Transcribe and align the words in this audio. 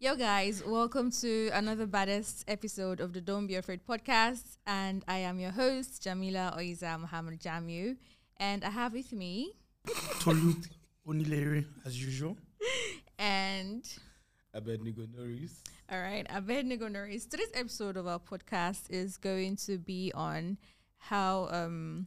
Yo, 0.00 0.14
guys, 0.14 0.62
welcome 0.64 1.10
to 1.10 1.50
another 1.52 1.84
baddest 1.86 2.44
episode 2.48 3.00
of 3.00 3.12
the 3.12 3.20
Don't 3.20 3.48
Be 3.48 3.56
Afraid 3.56 3.80
podcast. 3.84 4.56
And 4.66 5.04
I 5.08 5.18
am 5.18 5.40
your 5.40 5.50
host, 5.50 6.02
Jamila 6.02 6.54
Oiza 6.56 7.00
Muhammad 7.00 7.40
Jamu. 7.40 7.96
And 8.36 8.64
I 8.64 8.70
have 8.70 8.92
with 8.92 9.12
me, 9.12 9.54
Tolu 10.20 10.54
Onilere, 11.06 11.64
as 11.84 12.00
usual. 12.00 12.36
and 13.18 13.84
Abednego 14.54 15.02
Norris. 15.16 15.64
all 15.90 16.00
right, 16.00 16.26
Abednego 16.30 16.86
Norris. 16.86 17.26
Today's 17.26 17.50
episode 17.54 17.96
of 17.96 18.06
our 18.06 18.20
podcast 18.20 18.82
is 18.90 19.16
going 19.16 19.56
to 19.56 19.78
be 19.78 20.12
on 20.14 20.58
how 20.98 21.48
um, 21.50 22.06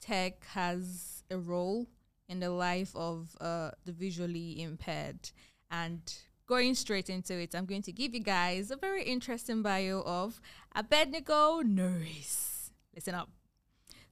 tech 0.00 0.44
has 0.46 1.22
a 1.30 1.38
role 1.38 1.86
in 2.28 2.40
the 2.40 2.50
life 2.50 2.90
of 2.96 3.36
uh, 3.40 3.70
the 3.84 3.92
visually 3.92 4.60
impaired. 4.60 5.30
And 5.70 6.00
going 6.46 6.74
straight 6.74 7.08
into 7.08 7.38
it, 7.38 7.54
I'm 7.54 7.66
going 7.66 7.82
to 7.82 7.92
give 7.92 8.14
you 8.14 8.20
guys 8.20 8.70
a 8.70 8.76
very 8.76 9.02
interesting 9.02 9.62
bio 9.62 10.02
of 10.04 10.40
Abednego 10.74 11.60
Norris. 11.60 12.70
Listen 12.94 13.14
up. 13.14 13.30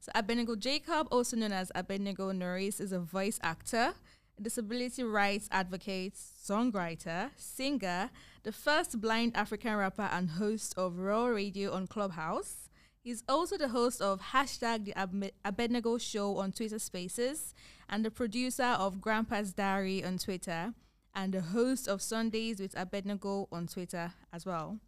So 0.00 0.10
Abednego 0.14 0.56
Jacob, 0.56 1.06
also 1.12 1.36
known 1.36 1.52
as 1.52 1.70
Abednego 1.74 2.32
Norris, 2.32 2.80
is 2.80 2.92
a 2.92 2.98
voice 2.98 3.38
actor, 3.42 3.94
disability 4.40 5.04
rights 5.04 5.48
advocate, 5.52 6.14
songwriter, 6.14 7.30
singer, 7.36 8.10
the 8.42 8.50
first 8.50 9.00
blind 9.00 9.36
African 9.36 9.76
rapper 9.76 10.08
and 10.10 10.30
host 10.30 10.74
of 10.76 10.98
Raw 10.98 11.26
Radio 11.26 11.72
on 11.72 11.86
Clubhouse. 11.86 12.68
He's 13.00 13.22
also 13.28 13.56
the 13.56 13.68
host 13.68 14.00
of 14.00 14.20
hashtag 14.32 14.86
the 14.86 14.98
Ab- 14.98 15.30
Abednego 15.44 15.98
Show 15.98 16.38
on 16.38 16.50
Twitter 16.50 16.78
Spaces 16.78 17.54
and 17.88 18.04
the 18.04 18.10
producer 18.10 18.64
of 18.78 19.00
Grandpa's 19.00 19.52
Diary 19.52 20.04
on 20.04 20.18
Twitter 20.18 20.74
and 21.14 21.32
the 21.32 21.40
host 21.40 21.88
of 21.88 22.02
Sundays 22.02 22.60
with 22.60 22.78
Abednego 22.78 23.48
on 23.52 23.66
Twitter 23.66 24.12
as 24.32 24.46
well. 24.46 24.78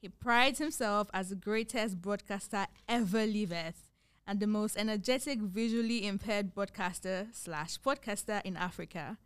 He 0.00 0.08
prides 0.08 0.58
himself 0.58 1.08
as 1.12 1.30
the 1.30 1.34
greatest 1.34 2.00
broadcaster 2.00 2.66
ever 2.88 3.26
liveth 3.26 3.88
and 4.26 4.40
the 4.40 4.46
most 4.46 4.76
energetic 4.76 5.40
visually 5.40 6.06
impaired 6.06 6.54
broadcaster 6.54 7.28
slash 7.32 7.80
podcaster 7.80 8.42
in 8.44 8.56
Africa. 8.56 9.18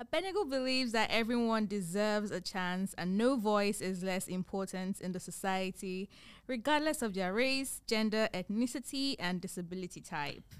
Abednego 0.00 0.44
believes 0.44 0.92
that 0.92 1.10
everyone 1.10 1.66
deserves 1.66 2.30
a 2.30 2.40
chance 2.40 2.94
and 2.96 3.18
no 3.18 3.36
voice 3.36 3.82
is 3.82 4.02
less 4.02 4.28
important 4.28 5.00
in 5.00 5.12
the 5.12 5.20
society, 5.20 6.08
regardless 6.46 7.02
of 7.02 7.12
their 7.12 7.34
race, 7.34 7.82
gender, 7.86 8.28
ethnicity, 8.32 9.14
and 9.18 9.42
disability 9.42 10.00
type. 10.00 10.54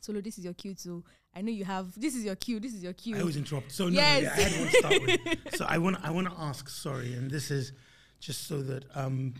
Solo, 0.00 0.20
this 0.20 0.36
is 0.36 0.44
your 0.44 0.54
cue 0.54 0.74
too. 0.74 1.04
I 1.34 1.42
know 1.42 1.52
you 1.52 1.64
have. 1.64 1.98
This 1.98 2.14
is 2.16 2.24
your 2.24 2.34
cue. 2.36 2.58
This 2.60 2.74
is 2.74 2.82
your 2.82 2.92
cue. 2.92 3.16
I 3.16 3.20
always 3.20 3.36
interrupt. 3.36 3.70
So 3.72 3.84
no, 3.84 3.90
Yes. 3.92 4.22
yeah, 4.22 4.30
I 4.32 4.48
had 4.48 4.60
one 4.60 4.68
to 4.70 4.76
start 4.78 5.02
with. 5.02 5.54
So 5.56 5.64
I 5.68 5.78
want 5.78 5.96
I 6.02 6.10
want 6.10 6.28
to 6.28 6.34
ask. 6.38 6.68
Sorry, 6.68 7.12
and 7.14 7.30
this 7.30 7.50
is 7.50 7.72
just 8.18 8.46
so 8.48 8.62
that 8.62 8.84
um, 8.94 9.34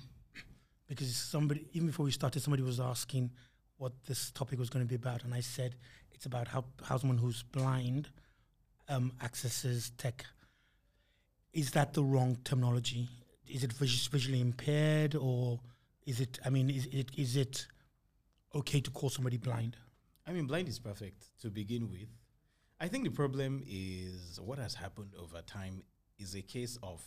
because 0.89 1.15
somebody 1.17 1.67
even 1.73 1.89
before 1.89 2.05
we 2.05 2.13
started, 2.13 2.43
somebody 2.43 2.63
was 2.63 2.79
asking 2.81 3.31
what 3.79 3.93
this 4.07 4.31
topic 4.31 4.59
was 4.59 4.71
going 4.71 4.85
to 4.85 4.89
be 4.89 4.95
about, 4.95 5.25
and 5.25 5.35
I 5.35 5.41
said 5.41 5.75
it's 6.13 6.27
about 6.27 6.47
how 6.49 6.65
how 6.85 6.97
someone 6.99 7.19
who's 7.19 7.43
blind 7.43 8.09
um, 8.89 9.13
accesses 9.23 9.91
tech. 9.99 10.25
Is 11.53 11.73
that 11.73 11.95
the 11.95 12.05
wrong 12.05 12.39
terminology? 12.45 13.09
Is 13.49 13.65
it 13.65 13.73
vis- 13.73 14.07
visually 14.07 14.41
impaired, 14.41 15.17
or 15.17 15.59
is 16.07 16.21
it? 16.21 16.39
I 16.45 16.51
mean, 16.51 16.71
is 16.71 16.87
it 16.93 17.11
is 17.17 17.37
it 17.37 17.67
okay 18.55 18.81
to 18.81 18.91
call 18.93 19.11
somebody 19.11 19.39
blind? 19.39 19.77
I 20.27 20.33
mean, 20.33 20.47
blind 20.47 20.69
is 20.69 20.79
perfect 20.79 21.25
to 21.41 21.51
begin 21.51 21.91
with. 21.91 22.09
I 22.81 22.89
think 22.89 23.05
the 23.05 23.11
problem 23.11 23.63
is 23.67 24.41
what 24.41 24.59
has 24.59 24.75
happened 24.75 25.15
over 25.19 25.43
time 25.43 25.83
is 26.19 26.35
a 26.35 26.43
case 26.43 26.79
of 26.83 27.03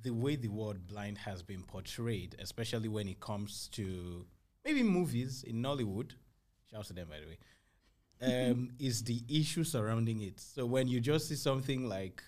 the 0.00 0.10
way 0.10 0.36
the 0.36 0.48
word 0.48 0.86
blind 0.86 1.18
has 1.18 1.42
been 1.42 1.62
portrayed, 1.62 2.36
especially 2.38 2.88
when 2.88 3.08
it 3.08 3.20
comes 3.20 3.68
to 3.72 4.26
maybe 4.64 4.82
movies 4.82 5.44
in 5.44 5.62
Nollywood. 5.62 6.12
Shout 6.70 6.84
to 6.86 6.92
them, 6.92 7.08
by 7.08 7.20
the 7.20 7.26
way. 7.26 7.38
Um, 8.24 8.70
is 8.78 9.02
the 9.02 9.20
issue 9.28 9.64
surrounding 9.64 10.20
it. 10.20 10.38
So 10.38 10.64
when 10.64 10.86
you 10.86 11.00
just 11.00 11.26
see 11.28 11.34
something 11.34 11.88
like, 11.88 12.22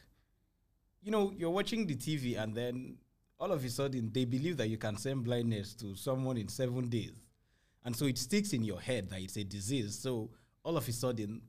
you 1.01 1.13
know, 1.13 1.33
you're 1.37 1.51
watching 1.51 1.87
the 1.87 1.95
TV 1.95 2.37
and 2.37 2.53
then 2.53 2.97
all 3.39 3.53
of 3.53 3.65
a 3.65 3.69
sudden 3.69 4.11
they 4.13 4.25
believe 4.25 4.57
that 4.57 4.69
you 4.69 4.77
can 4.77 4.97
send 4.97 5.23
blindness 5.23 5.73
to 5.75 5.95
someone 5.95 6.37
in 6.37 6.49
seven 6.49 6.89
days. 6.89 7.13
And 7.85 7.95
so 7.95 8.07
it 8.07 8.19
sticks 8.19 8.53
in 8.53 8.65
your 8.65 8.81
head 8.81 9.11
that 9.11 9.21
it's 9.21 9.37
a 9.37 9.45
disease. 9.45 9.99
So 9.99 10.31
all 10.65 10.77
of 10.77 10.89
a 10.89 10.93
sudden, 10.93 11.43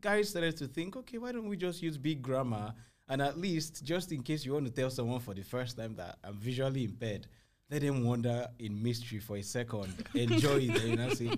guys 0.00 0.30
started 0.30 0.56
to 0.58 0.66
think, 0.66 0.96
okay, 0.96 1.18
why 1.18 1.32
don't 1.32 1.48
we 1.48 1.56
just 1.56 1.82
use 1.82 1.96
big 1.96 2.22
grammar? 2.22 2.74
And 3.08 3.22
at 3.22 3.38
least, 3.38 3.84
just 3.84 4.12
in 4.12 4.22
case 4.22 4.44
you 4.44 4.52
want 4.52 4.66
to 4.66 4.72
tell 4.72 4.90
someone 4.90 5.20
for 5.20 5.32
the 5.32 5.42
first 5.42 5.76
time 5.76 5.94
that 5.96 6.18
I'm 6.24 6.36
visually 6.36 6.84
impaired, 6.84 7.26
let 7.70 7.80
them 7.80 8.04
wander 8.04 8.46
in 8.58 8.82
mystery 8.82 9.18
for 9.18 9.36
a 9.36 9.42
second, 9.42 9.92
enjoy 10.14 10.68
it, 10.68 10.84
and 10.84 11.02
I 11.02 11.08
say, 11.14 11.30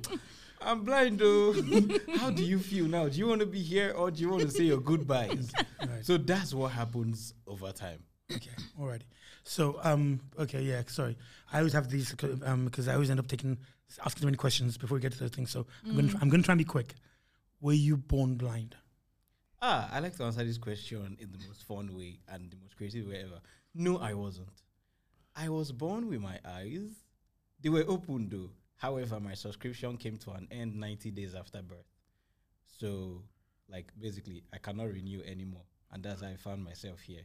I'm 0.60 0.82
blind 0.84 1.18
though. 1.18 1.52
How 2.16 2.30
do 2.30 2.44
you 2.44 2.58
feel 2.58 2.86
now? 2.86 3.08
Do 3.08 3.18
you 3.18 3.26
want 3.28 3.40
to 3.40 3.46
be 3.46 3.60
here 3.62 3.92
or 3.92 4.10
do 4.10 4.20
you 4.20 4.28
want 4.28 4.42
to 4.42 4.50
say 4.50 4.64
your 4.64 4.80
goodbyes? 4.80 5.52
Right. 5.80 6.04
So 6.04 6.16
that's 6.16 6.52
what 6.52 6.72
happens 6.72 7.34
over 7.46 7.70
time. 7.70 8.02
Okay, 8.34 8.50
alrighty. 8.78 9.04
So, 9.44 9.78
um, 9.84 10.18
okay, 10.36 10.60
yeah, 10.60 10.82
sorry. 10.88 11.16
I 11.52 11.58
always 11.58 11.72
have 11.72 11.88
these 11.88 12.14
um 12.44 12.64
because 12.64 12.88
I 12.88 12.94
always 12.94 13.08
end 13.08 13.20
up 13.20 13.28
taking 13.28 13.58
asking 14.04 14.20
too 14.22 14.26
many 14.26 14.36
questions 14.36 14.76
before 14.76 14.96
we 14.96 15.00
get 15.02 15.12
to 15.12 15.18
those 15.18 15.30
things. 15.30 15.50
So 15.50 15.66
I'm 15.86 15.96
gonna 15.96 16.12
I'm 16.20 16.28
gonna 16.28 16.42
try 16.42 16.52
and 16.52 16.58
be 16.58 16.64
quick. 16.64 16.94
Were 17.60 17.72
you 17.72 17.96
born 17.96 18.34
blind? 18.36 18.76
Ah, 19.60 19.88
I 19.92 19.98
like 20.00 20.16
to 20.16 20.24
answer 20.24 20.44
this 20.44 20.58
question 20.58 21.16
in 21.18 21.32
the 21.32 21.38
most 21.48 21.64
fun 21.64 21.96
way 21.96 22.20
and 22.28 22.50
the 22.50 22.56
most 22.62 22.76
creative 22.76 23.08
way 23.08 23.22
ever. 23.24 23.40
No, 23.74 23.98
I 23.98 24.14
wasn't. 24.14 24.62
I 25.34 25.48
was 25.48 25.72
born 25.72 26.08
with 26.08 26.20
my 26.20 26.38
eyes. 26.44 26.90
They 27.60 27.68
were 27.68 27.84
open 27.88 28.28
though. 28.28 28.50
However, 28.76 29.18
my 29.18 29.34
subscription 29.34 29.96
came 29.96 30.16
to 30.18 30.30
an 30.32 30.46
end 30.52 30.76
90 30.76 31.10
days 31.10 31.34
after 31.34 31.60
birth. 31.62 31.78
So, 32.78 33.22
like, 33.68 33.90
basically, 34.00 34.44
I 34.52 34.58
cannot 34.58 34.92
renew 34.92 35.20
anymore. 35.22 35.62
And 35.90 36.02
that's 36.02 36.20
how 36.22 36.28
I 36.28 36.36
found 36.36 36.62
myself 36.64 37.00
here. 37.00 37.22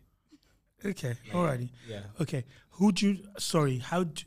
Okay, 0.83 1.09
Like, 1.09 1.33
alrighty. 1.33 1.69
Yeah. 1.87 2.01
Okay, 2.19 2.43
who 2.71 2.91
do 2.91 3.09
you? 3.11 3.19
Sorry, 3.37 3.77
how 3.77 4.03
do 4.05 4.23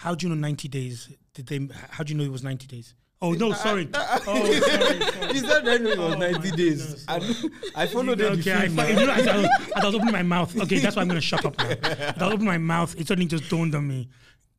how 0.00 0.14
do 0.14 0.26
you 0.26 0.34
know 0.34 0.40
90 0.40 0.68
days? 0.68 1.08
Did 1.34 1.46
they? 1.46 1.68
How 1.90 2.02
do 2.04 2.12
you 2.12 2.18
know 2.18 2.24
it 2.24 2.32
was 2.32 2.42
90 2.42 2.66
days? 2.66 2.94
Oh 3.22 3.32
no, 3.32 3.50
uh, 3.50 3.54
sorry. 3.54 3.86
Uh, 3.92 3.98
uh, 3.98 4.18
oh, 4.28 4.44
sorry, 4.60 5.00
sorry. 5.00 5.36
Is 5.36 5.42
that 5.42 5.66
it 5.66 5.82
was 5.82 5.98
Oh 5.98 6.14
90 6.14 6.50
days? 6.52 6.86
goodness. 6.86 7.04
I, 7.06 7.82
I 7.82 7.86
followed 7.86 8.16
the 8.18 8.30
Okay, 8.30 8.54
I, 8.54 8.60
film 8.68 8.76
fi- 8.76 8.88
you 8.88 8.94
know, 9.06 9.12
as, 9.12 9.26
I 9.28 9.36
was, 9.36 9.44
as 9.76 9.82
I 9.82 9.86
was 9.86 9.94
opening 9.94 10.12
my 10.12 10.22
mouth. 10.22 10.58
Okay, 10.62 10.78
that's 10.78 10.96
why 10.96 11.02
I'm 11.02 11.08
gonna 11.08 11.20
shut 11.20 11.44
up 11.44 11.58
now. 11.58 11.68
As 11.68 12.22
I 12.22 12.26
opened 12.26 12.44
my 12.44 12.56
mouth, 12.56 12.98
it 12.98 13.06
suddenly 13.06 13.26
just 13.28 13.50
dawned 13.50 13.74
on 13.74 13.86
me. 13.86 14.08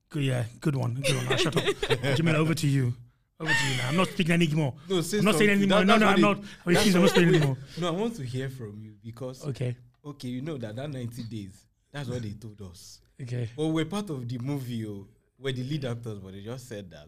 Good, 0.09 0.23
yeah, 0.23 0.43
good 0.59 0.75
one, 0.75 0.93
good 1.01 1.15
one. 1.15 1.27
I'll 1.29 1.37
shut 1.37 1.57
up. 1.57 2.15
Jamila, 2.15 2.37
over 2.37 2.53
to 2.53 2.67
you. 2.67 2.93
Over 3.39 3.51
to 3.51 3.65
you 3.71 3.77
now. 3.77 3.89
I'm 3.89 3.95
not 3.97 4.09
speaking 4.09 4.33
anymore. 4.33 4.75
No, 4.87 4.97
I'm 4.97 5.25
not 5.25 5.35
saying 5.35 5.49
anymore. 5.49 5.79
That- 5.79 5.87
no, 5.87 5.97
no, 5.97 6.05
oh, 6.05 6.09
I'm 6.09 6.21
not. 6.21 6.37
I'm 6.67 6.73
not 7.01 7.09
saying 7.09 7.29
anymore. 7.29 7.57
No, 7.79 7.87
I 7.87 7.91
want 7.91 8.15
to 8.17 8.23
hear 8.23 8.47
from 8.49 8.79
you 8.79 8.93
because 9.03 9.43
Okay, 9.47 9.75
okay, 10.05 10.27
you 10.27 10.43
know 10.43 10.57
that 10.59 10.75
that 10.75 10.91
90 10.91 11.23
days, 11.23 11.65
that's 11.91 12.07
what 12.09 12.21
they 12.21 12.33
told 12.33 12.61
us. 12.61 12.99
okay. 13.19 13.49
Well, 13.55 13.71
we're 13.71 13.85
part 13.85 14.11
of 14.11 14.29
the 14.29 14.37
movie 14.37 14.85
oh, 14.85 15.07
where 15.41 15.53
the 15.53 15.63
lead 15.63 15.85
actors, 15.85 16.19
but 16.19 16.33
they 16.33 16.41
just 16.41 16.67
said 16.69 16.89
that 16.91 17.07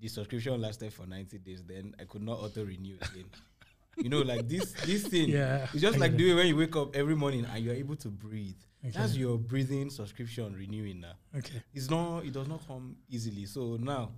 the 0.00 0.08
subscription 0.08 0.60
lasted 0.60 0.92
for 0.92 1.06
90 1.06 1.38
days, 1.38 1.62
then 1.66 1.94
I 2.00 2.04
could 2.04 2.22
not 2.22 2.38
auto 2.40 2.64
renew 2.64 2.96
again. 2.96 3.26
you 3.98 4.08
know, 4.08 4.20
like 4.22 4.48
this 4.48 4.72
this 4.86 5.06
thing. 5.06 5.28
Yeah, 5.28 5.66
It's 5.72 5.82
just 5.82 5.96
I 5.96 6.00
like 6.00 6.12
get 6.12 6.18
the 6.18 6.28
way 6.30 6.34
when 6.36 6.46
you 6.46 6.56
wake 6.56 6.74
up 6.76 6.96
every 6.96 7.14
morning 7.14 7.44
and 7.44 7.62
you're 7.64 7.74
able 7.74 7.96
to 7.96 8.08
breathe. 8.08 8.56
Okay. 8.82 8.96
That's 8.98 9.14
your 9.16 9.36
breathing 9.36 9.90
subscription 9.90 10.54
renewing 10.56 11.00
now. 11.00 11.12
Okay. 11.36 11.62
It's 11.74 11.90
not 11.90 12.24
it 12.24 12.32
does 12.32 12.48
not 12.48 12.66
come 12.66 12.96
easily. 13.10 13.44
So 13.46 13.76
now 13.78 14.12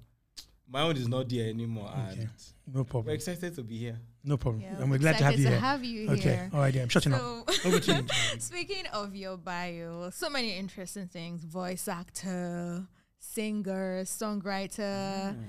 my 0.68 0.82
own 0.82 0.96
is 0.96 1.08
not 1.08 1.28
there 1.28 1.48
anymore 1.48 1.88
Okay. 1.90 2.20
and 2.20 2.28
No 2.72 2.80
we're 2.80 2.84
problem. 2.84 3.14
excited 3.14 3.54
to 3.56 3.62
be 3.64 3.78
here. 3.78 3.98
No 4.22 4.36
problem. 4.36 4.62
Yeah, 4.62 4.80
and 4.80 4.88
we're 4.90 4.98
glad 4.98 5.18
to 5.18 5.24
have 5.24 5.36
you 5.38 5.44
to 5.46 5.50
here. 5.50 5.58
have 5.58 5.84
you 5.84 6.10
okay. 6.10 6.20
here. 6.20 6.50
All 6.52 6.60
right. 6.60 6.72
Yeah, 6.72 6.82
I'm 6.82 6.88
shutting 6.88 7.12
up. 7.12 7.20
So, 7.50 7.68
Over 7.68 7.80
to 7.80 7.92
you. 7.96 8.06
speaking 8.38 8.86
of 8.92 9.16
your 9.16 9.36
bio, 9.36 10.10
so 10.10 10.30
many 10.30 10.56
interesting 10.56 11.08
things: 11.08 11.42
voice 11.44 11.88
actor, 11.88 12.86
singer, 13.22 14.02
songwriter. 14.04 15.34
Mm. 15.34 15.44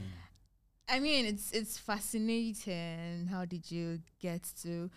I 0.90 1.00
mean, 1.00 1.26
it's 1.26 1.52
it's 1.52 1.78
fascinating. 1.78 3.28
How 3.28 3.46
did 3.46 3.72
you 3.72 4.00
get 4.20 4.44
to? 4.64 4.90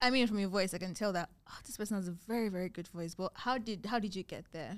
I 0.00 0.10
mean, 0.10 0.26
from 0.26 0.38
your 0.40 0.48
voice, 0.48 0.74
I 0.74 0.78
can 0.78 0.94
tell 0.94 1.12
that 1.12 1.30
oh, 1.48 1.58
this 1.64 1.76
person 1.76 1.96
has 1.96 2.08
a 2.08 2.12
very 2.26 2.48
very 2.48 2.68
good 2.68 2.88
voice. 2.88 3.14
But 3.14 3.32
how 3.34 3.58
did 3.58 3.86
how 3.86 3.98
did 3.98 4.14
you 4.16 4.24
get 4.24 4.44
there? 4.52 4.76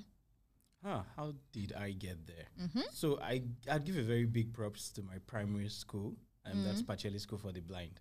Huh, 0.83 1.01
how 1.15 1.33
did 1.51 1.73
I 1.73 1.91
get 1.91 2.27
there? 2.27 2.45
Mm-hmm. 2.61 2.81
So 2.93 3.19
I 3.21 3.41
I'd 3.71 3.85
give 3.85 3.97
a 3.97 4.03
very 4.03 4.25
big 4.25 4.53
props 4.53 4.89
to 4.91 5.01
my 5.01 5.17
primary 5.25 5.69
school, 5.69 6.13
and 6.45 6.63
that's 6.65 6.81
Mhm. 6.83 6.87
Pacelli 6.87 7.19
School 7.19 7.39
for 7.39 7.51
the 7.51 7.61
Blind. 7.61 7.99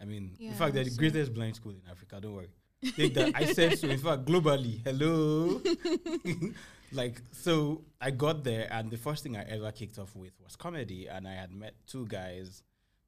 I 0.00 0.04
mean, 0.04 0.36
Yeah, 0.38 0.50
in 0.50 0.54
fact, 0.56 0.74
they're 0.74 0.84
the 0.84 0.90
greatest 0.98 1.32
blind 1.32 1.54
school 1.56 1.72
in 1.72 1.82
Africa. 1.88 2.20
Don't 2.20 2.34
worry. 2.34 2.50
Take 2.96 3.14
that. 3.14 3.32
I 3.36 3.52
said 3.52 3.78
so. 3.78 3.86
In 3.88 3.98
fact, 3.98 4.24
globally, 4.26 4.82
hello. 4.84 5.62
like 6.92 7.22
so, 7.32 7.84
I 8.00 8.10
got 8.10 8.44
there, 8.44 8.68
and 8.70 8.90
the 8.90 8.96
first 8.96 9.22
thing 9.22 9.36
I 9.36 9.42
ever 9.44 9.72
kicked 9.72 9.98
off 9.98 10.14
with 10.14 10.32
was 10.42 10.56
comedy, 10.56 11.06
and 11.08 11.26
I 11.26 11.32
had 11.32 11.52
met 11.52 11.74
two 11.86 12.06
guys. 12.06 12.62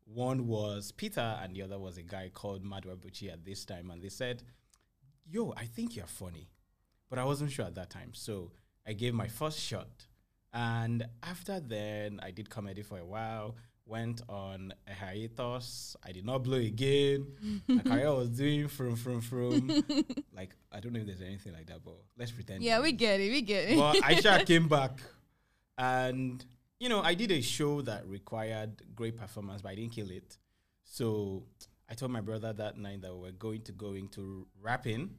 One 0.05 0.47
was 0.47 0.93
Peter, 0.93 1.39
and 1.43 1.55
the 1.55 1.63
other 1.63 1.79
was 1.79 1.97
a 1.97 2.03
guy 2.03 2.31
called 2.33 2.65
Madwa 2.65 2.97
Bucci 2.97 3.33
at 3.33 3.45
this 3.45 3.65
time, 3.65 3.91
and 3.91 4.03
they 4.03 4.11
said 4.11 4.43
yo, 5.31 5.53
I 5.57 5.65
think 5.65 5.97
you're 5.97 6.07
funny. 6.07 6.49
But 7.11 7.19
I 7.19 7.25
wasn't 7.25 7.53
sure 7.53 7.67
at 7.67 7.75
that 7.77 7.91
time. 7.91 8.11
So 8.13 8.53
I 8.87 8.93
gave 8.93 9.15
my 9.15 9.29
first 9.29 9.61
shot. 9.61 10.07
And 10.53 11.07
after 11.23 11.61
then, 11.61 12.21
I 12.23 12.31
did 12.31 12.49
comedy 12.49 12.83
for 12.83 12.99
a 12.99 13.05
while, 13.05 13.57
went 13.87 14.23
on 14.29 14.73
a 14.89 14.93
hiatus. 14.95 15.97
I 16.05 16.13
did 16.13 16.25
not 16.25 16.43
blow 16.43 16.59
again. 16.59 17.27
my 17.69 17.79
career 17.83 18.13
was 18.15 18.31
doing 18.31 18.69
from, 18.69 18.97
from, 18.97 19.21
from. 19.21 19.69
like, 20.35 20.55
I 20.73 20.81
don't 20.81 20.93
know 20.93 21.01
if 21.01 21.07
there's 21.07 21.21
anything 21.21 21.53
like 21.53 21.67
that, 21.67 21.85
but 21.85 21.97
let's 22.19 22.31
pretend. 22.33 22.63
Yeah, 22.63 22.81
we 22.81 22.93
get 22.93 23.21
it. 23.21 23.31
We 23.31 23.43
get 23.43 23.69
it. 23.71 23.77
But 23.77 23.97
Aisha 23.97 24.45
came 24.47 24.69
back, 24.69 25.01
and 25.79 26.45
you 26.81 26.89
know, 26.89 27.01
I 27.01 27.15
did 27.15 27.31
a 27.33 27.41
show 27.41 27.83
that 27.83 28.07
required 28.07 28.83
great 28.95 29.17
performance, 29.17 29.63
but 29.63 29.71
I 29.71 29.75
didn't 29.77 29.93
kill 29.93 30.11
it. 30.11 30.37
So 30.85 31.45
I 31.89 31.95
told 31.95 32.11
my 32.13 32.21
brother 32.21 32.53
that 32.53 32.77
night 32.79 33.03
that 33.03 33.15
we 33.15 33.21
were 33.21 33.33
going 33.33 33.63
to 33.63 33.73
go 33.73 33.93
into 33.93 34.47
rapping, 34.61 35.11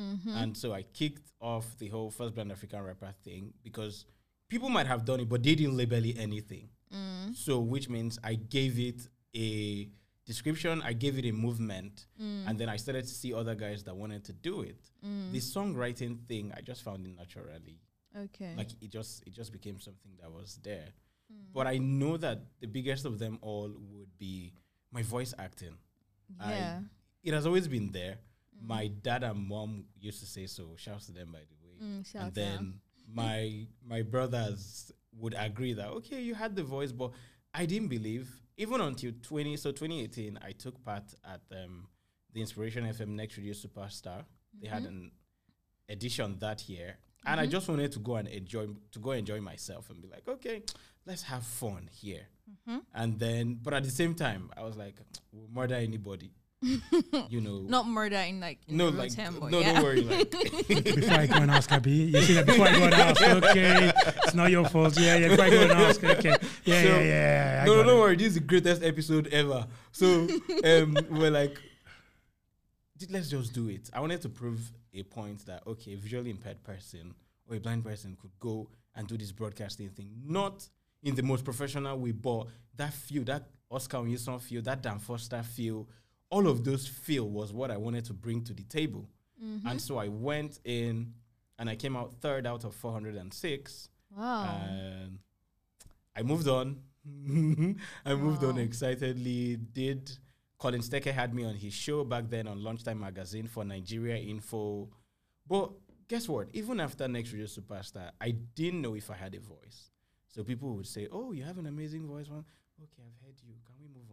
Mm-hmm. 0.00 0.30
and 0.38 0.56
so 0.56 0.72
I 0.72 0.84
kicked 0.84 1.32
off 1.38 1.76
the 1.76 1.88
whole 1.88 2.10
first 2.10 2.34
brand 2.34 2.50
African 2.50 2.80
rapper 2.82 3.12
thing 3.22 3.52
because 3.62 4.06
people 4.48 4.70
might 4.70 4.86
have 4.86 5.04
done 5.04 5.20
it, 5.20 5.28
but 5.28 5.42
they 5.42 5.54
didn't 5.54 5.76
label 5.76 6.02
it 6.02 6.16
anything. 6.18 6.70
Mm. 6.92 7.34
So 7.34 7.58
which 7.60 7.88
means 7.88 8.18
I 8.22 8.34
gave 8.34 8.78
it 8.78 9.08
a 9.34 9.88
description, 10.26 10.82
I 10.82 10.92
gave 10.92 11.18
it 11.18 11.24
a 11.26 11.32
movement, 11.32 12.06
Mm. 12.20 12.48
and 12.48 12.58
then 12.58 12.68
I 12.68 12.76
started 12.76 13.04
to 13.04 13.14
see 13.14 13.32
other 13.34 13.54
guys 13.54 13.82
that 13.84 13.96
wanted 13.96 14.24
to 14.24 14.32
do 14.32 14.62
it. 14.62 14.80
The 15.02 15.38
songwriting 15.38 16.26
thing, 16.28 16.52
I 16.56 16.60
just 16.60 16.82
found 16.82 17.06
it 17.06 17.16
naturally 17.16 17.80
Okay. 18.16 18.54
like 18.56 18.70
it 18.80 18.90
just 18.90 19.22
it 19.26 19.32
just 19.32 19.52
became 19.52 19.80
something 19.80 20.12
that 20.20 20.30
was 20.30 20.58
there 20.62 20.88
Mm. 21.32 21.46
but 21.54 21.66
i 21.66 21.78
know 21.78 22.18
that 22.18 22.38
the 22.60 22.66
biggest 22.66 23.06
of 23.06 23.18
them 23.18 23.38
all 23.40 23.70
would 23.90 24.18
be 24.18 24.52
my 24.90 25.02
voice 25.02 25.32
acting 25.38 25.78
I- 26.38 26.52
yeah. 26.52 26.80
it 27.22 27.32
has 27.32 27.46
always 27.46 27.66
been 27.68 27.90
there 27.90 28.18
my 28.60 28.88
dad 28.88 29.22
and 29.24 29.38
mom 29.48 29.86
used 29.98 30.20
to 30.20 30.26
say 30.26 30.46
so 30.46 30.74
shouts 30.76 31.06
to 31.06 31.12
them 31.12 31.32
by 31.32 31.40
the 31.50 31.56
way 31.64 31.74
Mm, 31.80 32.04
and 32.14 32.24
out. 32.26 32.34
then 32.34 32.80
my 33.08 33.66
my 33.82 34.02
brothers 34.02 34.92
would 35.18 35.34
agree 35.38 35.72
that 35.72 35.88
okay 35.88 36.20
you 36.20 36.34
had 36.34 36.56
the 36.56 36.62
voice 36.62 36.92
but 36.92 37.10
i 37.54 37.66
didn't 37.66 37.88
believe 37.88 38.28
even 38.56 38.80
until 38.80 39.12
20 39.22 39.56
so 39.56 39.70
2018 39.70 40.38
i 40.42 40.52
took 40.52 40.82
part 40.84 41.04
at 41.24 41.40
um, 41.52 41.86
the 42.32 42.40
inspiration 42.40 42.84
fm 42.84 43.08
next 43.08 43.36
radio 43.36 43.52
superstar. 43.52 44.24
They 44.60 44.68
had 44.68 44.84
an 44.84 45.10
edition 45.88 46.36
that 46.40 46.68
year 46.68 46.96
and 47.26 47.40
i 47.40 47.46
just 47.46 47.68
wanted 47.68 47.92
to 47.92 47.98
go 47.98 48.16
and 48.16 48.28
enjoy 48.28 48.66
to 48.90 48.98
go 48.98 49.12
enjoy 49.12 49.40
myself 49.40 49.90
and 49.90 50.00
be 50.00 50.08
like 50.08 50.26
okay 50.28 50.62
let's 51.06 51.22
have 51.22 51.42
fun 51.44 51.88
here. 51.92 52.28
Mm-hmm. 52.68 52.78
and 52.94 53.18
then 53.18 53.58
but 53.62 53.72
at 53.74 53.84
the 53.84 53.90
same 53.90 54.14
time 54.14 54.50
i 54.56 54.62
was 54.62 54.76
like 54.76 54.96
we'll 55.32 55.48
murder 55.52 55.74
anybody 55.76 56.32
you 56.62 57.40
know 57.40 57.60
Not 57.68 57.86
murder 57.88 58.16
in 58.16 58.40
like 58.40 58.58
in 58.68 58.76
no 58.76 58.86
real 58.86 58.94
like 58.94 59.14
term, 59.14 59.34
no 59.34 59.40
but 59.40 59.50
don't 59.50 59.62
yeah. 59.62 59.82
worry 59.82 60.02
like 60.02 60.30
before 60.68 61.14
I 61.18 61.26
go 61.26 61.34
and 61.36 61.50
ask 61.50 61.70
Abby, 61.72 61.90
you 61.90 62.20
see 62.22 62.34
that 62.34 62.46
before 62.46 62.66
I 62.68 62.72
go 62.78 62.84
and 62.84 62.94
ask, 62.94 63.20
okay, 63.22 63.92
it's 64.24 64.34
not 64.34 64.50
your 64.50 64.68
fault. 64.68 64.98
Yeah, 64.98 65.16
yeah, 65.16 65.28
before 65.28 65.44
I 65.46 65.50
go 65.50 65.62
and 65.62 65.72
ask, 65.72 66.02
okay, 66.04 66.36
yeah, 66.64 66.82
So- 66.82 66.88
yeah, 66.88 67.00
yeah, 67.00 67.02
yeah. 67.02 67.64
No, 67.66 67.72
no, 67.72 67.78
got 67.82 67.86
don't 67.88 67.96
it. 67.98 68.00
worry. 68.00 68.16
This 68.16 68.26
is 68.28 68.34
the 68.34 68.40
greatest 68.40 68.82
episode 68.82 69.26
ever. 69.28 69.66
So 69.92 70.06
um, 70.64 70.96
we're 71.10 71.30
like, 71.30 71.58
"D- 72.96 73.06
let's 73.10 73.28
just 73.28 73.52
do 73.52 73.68
it. 73.68 73.90
I 73.92 74.00
wanted 74.00 74.20
to 74.22 74.28
prove 74.28 74.70
a 74.94 75.02
point 75.02 75.44
that 75.46 75.66
okay, 75.66 75.94
a 75.94 75.96
visually 75.96 76.30
impaired 76.30 76.62
person 76.62 77.14
or 77.48 77.56
a 77.56 77.60
blind 77.60 77.84
person 77.84 78.16
could 78.20 78.30
go 78.38 78.68
and 78.94 79.06
do 79.08 79.16
this 79.16 79.32
broadcasting 79.32 79.88
thing, 79.90 80.10
not 80.24 80.66
in 81.02 81.14
the 81.14 81.22
most 81.22 81.44
professional 81.44 81.98
way, 81.98 82.12
but 82.12 82.46
that 82.76 82.92
feel, 82.92 83.24
that 83.24 83.48
Oscar 83.70 84.00
Wilson 84.02 84.38
feel, 84.38 84.62
that 84.62 84.82
Dan 84.82 84.98
Foster 84.98 85.42
feel, 85.42 85.88
all 86.34 86.46
of 86.48 86.64
those 86.64 86.84
feel 86.88 87.28
was 87.28 87.52
what 87.52 87.70
I 87.70 87.76
wanted 87.76 88.04
to 88.06 88.14
bring 88.14 88.42
to 88.44 88.54
the 88.54 88.64
table. 88.64 89.04
Mm-hmm. 89.42 89.66
And 89.68 89.80
so 89.80 89.98
I 89.98 90.08
went 90.08 90.60
in 90.64 91.12
and 91.58 91.68
I 91.68 91.76
came 91.76 91.94
out 91.94 92.14
third 92.20 92.46
out 92.46 92.64
of 92.64 92.74
406 92.74 93.88
Wow. 94.16 94.60
and 94.68 95.18
I 96.16 96.22
moved 96.22 96.48
on. 96.48 96.80
I 98.06 98.14
moved 98.14 98.42
on 98.44 98.58
excitedly. 98.58 99.56
Did 99.56 100.10
Colin 100.58 100.80
Stecker 100.80 101.12
had 101.12 101.34
me 101.34 101.44
on 101.44 101.54
his 101.54 101.74
show 101.74 102.04
back 102.04 102.30
then 102.30 102.46
on 102.48 102.62
Lunchtime 102.62 103.00
Magazine 103.00 103.46
for 103.46 103.64
Nigeria 103.64 104.16
Info. 104.16 104.88
But 105.46 105.72
guess 106.08 106.28
what? 106.28 106.48
Even 106.52 106.80
after 106.80 107.08
Next 107.08 107.32
Radio 107.32 107.46
Superstar, 107.46 108.10
I 108.20 108.30
didn't 108.30 108.80
know 108.80 108.94
if 108.94 109.10
I 109.10 109.14
had 109.14 109.34
a 109.34 109.40
voice. 109.40 109.90
So 110.28 110.44
people 110.44 110.68
would 110.76 110.86
say, 110.86 111.08
"Oh, 111.10 111.32
you 111.32 111.42
have 111.42 111.58
an 111.58 111.66
amazing 111.66 112.06
voice." 112.06 112.28
One, 112.28 112.44
okay, 112.84 113.02
I've 113.06 113.26
heard 113.26 113.34
you. 113.46 113.54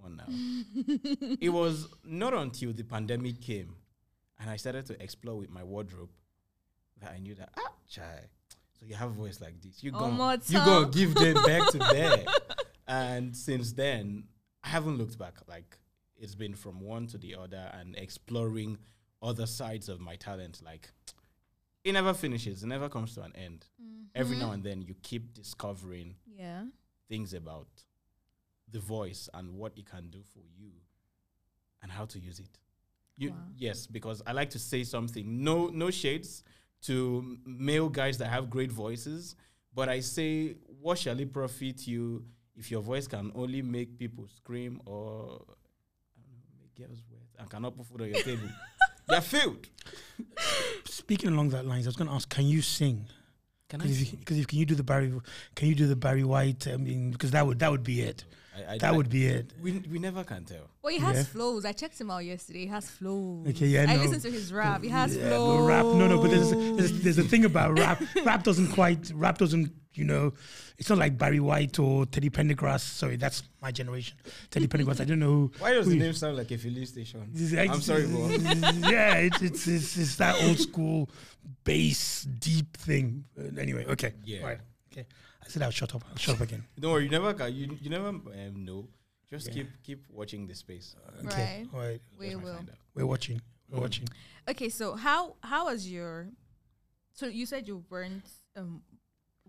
Can 0.03 0.15
we 0.15 0.17
move 0.17 1.05
on 1.19 1.29
now? 1.29 1.37
it 1.41 1.49
was 1.49 1.87
not 2.03 2.33
until 2.33 2.73
the 2.73 2.83
pandemic 2.83 3.41
came, 3.41 3.75
and 4.39 4.49
I 4.49 4.55
started 4.57 4.85
to 4.87 5.01
explore 5.03 5.37
with 5.37 5.49
my 5.49 5.63
wardrobe 5.63 6.09
that 7.01 7.11
I 7.11 7.19
knew 7.19 7.35
that 7.35 7.49
ah, 7.57 7.71
chai. 7.87 8.21
So 8.79 8.85
you 8.85 8.95
have 8.95 9.09
a 9.09 9.13
voice 9.13 9.41
like 9.41 9.61
this. 9.61 9.83
You 9.83 9.91
One 9.91 10.01
go, 10.01 10.11
more 10.11 10.37
you 10.47 10.59
go 10.65 10.85
give 10.85 11.13
them 11.15 11.33
back 11.45 11.67
to 11.71 11.77
there. 11.91 12.23
And 12.87 13.35
since 13.35 13.73
then, 13.73 14.23
I 14.63 14.69
haven't 14.69 14.97
looked 14.97 15.17
back. 15.17 15.35
Like 15.47 15.77
it's 16.17 16.35
been 16.35 16.53
from 16.55 16.79
one 16.81 17.07
to 17.07 17.17
the 17.17 17.35
other 17.35 17.69
and 17.73 17.95
exploring 17.97 18.77
other 19.21 19.45
sides 19.45 19.89
of 19.89 19.99
my 19.99 20.15
talent. 20.15 20.61
Like 20.63 20.89
it 21.83 21.91
never 21.93 22.13
finishes. 22.13 22.63
It 22.63 22.67
never 22.67 22.87
comes 22.89 23.13
to 23.15 23.21
an 23.23 23.33
end. 23.35 23.65
Every 24.15 24.35
Mm-hmm. 24.37 24.45
now 24.45 24.51
and 24.53 24.63
then, 24.63 24.81
you 24.81 24.95
keep 25.03 25.33
discovering 25.33 26.15
Yeah. 26.25 26.63
things 27.09 27.33
about 27.33 27.67
the 28.71 28.79
voice 28.79 29.29
and 29.33 29.55
what 29.55 29.73
it 29.77 29.85
can 29.89 30.09
do 30.09 30.19
for 30.33 30.41
you 30.57 30.71
and 31.81 31.91
how 31.91 32.05
to 32.05 32.19
use 32.19 32.39
it. 32.39 32.49
You, 33.17 33.31
Wow. 33.31 33.35
Yes, 33.57 33.87
because 33.87 34.21
I 34.25 34.31
like 34.31 34.49
to 34.51 34.59
say 34.59 34.83
something. 34.83 35.43
No, 35.43 35.67
no 35.67 35.89
shades 35.91 36.43
to 36.83 37.37
male 37.45 37.89
guys 37.89 38.17
that 38.19 38.27
have 38.27 38.49
great 38.49 38.71
voices, 38.71 39.35
but 39.73 39.89
I 39.89 39.99
say, 39.99 40.55
what 40.81 40.97
shall 40.97 41.19
it 41.19 41.33
profit 41.33 41.85
you 41.87 42.23
if 42.55 42.71
your 42.71 42.81
voice 42.81 43.07
can 43.07 43.31
only 43.35 43.61
make 43.61 43.97
people 43.97 44.27
scream 44.27 44.81
or 44.85 45.41
I 46.15 46.21
don't 46.21 46.31
know, 46.31 46.59
make 46.61 46.75
girls 46.75 47.03
wet 47.11 47.21
and 47.39 47.49
cannot 47.49 47.75
put 47.75 47.85
food 47.87 48.01
on 48.01 48.07
your 48.09 48.21
table? 48.23 48.47
You're 49.09 49.21
failed. 49.21 49.67
Speaking 50.85 51.29
along 51.29 51.49
that 51.49 51.65
lines, 51.65 51.87
I 51.87 51.89
was 51.89 51.95
going 51.95 52.07
to 52.09 52.13
ask, 52.13 52.29
can 52.29 52.45
you 52.45 52.61
sing? 52.61 53.05
Can 53.67 53.79
Because 53.79 54.01
if, 54.01 54.11
you- 54.13 54.19
'cause 54.25 54.37
if 54.37 54.47
can 54.47 54.59
you 54.59 54.65
do 54.65 54.75
the 54.75 54.83
Barry, 54.83 55.11
can 55.55 55.67
you 55.67 55.75
do 55.75 55.87
the 55.87 55.95
Barry 55.95 56.23
White? 56.23 56.67
Um, 56.67 56.73
I 56.73 56.77
mean, 56.77 57.11
because 57.11 57.31
that 57.31 57.45
would 57.45 57.59
that 57.59 57.69
would 57.71 57.83
be 57.83 58.01
it. 58.01 58.23
I, 58.67 58.73
I, 58.73 58.77
That 58.77 58.93
I- 58.93 58.97
would 58.97 59.09
be 59.09 59.27
it. 59.27 59.53
We, 59.61 59.71
we 59.91 59.99
never 59.99 60.23
can 60.23 60.45
tell. 60.45 60.69
Well, 60.81 60.93
he 60.93 60.99
has 60.99 61.17
Yeah. 61.17 61.23
flows. 61.23 61.65
I 61.65 61.71
checked 61.71 61.99
him 61.99 62.11
out 62.11 62.25
yesterday. 62.25 62.59
He 62.61 62.67
has 62.67 62.89
flows. 62.89 63.47
Okay, 63.49 63.67
yeah, 63.67 63.85
I 63.87 63.95
no. 63.95 64.01
listened 64.03 64.21
to 64.23 64.31
his 64.31 64.51
rap. 64.53 64.83
He 64.83 64.89
has 64.89 65.15
Yeah, 65.15 65.29
but 65.29 65.35
flows. 65.37 65.67
rap. 65.67 65.85
No, 65.85 66.07
no, 66.07 66.21
but 66.21 66.31
there's, 66.31 66.51
there's 66.51 67.01
there's 67.03 67.17
a 67.17 67.23
thing 67.23 67.45
about 67.45 67.77
rap. 67.77 68.01
rap 68.25 68.43
doesn't 68.43 68.71
quite. 68.73 69.11
Rap 69.15 69.37
doesn't. 69.37 69.71
You 69.95 70.05
know, 70.05 70.33
it's 70.77 70.87
not 70.87 70.97
like 70.99 71.17
Barry 71.17 71.39
White 71.41 71.77
or 71.79 72.05
Teddy 72.05 72.29
Pendergrass. 72.29 72.81
Sorry, 72.81 73.17
that's 73.17 73.43
my 73.61 73.71
generation. 73.71 74.17
Teddy 74.49 74.67
Pendergrass. 74.67 75.01
I 75.01 75.03
don't 75.05 75.19
know. 75.19 75.51
Why 75.59 75.73
does 75.73 75.85
who 75.87 75.91
the 75.93 75.99
name 75.99 76.13
sound 76.13 76.37
like 76.37 76.51
a 76.51 76.57
filling 76.57 76.85
station? 76.85 77.27
This 77.33 77.53
I'm 77.53 77.81
sorry, 77.81 78.05
bro. 78.07 78.27
yeah, 78.89 79.15
it's, 79.15 79.41
it's 79.41 79.67
it's 79.67 79.97
it's 79.97 80.15
that 80.17 80.41
old 80.43 80.59
school 80.59 81.09
bass 81.63 82.23
deep 82.23 82.77
thing. 82.77 83.25
Uh, 83.37 83.59
anyway, 83.59 83.85
okay. 83.87 84.13
Yeah. 84.23 84.41
All 84.41 84.47
right. 84.47 84.59
Okay. 84.93 85.05
I 85.49 85.51
said 85.51 85.63
I'll 85.63 85.71
shut 85.71 85.95
up. 85.95 86.03
I'll 86.09 86.15
shut 86.17 86.35
up 86.35 86.41
again. 86.41 86.63
Don't 86.79 86.91
worry, 86.91 87.05
you 87.05 87.09
never 87.09 87.33
can. 87.33 87.53
You, 87.55 87.75
you 87.81 87.89
never 87.89 88.09
um, 88.09 88.23
know. 88.55 88.87
Just 89.29 89.47
Yeah. 89.47 89.53
keep 89.53 89.67
keep 89.83 90.05
watching 90.09 90.45
the 90.47 90.53
space. 90.53 90.95
Okay. 91.25 91.27
Right. 91.27 91.67
All 91.73 91.79
right. 91.79 92.01
We 92.19 92.29
Just 92.31 92.43
will. 92.43 92.59
We're 92.93 93.05
watching. 93.07 93.41
We're 93.69 93.79
Mm. 93.79 93.81
watching. 93.81 94.07
Okay, 94.47 94.69
so 94.69 94.95
how 94.95 95.35
how 95.41 95.65
was 95.65 95.89
your? 95.89 96.29
So 97.13 97.25
you 97.27 97.45
said 97.45 97.67
you 97.67 97.83
weren't 97.89 98.25
um 98.55 98.81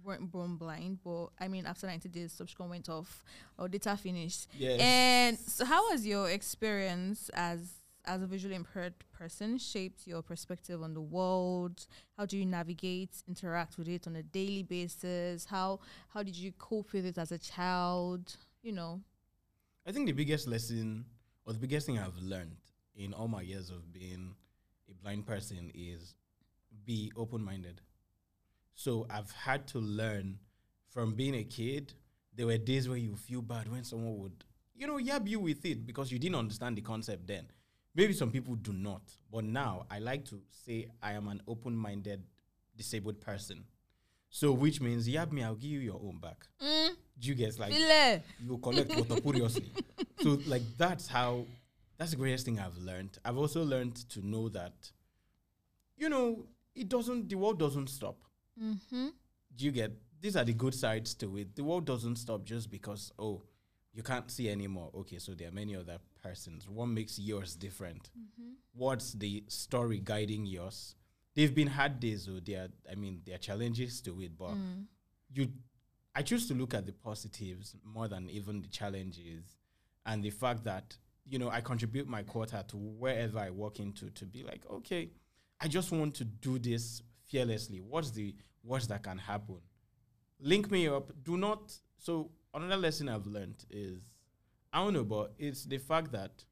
weren't 0.03 0.31
born 0.31 0.57
blind, 0.57 0.99
but 1.05 1.29
I 1.39 1.49
mean 1.49 1.67
after 1.67 1.87
ninety 1.87 2.09
days, 2.09 2.33
subscription 2.33 2.71
went 2.71 2.89
off 2.89 3.23
or 3.59 3.69
data 3.69 3.97
finished. 3.97 4.49
Yes. 4.59 4.81
And 4.81 5.39
so, 5.39 5.65
how 5.67 5.91
was 5.91 6.07
your 6.07 6.31
experience 6.31 7.31
as 7.35 7.59
as 8.05 8.23
a 8.23 8.27
visually 8.27 8.55
impaired 8.55 8.95
person 9.13 9.59
shaped 9.59 10.07
your 10.07 10.23
perspective 10.23 10.83
on 10.83 10.95
the 10.95 11.01
world? 11.01 11.87
How 12.17 12.27
do 12.27 12.37
you 12.37 12.47
navigate, 12.47 13.23
interact 13.29 13.79
with 13.79 13.89
it 13.89 14.07
on 14.07 14.17
a 14.17 14.23
daily 14.23 14.63
basis? 14.63 15.45
How 15.45 15.81
how 16.09 16.23
did 16.23 16.37
you 16.37 16.53
cope 16.53 16.93
with 16.93 17.07
it 17.07 17.19
as 17.19 17.33
a 17.33 17.39
child? 17.39 18.37
You 18.63 18.73
know. 18.73 19.01
I 19.87 19.93
think 19.93 20.07
the 20.07 20.13
biggest 20.13 20.47
lesson 20.47 21.05
or 21.47 21.53
the 21.53 21.59
biggest 21.59 21.87
thing 21.87 21.99
I've 21.99 22.19
learned 22.19 22.57
in 22.95 23.13
all 23.15 23.29
my 23.29 23.43
years 23.43 23.71
of 23.71 23.93
being 23.93 24.35
a 24.91 24.95
blind 24.95 25.27
person 25.27 25.71
is 25.75 26.15
be 26.85 27.13
open 27.17 27.43
minded. 27.43 27.81
So 28.75 29.07
I've 29.11 29.31
had 29.33 29.67
to 29.69 29.79
learn 29.79 30.39
from 30.89 31.15
being 31.15 31.35
a 31.35 31.45
kid. 31.45 31.93
There 32.35 32.47
were 32.47 32.59
days 32.59 32.89
where 32.89 32.99
you 32.99 33.17
feel 33.17 33.43
bad 33.43 33.71
when 33.71 33.85
someone 33.85 34.19
would, 34.19 34.45
you 34.75 34.87
know, 34.87 34.97
yab 34.97 35.29
you 35.29 35.41
with 35.41 35.65
it 35.65 35.87
because 35.87 36.11
you 36.13 36.19
didn't 36.19 36.37
understand 36.37 36.77
the 36.77 36.83
concept 36.83 37.27
then. 37.27 37.47
Maybe 37.95 38.13
some 38.13 38.31
people 38.31 38.55
do 38.55 38.73
not. 38.73 39.03
But 39.33 39.45
now 39.45 39.87
I 39.91 39.99
like 39.99 40.25
to 40.27 40.41
say 40.49 40.89
I 41.03 41.13
am 41.13 41.29
an 41.29 41.43
open 41.49 41.77
minded 41.77 42.23
disabled 42.77 43.21
person. 43.21 43.65
So 44.29 44.53
which 44.53 44.81
means 44.81 45.09
you 45.09 45.19
have 45.19 45.33
me, 45.33 45.43
I'll 45.43 45.55
give 45.57 45.71
you 45.71 45.81
your 45.81 46.01
own 46.03 46.19
back. 46.21 46.47
Mm, 46.63 46.91
Do 47.19 47.29
you 47.29 47.35
get 47.35 47.59
like 47.59 47.73
File. 47.73 48.21
you 48.41 48.59
collect 48.59 48.95
water 48.97 49.21
furiously. 49.23 49.73
so 50.21 50.39
like 50.47 50.63
that's 50.79 51.09
how 51.09 51.47
that's 51.99 52.13
the 52.13 52.17
greatest 52.17 52.45
thing 52.47 52.59
I've 52.61 52.79
learned. 52.79 53.19
I've 53.25 53.37
also 53.37 53.63
learned 53.65 53.97
to 54.11 54.27
know 54.27 54.49
that 54.51 54.93
you 56.01 56.09
know, 56.09 56.47
it 56.75 56.89
doesn't. 56.89 57.29
The 57.29 57.35
world 57.37 57.59
doesn't 57.59 57.89
stop. 57.91 58.17
Mm-hmm. 58.61 59.09
Do 59.57 59.65
you 59.65 59.71
get? 59.71 59.93
These 60.21 60.37
are 60.37 60.45
the 60.45 60.55
good 60.55 60.75
sides 60.75 61.15
to 61.17 61.37
it. 61.37 61.55
The 61.55 61.63
world 61.65 61.85
doesn't 61.85 62.17
stop 62.17 62.45
just 62.45 62.71
because 62.71 63.13
oh, 63.19 63.43
you 63.93 64.03
can't 64.03 64.31
see 64.31 64.49
anymore. 64.49 64.91
Okay, 64.95 65.19
so 65.19 65.33
there 65.33 65.49
are 65.49 65.53
many 65.53 65.75
other 65.77 65.99
persons. 66.23 66.69
What 66.69 66.87
makes 66.87 67.19
yours 67.19 67.55
different? 67.57 68.11
Mm-hmm. 68.19 68.51
What's 68.75 69.13
the 69.13 69.45
story 69.49 70.01
guiding 70.03 70.47
yours? 70.47 70.95
They've 71.35 71.55
been 71.55 71.69
hard 71.69 72.01
days, 72.01 72.27
though. 72.27 72.41
There, 72.45 72.63
are, 72.65 72.69
I 72.91 72.95
mean, 72.95 73.23
there 73.25 73.35
are 73.35 73.39
challenges 73.39 74.01
to 74.03 74.21
it, 74.21 74.37
but 74.39 74.55
Mm. 74.55 74.87
you 75.35 75.53
I 76.15 76.23
choose 76.23 76.49
to 76.49 76.55
look 76.55 76.75
at 76.75 76.87
the 76.87 76.93
positives 76.93 77.77
more 77.85 78.09
than 78.09 78.29
even 78.31 78.61
the 78.61 78.69
challenges 78.69 79.57
and 80.05 80.23
the 80.25 80.31
fact 80.31 80.65
that 80.65 80.97
you 81.25 81.39
know 81.39 81.49
I 81.49 81.61
contribute 81.61 82.09
my 82.09 82.25
quota 82.25 82.65
to 82.69 82.77
wherever 82.77 83.39
I 83.39 83.51
walk 83.51 83.79
into 83.79 84.11
to 84.11 84.27
be 84.27 84.43
like 84.43 84.63
okay 84.69 85.11
I 85.61 85.69
just 85.69 85.93
want 85.93 86.17
to 86.17 86.25
do 86.25 86.59
this 86.59 87.03
fearlessly 87.29 87.81
what's 87.81 88.11
the 88.11 88.35
worst 88.65 88.89
that 88.89 89.05
can 89.05 89.19
happen 89.19 89.61
link 90.41 90.69
me 90.71 90.89
up 90.89 91.13
do 91.23 91.37
not 91.37 91.73
so 91.97 92.33
another 92.55 92.77
lesson 92.77 93.09
I've 93.09 93.27
learned 93.27 93.65
is 93.71 94.01
I 94.73 94.83
don't 94.85 94.95
know 94.95 95.05
but 95.05 95.33
it's 95.39 95.65
the 95.65 95.79
fact 95.79 96.13
that 96.13 96.45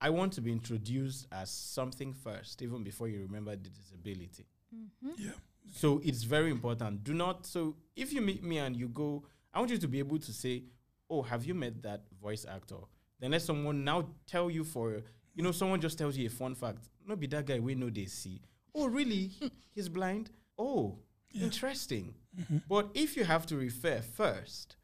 I 0.00 0.10
want 0.10 0.32
to 0.34 0.40
be 0.40 0.52
introduced 0.52 1.26
as 1.32 1.50
something 1.50 2.12
first 2.12 2.62
even 2.62 2.82
before 2.84 3.08
you 3.08 3.20
remember 3.20 3.52
the 3.56 3.68
disability 3.70 4.46
Mm-hmm. 4.74 5.10
Yeah. 5.16 5.30
so 5.72 5.98
it's 6.04 6.24
very 6.24 6.50
important. 6.50 7.02
Do 7.02 7.14
not. 7.14 7.46
So 7.46 7.76
if 7.96 8.12
you 8.12 8.20
meet 8.20 8.44
me 8.44 8.58
and 8.58 8.76
you 8.76 8.88
go, 8.88 9.24
I 9.54 9.60
want 9.60 9.70
you 9.70 9.78
to 9.78 9.88
be 9.88 9.98
able 9.98 10.18
to 10.18 10.30
say, 10.30 10.64
"Oh, 11.08 11.22
have 11.22 11.46
you 11.46 11.54
met 11.54 11.82
that 11.84 12.02
voice 12.20 12.44
actor?" 12.44 12.76
Then 13.18 13.30
let 13.30 13.40
someone 13.40 13.82
now 13.82 14.10
tell 14.26 14.50
you 14.50 14.64
for, 14.64 15.00
you 15.34 15.42
know, 15.42 15.52
someone 15.52 15.80
just 15.80 15.96
tells 15.96 16.18
you 16.18 16.26
a 16.26 16.30
fun 16.30 16.54
fact. 16.54 16.90
No, 17.06 17.16
be 17.16 17.26
that 17.28 17.46
guy 17.46 17.58
we 17.60 17.74
know 17.74 17.88
they 17.88 18.04
see. 18.04 18.42
Oh, 18.74 18.88
really? 18.88 19.30
He's 19.74 19.88
blind. 19.88 20.30
Oh, 20.58 20.98
Yeah. 21.32 21.44
interesting. 21.44 22.14
Mhm. 22.38 22.62
But 22.68 22.90
if 22.92 23.16
you 23.16 23.24
have 23.24 23.46
to 23.46 23.56
refer 23.56 24.02
first 24.02 24.76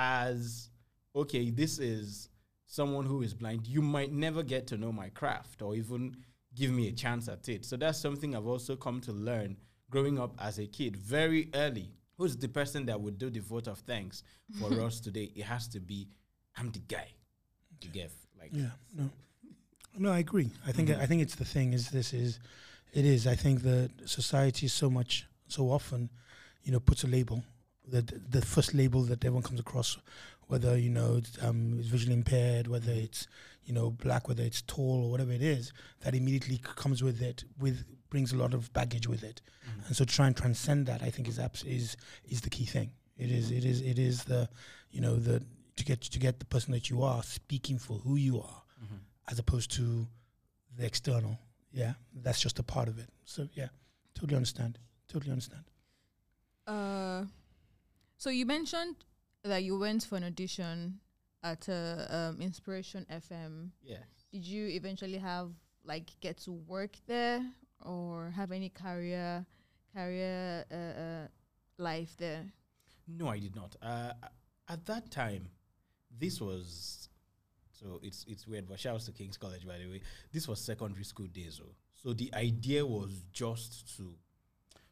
as, 0.00 0.70
okay, 1.14 1.50
this 1.50 1.78
is 1.78 2.30
someone 2.66 3.04
who 3.04 3.20
is 3.20 3.34
blind, 3.34 3.66
you 3.66 3.82
might 3.82 4.12
never 4.12 4.42
get 4.42 4.66
to 4.68 4.78
know 4.78 4.90
my 4.90 5.10
craft 5.10 5.60
or 5.60 5.74
even 5.76 6.16
give 6.54 6.70
me 6.70 6.88
a 6.88 6.92
chance 6.92 7.28
at 7.28 7.46
it. 7.50 7.66
So 7.66 7.76
that's 7.76 7.98
something 8.00 8.34
I've 8.34 8.46
also 8.46 8.76
come 8.76 9.00
to 9.02 9.12
learn 9.12 9.58
growing 9.90 10.18
up 10.18 10.34
as 10.38 10.58
a 10.58 10.66
kid 10.66 10.96
very 10.96 11.50
early. 11.54 11.90
Who's 12.16 12.34
the 12.36 12.48
person 12.48 12.86
that 12.86 12.98
would 13.00 13.18
do 13.18 13.28
the 13.28 13.40
vote 13.40 13.66
of 13.66 13.78
thanks 13.80 14.22
for 14.58 14.80
us 14.86 15.00
today? 15.00 15.32
It 15.36 15.44
has 15.44 15.68
to 15.68 15.80
be, 15.80 16.08
I'm 16.56 16.70
the 16.70 16.78
guy. 16.80 17.08
You 17.82 17.90
get 17.90 18.10
like 18.38 18.50
Yeah, 18.54 18.70
no, 18.96 19.10
no, 19.98 20.12
I 20.12 20.18
agree. 20.18 20.50
I 20.66 20.72
think 20.72 20.88
Mhm. 20.88 20.98
I 21.00 21.06
think 21.06 21.22
it's 21.22 21.34
the 21.34 21.44
thing 21.44 21.72
is 21.72 21.90
this 21.90 22.12
is, 22.12 22.38
it 22.92 23.04
is. 23.04 23.26
I 23.26 23.36
think 23.36 23.62
that 23.62 23.90
society 24.06 24.68
so 24.68 24.88
much 24.90 25.26
so 25.48 25.70
often, 25.70 26.10
you 26.64 26.72
know, 26.72 26.80
puts 26.80 27.04
a 27.04 27.06
label 27.06 27.42
that 27.90 28.30
the 28.30 28.42
first 28.42 28.74
label 28.74 29.02
that 29.04 29.24
everyone 29.24 29.42
comes 29.42 29.60
across, 29.60 29.98
whether 30.48 30.76
you 30.78 30.90
know 30.90 31.16
it's, 31.16 31.36
um, 31.42 31.76
it's 31.78 31.88
visually 31.88 32.14
impaired, 32.14 32.66
whether 32.66 32.92
it's 32.92 33.26
you 33.64 33.72
know 33.72 33.90
black, 33.90 34.28
whether 34.28 34.42
it's 34.42 34.62
tall 34.62 35.04
or 35.04 35.10
whatever 35.10 35.32
it 35.32 35.42
is, 35.42 35.72
that 36.00 36.14
immediately 36.14 36.56
c- 36.56 36.62
comes 36.76 37.02
with 37.02 37.20
it 37.22 37.44
with 37.58 37.84
brings 38.10 38.32
a 38.32 38.36
lot 38.36 38.54
of 38.54 38.72
baggage 38.72 39.06
with 39.06 39.22
it, 39.22 39.40
Mhm. 39.68 39.86
and 39.86 39.96
so 39.96 40.04
to 40.04 40.12
try 40.12 40.26
and 40.26 40.36
transcend 40.36 40.86
that, 40.86 41.02
I 41.02 41.10
think 41.10 41.28
is 41.28 41.38
abs- 41.38 41.64
is 41.64 41.96
is 42.24 42.40
the 42.40 42.50
key 42.50 42.64
thing. 42.66 42.92
It 43.16 43.30
is 43.30 43.50
it 43.50 43.64
is 43.64 43.80
it 43.82 43.98
is 43.98 44.24
the, 44.24 44.48
you 44.90 45.00
know 45.00 45.16
the 45.16 45.42
to 45.76 45.84
get 45.84 46.00
to 46.00 46.18
get 46.18 46.38
the 46.38 46.44
person 46.46 46.72
that 46.72 46.90
you 46.90 47.02
are 47.02 47.22
speaking 47.22 47.78
for 47.78 47.98
who 47.98 48.16
you 48.16 48.40
are 48.40 48.62
Mhm. 48.82 48.98
as 49.28 49.38
opposed 49.38 49.70
to 49.72 50.08
the 50.76 50.84
external. 50.86 51.38
Yeah, 51.72 51.94
that's 52.12 52.40
just 52.40 52.58
a 52.58 52.62
part 52.64 52.88
of 52.88 52.98
it. 52.98 53.08
So 53.24 53.48
yeah, 53.54 53.68
totally 54.14 54.36
understand. 54.36 54.78
Totally 55.06 55.30
understand. 55.32 55.64
Uh, 56.66 57.24
so 58.20 58.28
you 58.28 58.44
mentioned 58.44 58.96
that 59.44 59.62
you 59.62 59.78
went 59.78 60.04
for 60.04 60.16
an 60.16 60.24
audition 60.24 61.00
at 61.42 61.66
uh, 61.70 62.04
um, 62.10 62.40
Inspiration 62.42 63.06
FM. 63.10 63.70
yeah. 63.82 63.96
Did 64.30 64.44
you 64.44 64.68
eventually 64.68 65.16
have 65.16 65.48
like 65.84 66.10
get 66.20 66.36
to 66.44 66.52
work 66.52 66.90
there 67.06 67.42
or 67.80 68.30
have 68.36 68.52
any 68.52 68.68
career 68.68 69.46
career 69.94 70.66
uh, 70.70 71.00
uh, 71.00 71.28
life 71.78 72.14
there? 72.18 72.44
No, 73.08 73.28
I 73.28 73.38
did 73.38 73.56
not. 73.56 73.74
Uh, 73.80 74.12
at 74.68 74.84
that 74.84 75.10
time, 75.10 75.48
this 76.16 76.42
was 76.42 77.08
so 77.72 78.00
it's 78.02 78.26
it's 78.28 78.46
weird, 78.46 78.68
but 78.68 78.78
shout 78.78 78.96
out 78.96 79.00
to 79.00 79.12
King's 79.12 79.38
College 79.38 79.66
by 79.66 79.78
the 79.78 79.90
way. 79.90 80.02
This 80.30 80.46
was 80.46 80.60
secondary 80.60 81.04
school 81.04 81.26
days, 81.26 81.58
oh. 81.64 81.72
so 81.94 82.12
the 82.12 82.30
idea 82.34 82.84
was 82.84 83.24
just 83.32 83.96
to, 83.96 84.12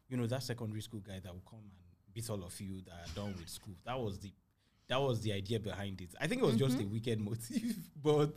you 0.09 0.17
know, 0.17 0.25
that 0.25 0.41
secondary 0.41 0.81
school 0.81 1.01
guy 1.01 1.19
that 1.23 1.31
will 1.31 1.45
come 1.47 1.59
and 1.59 1.88
beat 2.13 2.29
all 2.29 2.43
of 2.43 2.59
you 2.59 2.81
that 2.85 2.91
are 2.93 3.15
done 3.15 3.35
with 3.37 3.49
school. 3.49 3.75
That 3.85 3.99
was 3.99 4.19
the 4.19 4.31
that 4.87 4.99
was 4.99 5.21
the 5.21 5.33
idea 5.33 5.59
behind 5.59 6.01
it. 6.01 6.09
I 6.19 6.25
think 6.25 6.41
it 6.41 6.45
was 6.45 6.55
just 6.55 6.79
a 6.79 6.83
wicked 6.83 7.19
motive, 7.29 7.75
but 8.01 8.35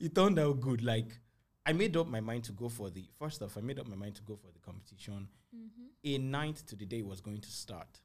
it 0.00 0.14
turned 0.14 0.38
out 0.38 0.60
good. 0.60 0.82
Like 0.82 1.18
I 1.64 1.72
made 1.72 1.96
up 1.96 2.08
my 2.08 2.20
mind 2.20 2.44
to 2.44 2.52
go 2.52 2.68
for 2.68 2.90
the 2.90 3.04
first 3.18 3.40
off. 3.42 3.56
I 3.56 3.60
made 3.60 3.78
up 3.78 3.86
my 3.86 3.96
mind 3.96 4.16
to 4.16 4.22
go 4.22 4.34
for 4.36 4.50
the 4.52 4.58
competition. 4.58 5.28
Mm-hmm. 5.54 5.84
In 6.02 6.30
ninth 6.30 6.66
to 6.66 6.76
the 6.76 6.86
day 6.86 7.02
was 7.02 7.20
going 7.20 7.40
to 7.40 7.50
start. 7.50 8.00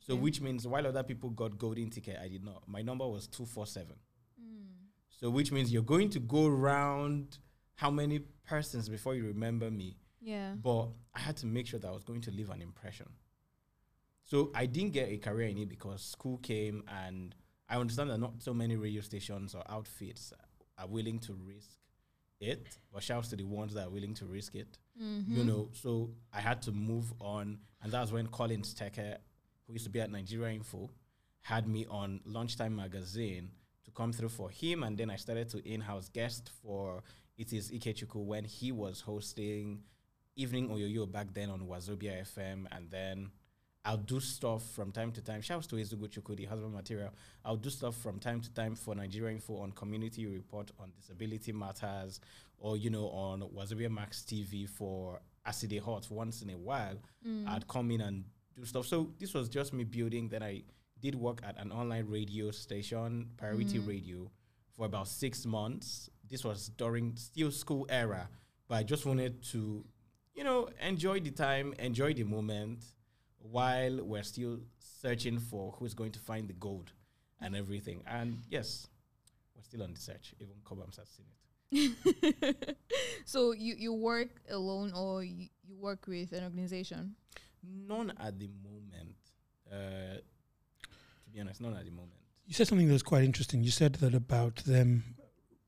So 0.00 0.14
which 0.14 0.40
means 0.40 0.66
while 0.66 0.86
other 0.86 1.02
people 1.02 1.30
got 1.30 1.58
golden 1.58 1.90
ticket, 1.90 2.18
I 2.22 2.28
did 2.28 2.44
not. 2.44 2.62
My 2.66 2.82
number 2.82 3.06
was 3.06 3.26
two 3.26 3.46
four 3.46 3.66
seven. 3.66 3.96
Mm. 4.40 4.66
So 5.08 5.30
which 5.30 5.52
means 5.52 5.72
you're 5.72 5.82
going 5.82 6.10
to 6.10 6.20
go 6.20 6.48
round 6.48 7.38
how 7.76 7.90
many 7.90 8.20
persons 8.46 8.88
before 8.88 9.14
you 9.14 9.24
remember 9.24 9.70
me. 9.70 9.96
Yeah. 10.20 10.52
But 10.62 10.88
I 11.14 11.20
had 11.20 11.36
to 11.38 11.46
make 11.46 11.66
sure 11.66 11.80
that 11.80 11.88
I 11.88 11.92
was 11.92 12.04
going 12.04 12.20
to 12.22 12.30
leave 12.30 12.50
an 12.50 12.60
impression. 12.60 13.08
So 14.30 14.50
I 14.54 14.66
didn't 14.66 14.92
get 14.92 15.08
a 15.08 15.16
career 15.18 15.48
in 15.48 15.58
it 15.58 15.68
because 15.68 16.02
school 16.02 16.38
came 16.38 16.84
and 17.04 17.34
I 17.68 17.76
understand 17.76 18.10
that 18.10 18.18
not 18.18 18.42
so 18.42 18.54
many 18.54 18.76
radio 18.76 19.00
stations 19.00 19.54
or 19.54 19.62
outfits 19.68 20.32
are 20.78 20.86
willing 20.86 21.18
to 21.20 21.32
risk 21.32 21.78
it. 22.40 22.78
But 22.92 23.02
shouts 23.02 23.28
to 23.28 23.36
the 23.36 23.44
ones 23.44 23.74
that 23.74 23.88
are 23.88 23.90
willing 23.90 24.14
to 24.14 24.26
risk 24.26 24.54
it 24.54 24.78
Mm-hmm. 25.02 25.34
you 25.34 25.44
know, 25.44 25.68
so 25.72 26.10
I 26.32 26.40
had 26.40 26.60
to 26.62 26.72
move 26.72 27.12
on, 27.20 27.58
and 27.82 27.90
that's 27.90 28.12
when 28.12 28.26
Collins 28.26 28.74
Tecker, 28.74 29.16
who 29.66 29.72
used 29.72 29.86
to 29.86 29.90
be 29.90 30.00
at 30.00 30.10
Nigeria 30.10 30.54
Info, 30.54 30.90
had 31.40 31.66
me 31.66 31.86
on 31.88 32.20
Lunchtime 32.26 32.76
Magazine 32.76 33.50
to 33.86 33.90
come 33.92 34.12
through 34.12 34.28
for 34.28 34.50
him, 34.50 34.82
and 34.82 34.98
then 34.98 35.08
I 35.08 35.16
started 35.16 35.48
to 35.50 35.66
in-house 35.66 36.10
guest 36.10 36.50
for 36.62 37.02
It 37.38 37.52
Is 37.54 37.70
Ikechukwu 37.70 38.22
when 38.26 38.44
he 38.44 38.72
was 38.72 39.00
hosting 39.00 39.80
Evening 40.36 40.68
Oyoyo 40.68 41.10
back 41.10 41.32
then 41.32 41.48
on 41.48 41.60
Wazobia 41.60 42.22
FM, 42.22 42.66
and 42.72 42.90
then 42.90 43.30
I'll 43.84 43.96
do 43.96 44.20
stuff 44.20 44.62
from 44.74 44.92
time 44.92 45.10
to 45.12 45.22
time. 45.22 45.40
Shouts 45.40 45.66
to 45.68 45.76
Ezugo 45.76 46.06
Chuku, 46.08 46.36
the 46.36 46.44
husband 46.44 46.74
material. 46.74 47.10
I'll 47.44 47.56
do 47.56 47.70
stuff 47.70 47.96
from 47.96 48.18
time 48.18 48.40
to 48.42 48.52
time 48.52 48.74
for 48.76 48.94
Nigeria 48.94 49.32
Info 49.34 49.56
on 49.56 49.72
Community 49.72 50.26
Report 50.26 50.70
on 50.78 50.92
Disability 50.94 51.52
Matters, 51.52 52.20
or 52.58 52.76
you 52.76 52.90
know 52.90 53.08
on 53.08 53.40
Wazobia 53.56 53.90
Max 53.90 54.22
TV 54.22 54.68
for 54.68 55.20
Acid 55.46 55.78
Hot 55.84 56.06
once 56.10 56.42
in 56.42 56.50
a 56.50 56.58
while. 56.58 56.96
Mm. 57.26 57.48
I'd 57.48 57.66
come 57.68 57.90
in 57.90 58.02
and 58.02 58.24
do 58.54 58.64
stuff. 58.66 58.86
So 58.86 59.12
this 59.18 59.32
was 59.32 59.48
just 59.48 59.72
me 59.72 59.84
building. 59.84 60.28
Then 60.28 60.42
I 60.42 60.62
did 61.00 61.14
work 61.14 61.40
at 61.42 61.58
an 61.58 61.72
online 61.72 62.06
radio 62.06 62.50
station, 62.50 63.30
Priority 63.38 63.78
Mhm. 63.78 63.86
Radio, 63.88 64.30
for 64.72 64.84
about 64.84 65.08
six 65.08 65.46
months. 65.46 66.10
This 66.28 66.44
was 66.44 66.68
during 66.76 67.16
still 67.16 67.50
school 67.50 67.86
era, 67.88 68.28
but 68.68 68.74
I 68.74 68.82
just 68.82 69.06
wanted 69.06 69.42
to, 69.44 69.86
you 70.34 70.44
know, 70.44 70.68
enjoy 70.82 71.20
the 71.20 71.30
time, 71.30 71.72
enjoy 71.78 72.12
the 72.12 72.24
moment, 72.24 72.84
while 73.40 74.04
we're 74.04 74.22
still 74.22 74.58
searching 74.78 75.38
for 75.38 75.74
who's 75.78 75.94
going 75.94 76.12
to 76.12 76.18
find 76.18 76.48
the 76.48 76.54
gold 76.54 76.92
and 77.40 77.56
everything. 77.56 78.02
And 78.06 78.38
yes, 78.48 78.86
we're 79.56 79.62
still 79.62 79.82
on 79.82 79.94
the 79.94 80.00
search. 80.00 80.34
Even 80.38 80.56
Cobhams 80.64 80.98
has 80.98 81.08
seen 81.08 81.26
it. 81.26 81.36
so 83.24 83.52
you 83.52 83.76
you 83.78 83.92
work 83.92 84.28
alone 84.50 84.92
or 84.92 85.22
you, 85.22 85.46
you 85.64 85.76
work 85.76 86.06
with 86.08 86.32
an 86.32 86.44
organization? 86.44 87.14
None 87.62 88.12
at 88.18 88.38
the 88.38 88.48
moment. 88.62 89.16
Uh, 89.70 90.16
to 91.24 91.30
be 91.32 91.40
honest, 91.40 91.60
none 91.60 91.76
at 91.76 91.84
the 91.84 91.90
moment. 91.90 92.18
You 92.46 92.54
said 92.54 92.66
something 92.66 92.88
that 92.88 92.92
was 92.92 93.04
quite 93.04 93.22
interesting. 93.22 93.62
You 93.62 93.70
said 93.70 93.94
that 93.94 94.14
about 94.14 94.56
them 94.56 95.04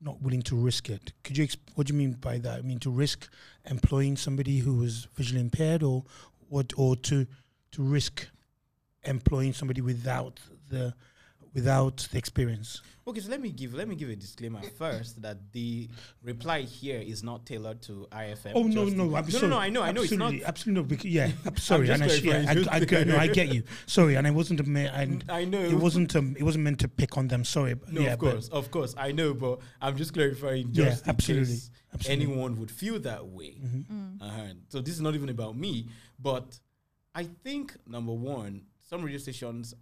not 0.01 0.21
willing 0.21 0.41
to 0.41 0.55
risk 0.55 0.89
it. 0.89 1.13
Could 1.23 1.37
you? 1.37 1.47
Exp- 1.47 1.57
what 1.75 1.87
do 1.87 1.93
you 1.93 1.97
mean 1.97 2.13
by 2.13 2.37
that? 2.39 2.59
I 2.59 2.61
mean 2.61 2.79
to 2.79 2.91
risk 2.91 3.29
employing 3.65 4.17
somebody 4.17 4.59
who 4.59 4.75
was 4.75 5.07
visually 5.15 5.39
impaired, 5.39 5.83
or 5.83 6.03
what, 6.49 6.73
or 6.75 6.95
to 6.97 7.25
to 7.73 7.83
risk 7.83 8.27
employing 9.03 9.53
somebody 9.53 9.81
without 9.81 10.39
the 10.69 10.93
without 11.53 11.97
the 12.11 12.17
experience. 12.17 12.81
Okay, 13.05 13.19
so 13.19 13.29
let 13.29 13.41
me 13.41 13.51
give 13.51 13.73
let 13.73 13.87
me 13.87 13.95
give 13.95 14.09
a 14.09 14.15
disclaimer 14.15 14.61
first 14.77 15.21
that 15.21 15.51
the 15.51 15.89
reply 16.23 16.61
here 16.61 16.99
is 16.99 17.21
not 17.21 17.45
tailored 17.45 17.81
to 17.83 18.07
IFM. 18.11 18.53
Oh 18.55 18.63
no, 18.63 18.85
no, 18.85 19.15
I'm 19.15 19.25
no, 19.25 19.29
sorry. 19.29 19.41
no, 19.41 19.47
no, 19.49 19.59
I 19.59 19.69
know, 19.69 19.81
I 19.83 19.91
know, 19.91 20.01
it's 20.01 20.13
absolutely, 20.13 20.39
not. 20.39 20.47
absolutely 20.47 20.81
no. 20.81 20.87
Because, 20.87 21.05
yeah, 21.05 21.31
I'm 21.45 21.57
sorry, 21.57 21.87
just 21.87 22.01
and 22.01 22.09
I, 22.11 22.15
yeah, 22.15 22.21
clarifying 22.21 22.69
I, 22.69 22.97
I. 22.97 22.99
I, 23.01 23.03
no, 23.03 23.17
I 23.17 23.27
get 23.27 23.53
you. 23.53 23.63
Sorry, 23.87 24.15
and 24.15 24.25
I 24.25 24.31
wasn't 24.31 24.61
a 24.61 24.63
ma- 24.63 24.79
and 24.79 25.23
I 25.27 25.43
know. 25.45 25.59
it 25.61 25.73
wasn't 25.73 26.15
um, 26.15 26.35
it 26.39 26.43
wasn't 26.43 26.63
meant 26.63 26.79
to 26.79 26.87
pick 26.87 27.17
on 27.17 27.27
them. 27.27 27.43
Sorry, 27.43 27.75
No, 27.91 28.01
yeah, 28.01 28.13
of 28.13 28.19
but- 28.19 28.31
course, 28.31 28.47
of 28.49 28.71
course, 28.71 28.95
I 28.97 29.11
know, 29.11 29.33
but 29.33 29.59
I'm 29.81 29.97
just 29.97 30.13
clarifying. 30.13 30.69
Yeah, 30.71 30.85
Just 30.85 31.03
in 31.03 31.09
absolutely, 31.09 31.53
case 31.55 31.71
absolutely. 31.93 32.25
anyone 32.25 32.57
would 32.59 32.71
feel 32.71 32.99
that 33.01 33.27
way. 33.27 33.57
Mhm. 33.61 34.21
Uh-huh. 34.21 34.41
So 34.69 34.79
this 34.81 34.93
is 34.95 35.01
not 35.01 35.13
even 35.13 35.27
about 35.29 35.57
me, 35.57 35.89
but 36.19 36.57
I 37.15 37.23
think 37.43 37.75
number 37.87 38.13
one, 38.13 38.63
some 38.81 39.03
radio 39.03 39.19
stations 39.19 39.73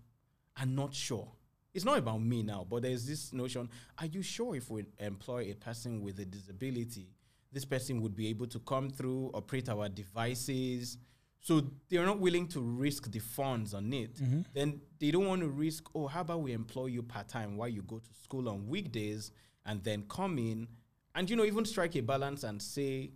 are 0.57 0.65
not 0.65 0.93
sure. 0.93 1.31
It's 1.73 1.85
not 1.85 1.97
about 1.97 2.21
me 2.21 2.43
now, 2.43 2.65
but 2.69 2.81
there's 2.81 3.05
this 3.07 3.31
notion: 3.31 3.69
Are 3.97 4.05
you 4.05 4.21
sure 4.21 4.55
if 4.55 4.69
we 4.69 4.85
employ 5.00 5.51
a 5.51 5.53
person 5.55 6.01
with 6.01 6.19
a 6.19 6.25
disability, 6.25 7.07
this 7.51 7.63
person 7.65 8.01
would 8.01 8.15
be 8.15 8.27
able 8.27 8.47
to 8.47 8.59
come 8.59 8.89
through, 8.89 9.31
operate 9.33 9.69
our 9.69 9.88
devices? 9.88 10.97
So 11.39 11.71
they're 11.89 12.05
not 12.05 12.19
willing 12.19 12.47
to 12.50 12.59
risk 12.61 13.09
the 13.09 13.19
funds 13.19 13.73
on 13.73 13.91
it. 13.93 14.13
Mhm. 14.15 14.45
Then 14.53 14.81
they 15.00 15.09
don't 15.11 15.25
want 15.25 15.41
to 15.41 15.50
risk. 15.50 15.89
Oh, 15.95 16.07
how 16.07 16.21
about 16.21 16.41
we 16.41 16.51
employ 16.51 16.88
you 16.88 17.01
part 17.01 17.29
time 17.29 17.55
while 17.57 17.69
you 17.69 17.81
go 17.81 18.00
to 18.00 18.13
school 18.13 18.47
on 18.50 18.67
weekdays, 18.67 19.31
and 19.65 19.81
then 19.83 20.03
come 20.07 20.38
in, 20.38 20.67
and 21.15 21.29
you 21.29 21.35
know 21.38 21.45
even 21.45 21.65
strike 21.65 21.95
a 21.95 22.01
balance 22.01 22.43
and 22.43 22.61
say, 22.61 23.11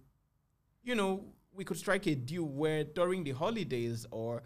you 0.83 0.95
know, 0.95 1.25
we 1.55 1.63
could 1.63 1.77
strike 1.77 2.05
a 2.07 2.15
deal 2.15 2.43
where 2.43 2.83
during 2.83 3.23
the 3.23 3.31
holidays 3.31 4.05
or 4.11 4.43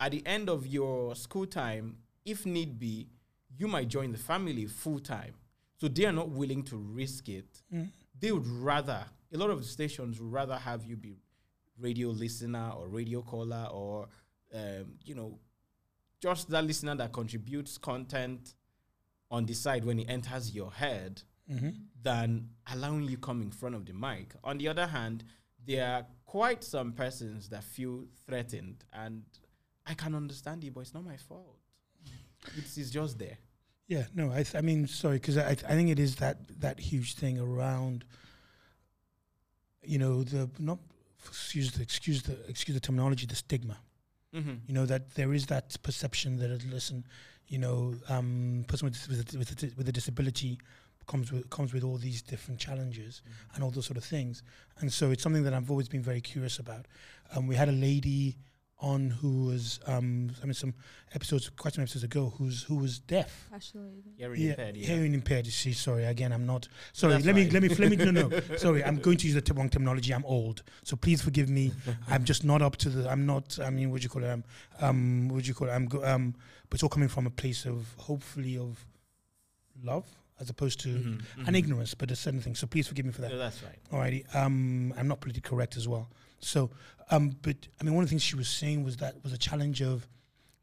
at 0.00 0.12
the 0.12 0.24
end 0.26 0.48
of 0.48 0.66
your 0.66 1.14
school 1.16 1.46
time, 1.46 1.96
if 2.24 2.46
need 2.46 2.78
be, 2.78 3.08
you 3.56 3.66
might 3.66 3.88
join 3.88 4.12
the 4.12 4.18
family 4.18 4.66
full 4.66 5.00
time. 5.00 5.34
So 5.80 5.88
they 5.88 6.04
are 6.06 6.12
not 6.12 6.28
willing 6.30 6.62
to 6.64 6.76
risk 6.76 7.28
it. 7.28 7.62
Mm. 7.72 7.90
They 8.18 8.32
would 8.32 8.46
rather, 8.46 9.04
a 9.32 9.36
lot 9.36 9.50
of 9.50 9.58
the 9.60 9.66
stations 9.66 10.20
would 10.20 10.32
rather 10.32 10.56
have 10.56 10.84
you 10.84 10.96
be 10.96 11.16
radio 11.78 12.08
listener 12.08 12.72
or 12.76 12.88
radio 12.88 13.22
caller 13.22 13.68
or, 13.70 14.08
um, 14.54 14.94
you 15.04 15.14
know, 15.14 15.38
just 16.20 16.48
that 16.50 16.64
listener 16.64 16.94
that 16.96 17.12
contributes 17.12 17.78
content 17.78 18.54
on 19.30 19.46
the 19.46 19.54
side 19.54 19.84
when 19.84 19.98
it 20.00 20.08
enters 20.08 20.54
your 20.54 20.72
head 20.72 21.22
Mhm. 21.48 21.76
than 22.02 22.50
allowing 22.72 23.04
you 23.08 23.16
come 23.16 23.40
in 23.40 23.50
front 23.50 23.74
of 23.74 23.86
the 23.86 23.92
mic. 23.92 24.34
On 24.44 24.58
the 24.58 24.68
other 24.68 24.86
hand, 24.88 25.24
there 25.68 25.86
are 25.86 26.06
quite 26.24 26.64
some 26.64 26.92
persons 26.92 27.50
that 27.50 27.62
feel 27.62 28.06
threatened, 28.26 28.84
and 28.92 29.22
I 29.86 29.94
can 29.94 30.14
understand 30.14 30.64
it, 30.64 30.72
but 30.72 30.80
it's 30.80 30.94
not 30.94 31.04
my 31.04 31.18
fault. 31.18 31.58
It's, 32.56 32.78
it's 32.78 32.90
just 32.90 33.18
there. 33.18 33.36
Yeah, 33.86 34.04
no, 34.14 34.30
I, 34.30 34.42
th- 34.42 34.54
I 34.54 34.62
mean, 34.62 34.86
sorry, 34.86 35.16
because 35.16 35.36
I, 35.36 35.50
I 35.50 35.54
think 35.54 35.90
it 35.90 35.98
is 35.98 36.16
that 36.16 36.38
that 36.60 36.80
huge 36.80 37.14
thing 37.14 37.38
around, 37.38 38.04
you 39.82 39.98
know, 39.98 40.24
the 40.24 40.50
not 40.58 40.78
excuse 41.26 41.72
the 41.72 41.82
excuse 41.82 42.22
the 42.22 42.38
excuse 42.48 42.74
the 42.74 42.80
terminology, 42.80 43.26
the 43.26 43.36
stigma. 43.36 43.78
Mm-hmm. 44.34 44.54
You 44.66 44.74
know 44.74 44.86
that 44.86 45.14
there 45.14 45.32
is 45.32 45.46
that 45.46 45.76
perception 45.82 46.36
that 46.36 46.64
listen, 46.70 47.06
you 47.46 47.58
know, 47.58 47.94
um, 48.08 48.64
person 48.68 48.86
with 48.88 49.08
with 49.08 49.34
a, 49.34 49.38
with 49.38 49.62
a, 49.62 49.76
with 49.76 49.88
a 49.88 49.92
disability 49.92 50.58
comes 51.08 51.32
with 51.32 51.50
comes 51.50 51.72
with 51.72 51.82
all 51.82 51.96
these 51.98 52.22
different 52.22 52.60
challenges 52.60 53.22
and 53.54 53.64
all 53.64 53.70
those 53.70 53.86
sort 53.86 53.96
of 53.96 54.04
things, 54.04 54.42
and 54.78 54.92
so 54.92 55.10
it's 55.10 55.22
something 55.24 55.42
that 55.42 55.54
I've 55.54 55.70
always 55.70 55.88
been 55.88 56.02
very 56.02 56.20
curious 56.20 56.60
about. 56.60 56.86
Um, 57.34 57.48
we 57.48 57.56
had 57.56 57.68
a 57.68 57.72
lady 57.72 58.36
on 58.80 59.10
who 59.10 59.46
was, 59.46 59.80
um, 59.88 60.30
I 60.40 60.44
mean, 60.46 60.54
some 60.54 60.72
episodes, 61.12 61.50
quite 61.50 61.74
some 61.74 61.82
episodes 61.82 62.04
ago, 62.04 62.32
who's 62.38 62.62
who 62.62 62.76
was 62.76 63.00
deaf. 63.00 63.48
Actually, 63.52 64.04
Hearing 64.16 64.40
Yeah, 64.40 64.50
impaired, 64.50 64.76
yeah. 64.76 64.86
hearing 64.86 65.14
impaired. 65.14 65.46
You 65.46 65.50
see, 65.52 65.72
sorry 65.72 66.04
again. 66.04 66.32
I'm 66.32 66.46
not. 66.46 66.68
Sorry. 66.92 67.14
That's 67.14 67.26
let 67.26 67.34
me 67.34 67.42
fine. 67.50 67.52
let 67.54 67.62
me 67.64 67.68
let 67.70 67.90
me. 67.90 67.96
No, 67.96 68.10
no. 68.28 68.40
Sorry. 68.56 68.84
I'm 68.84 68.98
going 69.00 69.16
to 69.16 69.26
use 69.26 69.34
the 69.34 69.40
t- 69.40 69.52
wrong 69.52 69.68
terminology. 69.68 70.14
I'm 70.14 70.24
old, 70.24 70.62
so 70.84 70.94
please 70.94 71.20
forgive 71.20 71.48
me. 71.48 71.72
I'm 72.08 72.22
just 72.22 72.44
not 72.44 72.62
up 72.62 72.76
to 72.76 72.88
the. 72.88 73.10
I'm 73.10 73.26
not. 73.26 73.58
I 73.60 73.70
mean, 73.70 73.90
what 73.90 74.00
do 74.00 74.04
you 74.04 74.10
call 74.10 74.22
it? 74.22 74.30
Um, 74.30 74.44
um, 74.80 75.28
what 75.28 75.42
do 75.42 75.48
you 75.48 75.54
call 75.54 75.66
it? 75.68 75.72
I'm. 75.72 75.86
Go, 75.86 76.04
um, 76.04 76.36
but 76.70 76.76
it's 76.76 76.82
all 76.84 76.88
coming 76.88 77.08
from 77.08 77.26
a 77.26 77.30
place 77.30 77.64
of 77.66 77.94
hopefully 77.98 78.56
of 78.58 78.86
love 79.82 80.06
as 80.40 80.50
opposed 80.50 80.80
to 80.80 80.88
Mhm, 80.88 81.24
and 81.38 81.48
mhm. 81.48 81.56
ignorance. 81.58 81.94
But 81.94 82.10
a 82.10 82.16
certain 82.16 82.40
thing. 82.40 82.54
So 82.54 82.66
please 82.66 82.86
forgive 82.88 83.04
me 83.06 83.12
for 83.12 83.22
that. 83.22 83.30
No, 83.30 83.38
that's 83.38 83.62
right. 83.62 83.78
Alrighty. 83.90 84.34
Um, 84.34 84.92
I'm 84.96 85.08
not 85.08 85.20
politically 85.20 85.48
correct 85.48 85.76
as 85.76 85.86
well. 85.88 86.10
So, 86.40 86.70
um, 87.10 87.30
but 87.42 87.56
I 87.80 87.84
mean, 87.84 87.94
one 87.94 88.04
of 88.04 88.08
the 88.08 88.10
things 88.10 88.22
she 88.22 88.36
was 88.36 88.48
saying 88.48 88.84
was 88.84 88.96
that 88.98 89.22
was 89.24 89.32
a 89.32 89.38
challenge 89.38 89.82
of 89.82 90.08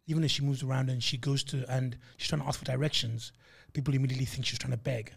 even 0.08 0.24
as 0.24 0.32
she 0.32 0.44
moves 0.44 0.62
around 0.64 0.90
and 0.90 1.04
she 1.04 1.18
goes 1.18 1.44
to 1.46 1.70
and 1.70 1.98
she's 2.18 2.30
trying 2.30 2.42
to 2.42 2.48
ask 2.48 2.60
for 2.60 2.66
directions, 2.66 3.32
people 3.74 3.94
immediately 3.94 4.26
think 4.26 4.46
she's 4.46 4.60
trying 4.60 4.72
to 4.72 4.78
beg, 4.78 5.12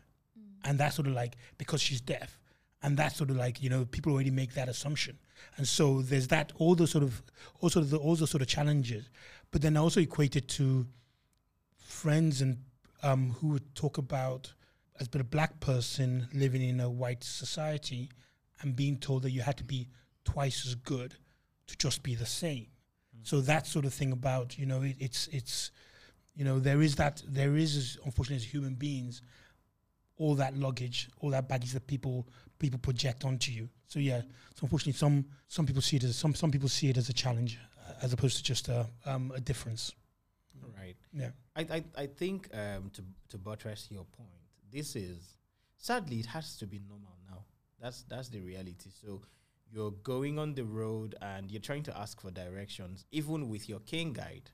and 0.65 0.79
that's 0.81 0.97
sort 0.97 1.07
of 1.07 1.13
like 1.15 1.37
because 1.59 1.81
she's 1.83 2.01
deaf, 2.01 2.41
and 2.83 2.97
that's 2.97 3.17
sort 3.17 3.31
of 3.31 3.37
like 3.37 3.63
you 3.63 3.69
know 3.71 3.85
people 3.85 4.13
already 4.13 4.31
make 4.31 4.55
that 4.55 4.69
assumption, 4.69 5.19
and 5.59 5.69
so 5.69 6.01
there's 6.03 6.29
that 6.29 6.53
all 6.57 6.75
those 6.75 6.91
sort 6.91 7.05
of 7.05 7.23
also 7.61 7.83
the 7.83 7.99
all 7.99 8.17
those 8.17 8.31
sort 8.31 8.41
of 8.43 8.49
challenges, 8.49 9.11
but 9.51 9.61
then 9.63 9.77
I 9.77 9.81
also 9.81 10.01
equate 10.01 10.35
it 10.37 10.49
to 10.49 10.87
friends 11.77 12.41
and 12.41 12.59
um, 13.03 13.37
who 13.41 13.49
would 13.49 13.75
talk 13.75 13.99
about 13.99 14.53
as 15.01 15.09
being 15.09 15.21
a 15.21 15.25
black 15.25 15.61
person 15.61 16.29
living 16.33 16.63
in 16.63 16.81
a 16.81 16.91
white 16.91 17.23
society 17.23 18.11
and 18.61 18.75
being 18.75 18.97
told 18.97 19.23
that 19.23 19.31
you 19.31 19.41
had 19.41 19.57
to 19.57 19.65
be 19.65 19.89
twice 20.25 20.67
as 20.67 20.75
good 20.75 21.15
to 21.67 21.77
just 21.77 22.03
be 22.03 22.15
the 22.15 22.27
same. 22.27 22.67
So 23.23 23.41
that 23.43 23.67
sort 23.67 23.85
of 23.85 23.95
thing 23.95 24.13
about 24.13 24.59
you 24.59 24.67
know 24.67 24.83
it, 24.83 24.97
it's 24.99 25.29
it's 25.29 25.71
you 26.35 26.45
know 26.45 26.59
there 26.59 26.81
is 26.81 26.97
that 26.97 27.23
there 27.29 27.57
is 27.57 27.99
unfortunately 28.05 28.37
as 28.37 28.45
human 28.45 28.75
beings 28.75 29.23
all 30.17 30.35
that 30.37 30.57
luggage 30.57 31.09
all 31.21 31.31
that 31.31 31.49
baggage 31.49 31.73
that 31.73 31.87
people 31.87 32.27
people 32.59 32.79
project 32.79 33.25
onto 33.25 33.53
you. 33.53 33.69
So 33.87 33.99
yeah, 33.99 34.21
so 34.55 34.63
unfortunately 34.63 34.95
some 34.95 35.25
some 35.49 35.67
people 35.67 35.83
see 35.83 35.97
it 35.97 36.05
as 36.05 36.17
some 36.17 36.35
some 36.35 36.51
people 36.51 36.69
see 36.69 36.89
it 36.89 36.97
as 36.97 37.09
a 37.09 37.13
challenge 37.13 37.59
uh, 37.87 37.93
as 38.03 38.13
opposed 38.13 38.37
to 38.39 38.43
just 38.43 38.69
a 38.69 38.87
um, 39.07 39.33
a 39.35 39.41
difference. 39.41 39.93
Yeah. 41.13 41.31
I, 41.57 41.61
I, 41.63 41.85
I 41.97 42.07
think 42.07 42.49
um, 42.55 42.91
to 42.95 43.03
to 43.31 43.39
buttress 43.39 43.89
your 43.91 44.05
point, 44.05 44.29
this 44.71 44.95
is 44.97 45.37
sadly 45.79 46.21
it 46.21 46.27
has 46.27 46.57
to 46.59 46.67
be 46.67 46.81
normal 46.87 47.17
now. 47.29 47.45
That's 47.81 48.03
that's 48.05 48.29
the 48.29 48.41
reality. 48.41 48.91
So 48.91 49.23
you're 49.71 49.93
going 50.03 50.39
on 50.39 50.55
the 50.55 50.65
road 50.65 51.15
and 51.21 51.51
you're 51.51 51.61
trying 51.61 51.83
to 51.85 51.99
ask 51.99 52.21
for 52.21 52.31
directions, 52.31 53.05
even 53.11 53.49
with 53.49 53.69
your 53.69 53.81
cane 53.81 54.13
guide. 54.13 54.51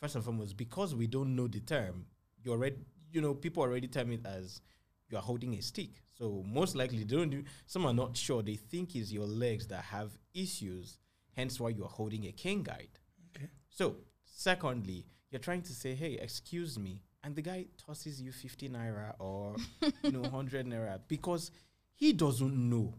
First 0.00 0.14
and 0.14 0.24
foremost, 0.24 0.56
because 0.56 0.94
we 0.94 1.06
don't 1.06 1.34
know 1.34 1.48
the 1.48 1.60
term, 1.60 2.06
you 2.42 2.52
already 2.52 2.76
you 3.10 3.20
know 3.20 3.34
people 3.34 3.62
already 3.62 3.88
term 3.88 4.12
it 4.12 4.26
as 4.26 4.60
you 5.08 5.16
are 5.16 5.22
holding 5.22 5.54
a 5.54 5.62
stick. 5.62 6.02
So 6.12 6.42
most 6.46 6.74
likely 6.74 6.98
they 7.04 7.16
don't 7.16 7.30
do, 7.30 7.44
some 7.66 7.86
are 7.86 7.92
not 7.94 8.16
sure. 8.16 8.42
They 8.42 8.56
think 8.56 8.94
it's 8.96 9.12
your 9.12 9.26
legs 9.26 9.66
that 9.68 9.84
have 9.84 10.10
issues, 10.34 10.98
hence 11.34 11.60
why 11.60 11.70
you 11.70 11.84
are 11.84 11.90
holding 11.90 12.24
a 12.26 12.32
cane 12.32 12.62
guide. 12.62 12.88
Okay. 13.36 13.48
So 13.68 13.96
secondly, 14.24 15.06
you're 15.30 15.40
trying 15.40 15.62
to 15.62 15.72
say, 15.72 15.94
hey, 15.94 16.18
excuse 16.20 16.78
me, 16.78 17.02
and 17.24 17.34
the 17.34 17.42
guy 17.42 17.66
tosses 17.76 18.22
you 18.22 18.30
50 18.30 18.68
naira 18.68 19.14
or 19.18 19.56
you 20.02 20.12
know 20.12 20.20
100 20.30 20.66
naira 20.66 21.00
because 21.08 21.50
he 21.94 22.12
doesn't 22.12 22.54
know. 22.70 22.94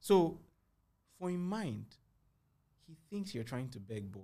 So 0.00 0.38
for 1.18 1.28
in 1.28 1.40
mind, 1.40 1.84
he 2.86 2.96
thinks 3.10 3.34
you're 3.34 3.44
trying 3.44 3.68
to 3.70 3.78
beg, 3.78 4.10
but 4.10 4.22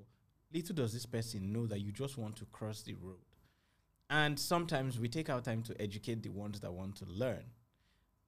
little 0.53 0.75
does 0.75 0.93
this 0.93 1.07
person 1.07 1.53
know 1.53 1.67
that 1.67 1.81
you 1.81 1.93
just 1.93 2.17
want 2.17 2.37
to 2.37 2.47
cross 2.47 2.83
the 2.83 2.95
road. 2.95 3.19
And 4.09 4.39
sometimes 4.39 4.99
we 4.99 5.09
take 5.09 5.29
our 5.29 5.41
time 5.41 5.63
to 5.65 5.81
educate 5.83 6.23
the 6.23 6.31
ones 6.31 6.61
that 6.61 6.73
want 6.73 6.97
to 6.97 7.05
learn. 7.07 7.45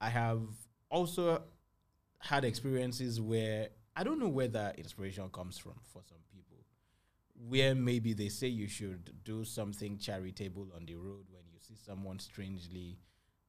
I 0.01 0.11
have 0.11 0.43
also 0.91 1.43
had 2.19 2.45
experiences 2.45 3.21
where 3.21 3.69
I 3.97 4.05
don't 4.05 4.19
know 4.19 4.29
where 4.29 4.49
that 4.49 4.79
inspiration 4.79 5.29
comes 5.31 5.57
from 5.57 5.75
for 5.93 6.03
some 6.03 6.19
where 7.47 7.75
maybe 7.75 8.13
they 8.13 8.29
say 8.29 8.49
you 8.49 8.69
should 8.69 9.13
do 9.25 9.45
something 9.45 9.97
charitable 9.99 10.69
on 10.75 10.87
the 10.87 10.95
road 10.95 11.25
when 11.31 11.43
you 11.53 11.59
see 11.61 11.75
someone 11.77 12.19
strangely 12.19 12.99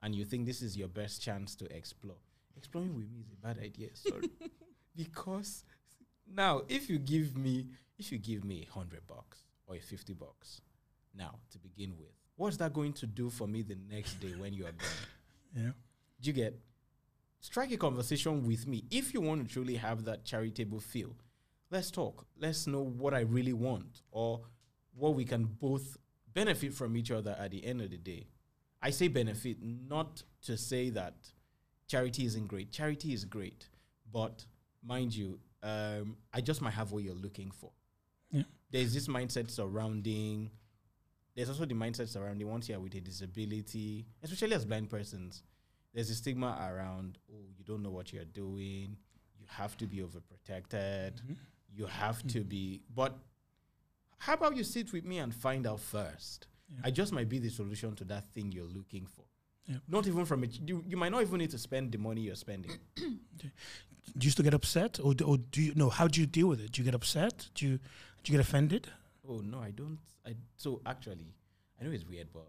and 0.01 0.15
you 0.15 0.25
think 0.25 0.45
this 0.45 0.61
is 0.61 0.77
your 0.77 0.87
best 0.87 1.21
chance 1.21 1.55
to 1.55 1.75
explore. 1.75 2.17
Exploring 2.55 2.95
with 2.95 3.09
me 3.11 3.21
is 3.21 3.31
a 3.31 3.35
bad 3.35 3.57
idea, 3.63 3.89
sorry. 3.93 4.29
because 4.95 5.63
now 6.31 6.61
if 6.67 6.89
you 6.89 6.99
give 6.99 7.37
me 7.37 7.67
if 7.97 8.11
you 8.11 8.17
give 8.17 8.43
me 8.43 8.65
a 8.67 8.73
hundred 8.73 9.05
bucks 9.07 9.39
or 9.67 9.75
a 9.75 9.79
fifty 9.79 10.13
bucks 10.13 10.61
now 11.15 11.35
to 11.51 11.57
begin 11.57 11.95
with, 11.97 12.13
what's 12.35 12.57
that 12.57 12.73
going 12.73 12.93
to 12.93 13.07
do 13.07 13.29
for 13.29 13.47
me 13.47 13.61
the 13.61 13.77
next 13.89 14.19
day 14.19 14.33
when 14.37 14.53
you 14.53 14.65
are 14.65 14.71
gone? 14.71 14.89
Yeah. 15.55 15.71
Do 16.21 16.27
you 16.27 16.33
get? 16.33 16.59
Strike 17.41 17.71
a 17.71 17.77
conversation 17.77 18.45
with 18.45 18.67
me. 18.67 18.83
If 18.91 19.15
you 19.15 19.21
want 19.21 19.47
to 19.47 19.51
truly 19.51 19.75
have 19.77 20.03
that 20.05 20.25
charitable 20.25 20.79
feel, 20.79 21.15
let's 21.71 21.91
talk. 21.91 22.25
Let's 22.37 22.67
know 22.67 22.81
what 22.81 23.13
I 23.13 23.21
really 23.21 23.53
want 23.53 24.01
or 24.11 24.41
what 24.95 25.15
we 25.15 25.25
can 25.25 25.45
both 25.45 25.97
benefit 26.33 26.73
from 26.73 26.95
each 26.97 27.11
other 27.11 27.35
at 27.39 27.51
the 27.51 27.65
end 27.65 27.81
of 27.81 27.89
the 27.91 27.97
day. 27.97 28.27
I 28.81 28.91
say 28.91 29.07
benefit 29.07 29.57
not 29.61 30.23
to 30.43 30.57
say 30.57 30.89
that 30.91 31.15
charity 31.87 32.25
isn't 32.25 32.47
great. 32.47 32.71
Charity 32.71 33.13
is 33.13 33.25
great, 33.25 33.67
but 34.11 34.45
mind 34.83 35.13
you, 35.15 35.39
um, 35.63 36.17
I 36.33 36.41
just 36.41 36.61
might 36.61 36.73
have 36.73 36.91
what 36.91 37.03
you're 37.03 37.13
looking 37.15 37.51
for. 37.51 37.71
Yeah. 38.31 38.43
There's 38.71 38.93
this 38.93 39.07
mindset 39.07 39.49
surrounding 39.49 40.51
there's 41.35 41.47
also 41.49 41.63
the 41.65 41.75
mindset 41.75 42.09
surrounding 42.09 42.49
once 42.49 42.67
you're 42.67 42.79
with 42.81 42.95
a 42.95 42.99
disability, 42.99 44.05
especially 44.21 44.55
as 44.55 44.65
blind 44.65 44.89
persons, 44.89 45.43
there's 45.93 46.09
a 46.09 46.15
stigma 46.15 46.57
around, 46.69 47.17
oh, 47.31 47.45
you 47.57 47.63
don't 47.63 47.81
know 47.81 47.91
what 47.91 48.11
you're 48.11 48.25
doing, 48.25 48.97
you 49.39 49.45
have 49.47 49.77
to 49.77 49.85
be 49.87 49.97
overprotected, 49.97 51.21
Mhm. 51.21 51.37
You 51.75 51.85
have 51.85 52.21
to 52.27 52.39
mm-hmm. 52.39 52.49
be. 52.49 52.81
But 52.93 53.17
how 54.17 54.33
about 54.33 54.55
you 54.55 54.63
sit 54.63 54.91
with 54.93 55.05
me 55.05 55.19
and 55.19 55.33
find 55.33 55.65
out 55.65 55.79
first? 55.79 56.47
Yeah. 56.69 56.81
I 56.83 56.91
just 56.91 57.11
might 57.11 57.29
be 57.29 57.39
the 57.39 57.49
solution 57.49 57.95
to 57.95 58.03
that 58.05 58.29
thing 58.33 58.51
you're 58.51 58.65
looking 58.65 59.05
for. 59.05 59.25
Yeah. 59.65 59.77
Not 59.87 60.07
even 60.07 60.25
from 60.25 60.43
it. 60.43 60.59
You, 60.65 60.83
you 60.87 60.97
might 60.97 61.11
not 61.11 61.21
even 61.21 61.37
need 61.39 61.51
to 61.51 61.57
spend 61.57 61.91
the 61.91 61.97
money 61.97 62.21
you're 62.21 62.35
spending. 62.35 62.71
Do 64.17 64.25
you 64.25 64.31
still 64.31 64.43
get 64.43 64.55
upset, 64.55 64.99
or 65.03 65.13
do, 65.13 65.25
or 65.25 65.37
do 65.37 65.61
you 65.61 65.75
know 65.75 65.89
how 65.89 66.07
do 66.07 66.19
you 66.19 66.25
deal 66.25 66.47
with 66.47 66.59
it? 66.59 66.71
Do 66.71 66.81
you 66.81 66.85
get 66.85 66.95
upset? 66.95 67.47
Do 67.53 67.67
you 67.67 67.77
do 68.23 68.31
you 68.31 68.37
get 68.37 68.41
offended? 68.41 68.87
Oh 69.27 69.37
no, 69.37 69.59
I 69.59 69.69
don't. 69.69 69.99
I 70.25 70.33
so 70.57 70.81
actually, 70.83 71.35
I 71.79 71.83
know 71.83 71.91
it's 71.91 72.05
weird, 72.05 72.27
but 72.33 72.47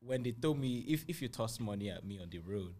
when 0.00 0.22
they 0.22 0.32
told 0.32 0.58
me 0.58 0.84
if 0.86 1.04
if 1.08 1.22
you 1.22 1.28
toss 1.28 1.58
money 1.58 1.90
at 1.90 2.04
me 2.04 2.18
on 2.20 2.28
the 2.28 2.38
road, 2.40 2.74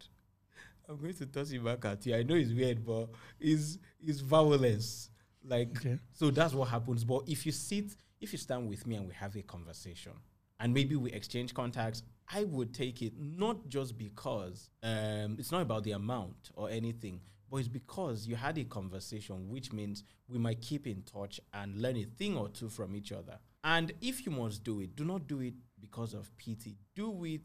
I'm 0.89 0.99
going 0.99 1.15
to 1.15 1.27
toss 1.27 1.51
it 1.51 1.65
back 1.65 1.85
at 1.87 2.05
you. 2.05 2.15
I 2.15 2.23
know 2.23 2.35
it's 2.35 2.53
weird, 2.53 2.85
but 2.85 3.09
it's 3.41 3.79
it's 4.05 4.21
violence. 4.21 5.09
Like 5.45 5.77
Okay. 5.79 5.99
so 6.13 6.31
that's 6.31 6.55
what 6.55 6.69
happens. 6.69 7.05
But 7.05 7.23
if 7.29 7.47
you 7.47 7.53
sit, 7.53 7.97
if 8.21 8.33
you 8.33 8.39
stand 8.39 8.69
with 8.69 8.87
me 8.87 8.97
and 8.97 9.07
we 9.09 9.15
have 9.15 9.37
a 9.37 9.43
conversation, 9.43 10.13
and 10.59 10.75
maybe 10.75 10.95
we 10.97 11.11
exchange 11.13 11.55
contacts, 11.55 12.03
I 12.33 12.45
would 12.45 12.75
take 12.75 13.01
it 13.03 13.15
not 13.19 13.69
just 13.69 13.97
because 13.97 14.69
um, 14.83 15.37
it's 15.39 15.51
not 15.51 15.63
about 15.63 15.85
the 15.85 15.93
amount 15.93 16.51
or 16.55 16.69
anything, 16.71 17.21
but 17.51 17.57
it's 17.59 17.69
because 17.69 18.27
you 18.27 18.37
had 18.37 18.59
a 18.59 18.65
conversation, 18.65 19.49
which 19.49 19.73
means 19.73 20.05
we 20.29 20.39
might 20.39 20.61
keep 20.61 20.87
in 20.87 21.03
touch 21.03 21.41
and 21.55 21.81
learn 21.81 21.97
a 21.97 22.05
thing 22.05 22.37
or 22.37 22.49
two 22.49 22.69
from 22.69 22.95
each 22.95 23.11
other. 23.11 23.39
And 23.65 23.93
if 24.01 24.25
you 24.27 24.33
must 24.33 24.63
do 24.63 24.81
it, 24.81 24.95
do 24.95 25.05
not 25.05 25.27
do 25.27 25.41
it 25.41 25.55
because 25.81 26.15
of 26.15 26.31
pity. 26.37 26.77
Do 26.95 27.25
it. 27.25 27.41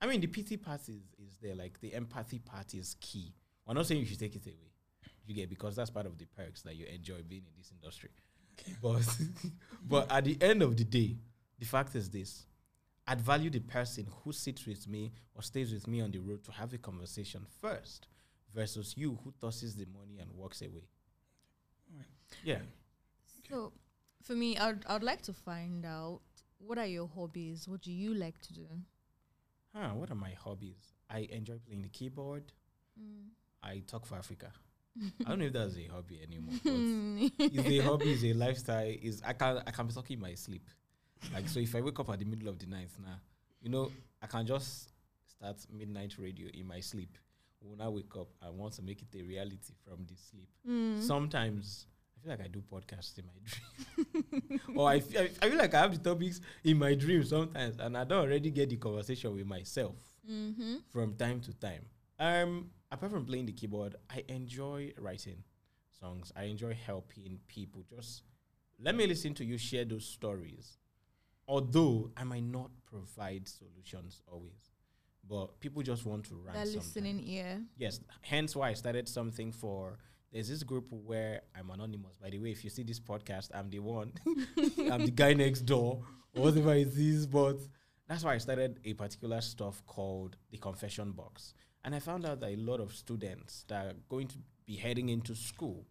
I 0.00 0.06
mean, 0.06 0.20
the 0.20 0.28
pity 0.28 0.56
part 0.56 0.82
is, 0.82 1.02
is 1.18 1.36
there, 1.42 1.56
like 1.56 1.80
the 1.80 1.92
empathy 1.92 2.38
part 2.38 2.72
is 2.72 2.96
key. 3.00 3.34
We're 3.66 3.74
not 3.74 3.86
saying 3.86 4.00
you 4.00 4.06
should 4.06 4.20
take 4.20 4.36
it 4.36 4.46
away. 4.46 4.67
You 5.28 5.34
get 5.34 5.50
because 5.50 5.76
that's 5.76 5.90
part 5.90 6.06
of 6.06 6.16
the 6.16 6.24
perks 6.24 6.62
that 6.62 6.74
you 6.74 6.86
enjoy 6.86 7.22
being 7.28 7.42
in 7.42 7.52
this 7.56 7.70
industry. 7.70 8.10
But 8.82 9.16
but 9.88 10.10
at 10.10 10.24
the 10.24 10.36
end 10.40 10.62
of 10.62 10.76
the 10.76 10.84
day, 10.84 11.16
the 11.58 11.66
fact 11.66 11.94
is 11.94 12.10
this. 12.10 12.46
I'd 13.06 13.20
value 13.20 13.48
the 13.50 13.60
person 13.60 14.06
who 14.22 14.32
sits 14.32 14.66
with 14.66 14.88
me 14.88 15.12
or 15.34 15.42
stays 15.42 15.72
with 15.72 15.86
me 15.86 16.00
on 16.00 16.10
the 16.10 16.18
road 16.18 16.44
to 16.44 16.52
have 16.52 16.74
a 16.74 16.78
conversation 16.78 17.46
first 17.60 18.06
versus 18.54 18.94
you 18.98 19.18
who 19.22 19.32
tosses 19.40 19.76
the 19.76 19.86
money 19.86 20.18
and 20.18 20.30
walks 20.32 20.60
away. 20.60 20.88
Yeah. 22.44 22.58
So, 23.48 23.72
for 24.22 24.34
me, 24.34 24.58
I'd 24.58 24.84
I'd 24.86 25.02
like 25.02 25.22
to 25.22 25.32
find 25.32 25.86
out 25.86 26.20
what 26.58 26.78
are 26.78 26.86
your 26.86 27.08
hobbies. 27.08 27.68
What 27.68 27.82
do 27.82 27.92
you 27.92 28.14
like 28.14 28.40
to 28.40 28.52
do? 28.52 28.66
Huh, 29.74 29.90
what 29.94 30.10
are 30.10 30.16
my 30.16 30.32
hobbies? 30.32 30.94
I 31.10 31.28
enjoy 31.30 31.58
playing 31.66 31.82
the 31.82 31.88
keyboard. 31.88 32.52
Mm. 33.00 33.28
I 33.62 33.82
talk 33.86 34.06
for 34.06 34.16
Africa. 34.16 34.52
I 35.26 35.28
don't 35.30 35.38
know 35.40 35.46
if 35.46 35.52
that's 35.52 35.76
a 35.76 35.84
hobby 35.92 36.20
anymore. 36.22 36.54
Is 37.38 37.66
a 37.66 37.78
hobby, 37.84 38.12
is 38.12 38.24
a 38.24 38.32
lifestyle. 38.34 38.86
Is 39.02 39.22
I 39.24 39.32
can 39.32 39.62
I 39.66 39.70
can 39.70 39.86
be 39.86 39.92
talking 39.92 40.14
in 40.16 40.20
my 40.22 40.34
sleep. 40.34 40.66
Like 41.32 41.48
so, 41.48 41.60
if 41.60 41.74
I 41.74 41.80
wake 41.80 41.98
up 41.98 42.08
at 42.10 42.18
the 42.18 42.24
middle 42.24 42.48
of 42.48 42.58
the 42.58 42.66
night 42.66 42.90
now, 43.02 43.18
you 43.60 43.70
know, 43.70 43.90
I 44.22 44.26
can 44.26 44.46
just 44.46 44.90
start 45.26 45.56
midnight 45.72 46.14
radio 46.18 46.48
in 46.54 46.66
my 46.66 46.80
sleep. 46.80 47.16
When 47.60 47.80
I 47.80 47.88
wake 47.88 48.14
up, 48.16 48.28
I 48.40 48.50
want 48.50 48.74
to 48.74 48.82
make 48.82 49.02
it 49.02 49.08
a 49.18 49.22
reality 49.22 49.74
from 49.84 50.06
the 50.06 50.14
sleep. 50.16 50.48
Mm. 50.68 51.02
Sometimes 51.02 51.86
I 52.16 52.20
feel 52.22 52.30
like 52.30 52.40
I 52.40 52.48
do 52.48 52.62
podcasts 52.72 53.18
in 53.18 53.24
my 53.26 54.12
dream, 54.52 54.60
or 54.76 54.88
I 54.88 55.00
feel, 55.00 55.22
I 55.42 55.48
feel 55.48 55.58
like 55.58 55.74
I 55.74 55.80
have 55.80 55.92
the 56.02 56.10
topics 56.10 56.40
in 56.62 56.78
my 56.78 56.94
dream 56.94 57.24
sometimes, 57.24 57.78
and 57.80 57.96
I 57.96 58.04
don't 58.04 58.24
already 58.26 58.50
get 58.50 58.70
the 58.70 58.76
conversation 58.76 59.34
with 59.34 59.46
myself 59.46 59.94
Mm-hmm. 60.30 60.74
from 60.90 61.14
time 61.14 61.40
to 61.40 61.54
time. 61.54 61.86
Um, 62.20 62.68
apart 62.90 63.12
from 63.12 63.24
playing 63.24 63.46
the 63.46 63.52
keyboard, 63.52 63.96
I 64.10 64.24
enjoy 64.28 64.92
writing 64.98 65.44
songs. 66.00 66.32
I 66.36 66.44
enjoy 66.44 66.76
helping 66.86 67.38
people. 67.48 67.84
Just 67.88 68.22
let 68.80 68.94
me 68.94 69.06
listen 69.06 69.34
to 69.34 69.44
you 69.44 69.58
share 69.58 69.84
those 69.84 70.04
stories. 70.04 70.78
Although 71.46 72.10
I 72.16 72.24
might 72.24 72.44
not 72.44 72.70
provide 72.84 73.48
solutions 73.48 74.20
always, 74.30 74.70
but 75.26 75.58
people 75.60 75.82
just 75.82 76.04
want 76.04 76.24
to 76.26 76.34
rant. 76.34 76.58
That 76.58 76.66
sometimes. 76.66 76.96
listening 76.96 77.26
ear. 77.26 77.62
Yes, 77.78 78.00
hence 78.20 78.54
why 78.54 78.70
I 78.70 78.74
started 78.74 79.08
something 79.08 79.52
for. 79.52 79.98
There's 80.30 80.48
this 80.50 80.62
group 80.62 80.86
where 80.90 81.40
I'm 81.58 81.70
anonymous. 81.70 82.18
By 82.18 82.28
the 82.28 82.38
way, 82.38 82.50
if 82.50 82.62
you 82.62 82.68
see 82.68 82.82
this 82.82 83.00
podcast, 83.00 83.48
I'm 83.54 83.70
the 83.70 83.78
one. 83.78 84.12
I'm 84.92 85.06
the 85.06 85.10
guy 85.10 85.32
next 85.32 85.62
door, 85.62 86.02
or 86.34 86.42
whatever 86.42 86.74
it 86.74 86.88
is. 86.88 87.26
But 87.26 87.60
that's 88.06 88.24
why 88.24 88.34
I 88.34 88.38
started 88.38 88.78
a 88.84 88.92
particular 88.92 89.40
stuff 89.40 89.82
called 89.86 90.36
the 90.50 90.58
confession 90.58 91.12
box. 91.12 91.54
And 91.88 91.94
I 91.94 92.00
found 92.00 92.26
out 92.26 92.40
that 92.40 92.50
a 92.50 92.56
lot 92.56 92.80
of 92.80 92.94
students 92.94 93.64
that 93.68 93.86
are 93.86 93.94
going 94.10 94.26
to 94.28 94.34
be 94.66 94.76
heading 94.76 95.08
into 95.08 95.34
school 95.34 95.86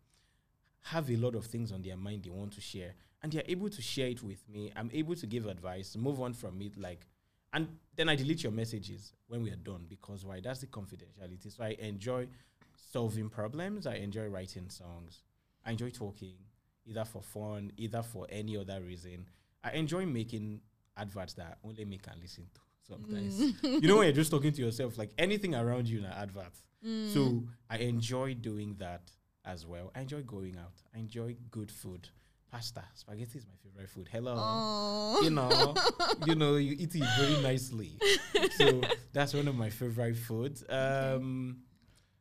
have 0.84 1.10
a 1.10 1.16
lot 1.16 1.34
of 1.34 1.48
things 1.48 1.72
on 1.72 1.82
their 1.82 1.98
mind 1.98 2.24
they 2.24 2.30
want 2.30 2.54
to 2.54 2.62
share. 2.62 2.94
And 3.24 3.32
they're 3.32 3.42
able 3.48 3.68
to 3.72 3.82
share 3.82 4.10
it 4.10 4.22
with 4.22 4.48
me. 4.48 4.72
I'm 4.76 4.92
able 4.94 5.16
to 5.16 5.26
give 5.26 5.48
advice, 5.48 5.96
move 5.98 6.22
on 6.22 6.34
from 6.34 6.62
it, 6.62 6.78
like 6.78 7.08
and 7.52 7.68
then 7.96 8.10
I 8.10 8.16
delete 8.16 8.44
your 8.44 8.52
messages 8.52 9.14
when 9.28 9.42
we 9.42 9.50
are 9.50 9.56
done 9.56 9.88
because 9.90 10.24
why? 10.24 10.40
That's 10.40 10.60
the 10.60 10.68
confidentiality. 10.68 11.52
So 11.52 11.64
I 11.64 11.76
enjoy 11.80 12.28
solving 12.76 13.28
problems. 13.28 13.88
I 13.88 13.96
enjoy 13.96 14.28
writing 14.28 14.70
songs. 14.70 15.24
I 15.66 15.72
enjoy 15.72 15.90
talking, 15.90 16.36
either 16.86 17.06
for 17.06 17.24
fun, 17.24 17.72
either 17.76 18.04
for 18.04 18.28
any 18.30 18.56
other 18.56 18.82
reason. 18.82 19.26
I 19.64 19.72
enjoy 19.72 20.06
making 20.06 20.62
adverts 20.96 21.34
that 21.34 21.58
only 21.64 21.86
me 21.86 21.98
can 21.98 22.20
listen 22.22 22.46
to 22.54 22.67
sometimes. 22.88 23.40
Mm. 23.40 23.82
you 23.82 23.88
know 23.88 23.98
when 23.98 24.06
you're 24.06 24.14
just 24.16 24.32
talking 24.32 24.52
to 24.52 24.62
yourself, 24.62 24.98
like 24.98 25.12
anything 25.18 25.56
around 25.56 25.88
you 25.88 26.00
in 26.00 26.06
an 26.06 26.14
advert. 26.14 26.54
Mm. 26.86 27.14
So 27.14 27.44
I 27.70 27.78
enjoy 27.78 28.34
doing 28.36 28.76
that 28.80 29.12
as 29.46 29.66
well. 29.66 29.92
I 29.96 30.02
enjoy 30.02 30.22
going 30.22 30.58
out. 30.58 30.74
I 30.96 31.00
enjoy 31.00 31.36
good 31.52 31.72
food. 31.72 32.08
Pasta, 32.52 32.84
spaghetti 32.94 33.38
is 33.40 33.46
my 33.46 33.56
favorite 33.62 33.90
food. 33.90 34.08
Hello 34.10 34.34
Oh. 34.38 35.20
you 35.22 35.30
know, 35.30 35.76
you 36.26 36.36
know, 36.36 36.56
you 36.56 36.76
eat 36.80 36.96
it 36.96 37.04
very 37.20 37.42
nicely. 37.42 37.98
so 38.52 38.82
that's 39.12 39.34
one 39.34 39.48
of 39.50 39.56
my 39.56 39.70
favorite 39.70 40.16
foods. 40.16 40.64
Um, 40.70 41.58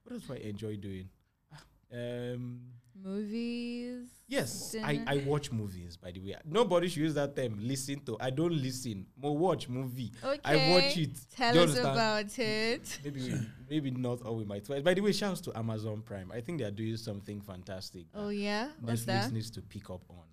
what 0.02 0.14
else 0.14 0.22
do 0.24 0.35
I 0.35 0.38
enjoy 0.38 0.76
doing? 0.76 1.09
Ah, 1.52 1.62
Um, 1.92 2.61
Movies. 3.07 4.09
yes, 4.27 4.75
I, 4.83 5.01
I 5.07 5.16
watch 5.19 5.53
movies. 5.53 5.97
By 5.97 6.11
the 6.11 6.19
way, 6.19 6.35
nobody 6.45 6.88
should 6.88 7.03
use 7.03 7.14
that 7.14 7.37
term. 7.37 7.57
Listen 7.61 8.01
to. 8.01 8.16
I 8.19 8.31
don't 8.31 8.53
listen. 8.53 9.07
More 9.16 9.38
watch 9.38 9.69
movie. 9.69 10.11
Okay. 10.25 10.40
I 10.45 10.71
watch 10.73 10.97
it. 10.97 11.16
Tell 11.37 11.57
us 11.57 11.79
about 11.79 12.37
it. 12.37 12.99
Maybe 13.05 13.21
we, 13.23 13.35
maybe 13.71 13.90
not 13.92 14.23
all 14.23 14.45
my 14.45 14.59
twice. 14.59 14.83
By 14.83 14.95
the 14.95 15.03
way, 15.03 15.12
shouts 15.12 15.40
to 15.42 15.57
Amazon 15.57 16.03
Prime. 16.03 16.33
I 16.35 16.40
think 16.40 16.59
they 16.59 16.64
are 16.64 16.73
doing 16.73 16.97
something 16.97 17.40
fantastic. 17.40 18.07
Oh 18.12 18.31
yeah. 18.31 18.71
What's 18.81 19.03
Netflix 19.03 19.07
that? 19.07 19.33
needs 19.33 19.51
to 19.53 19.62
pick 19.62 19.88
up 19.88 20.03
on. 20.11 20.25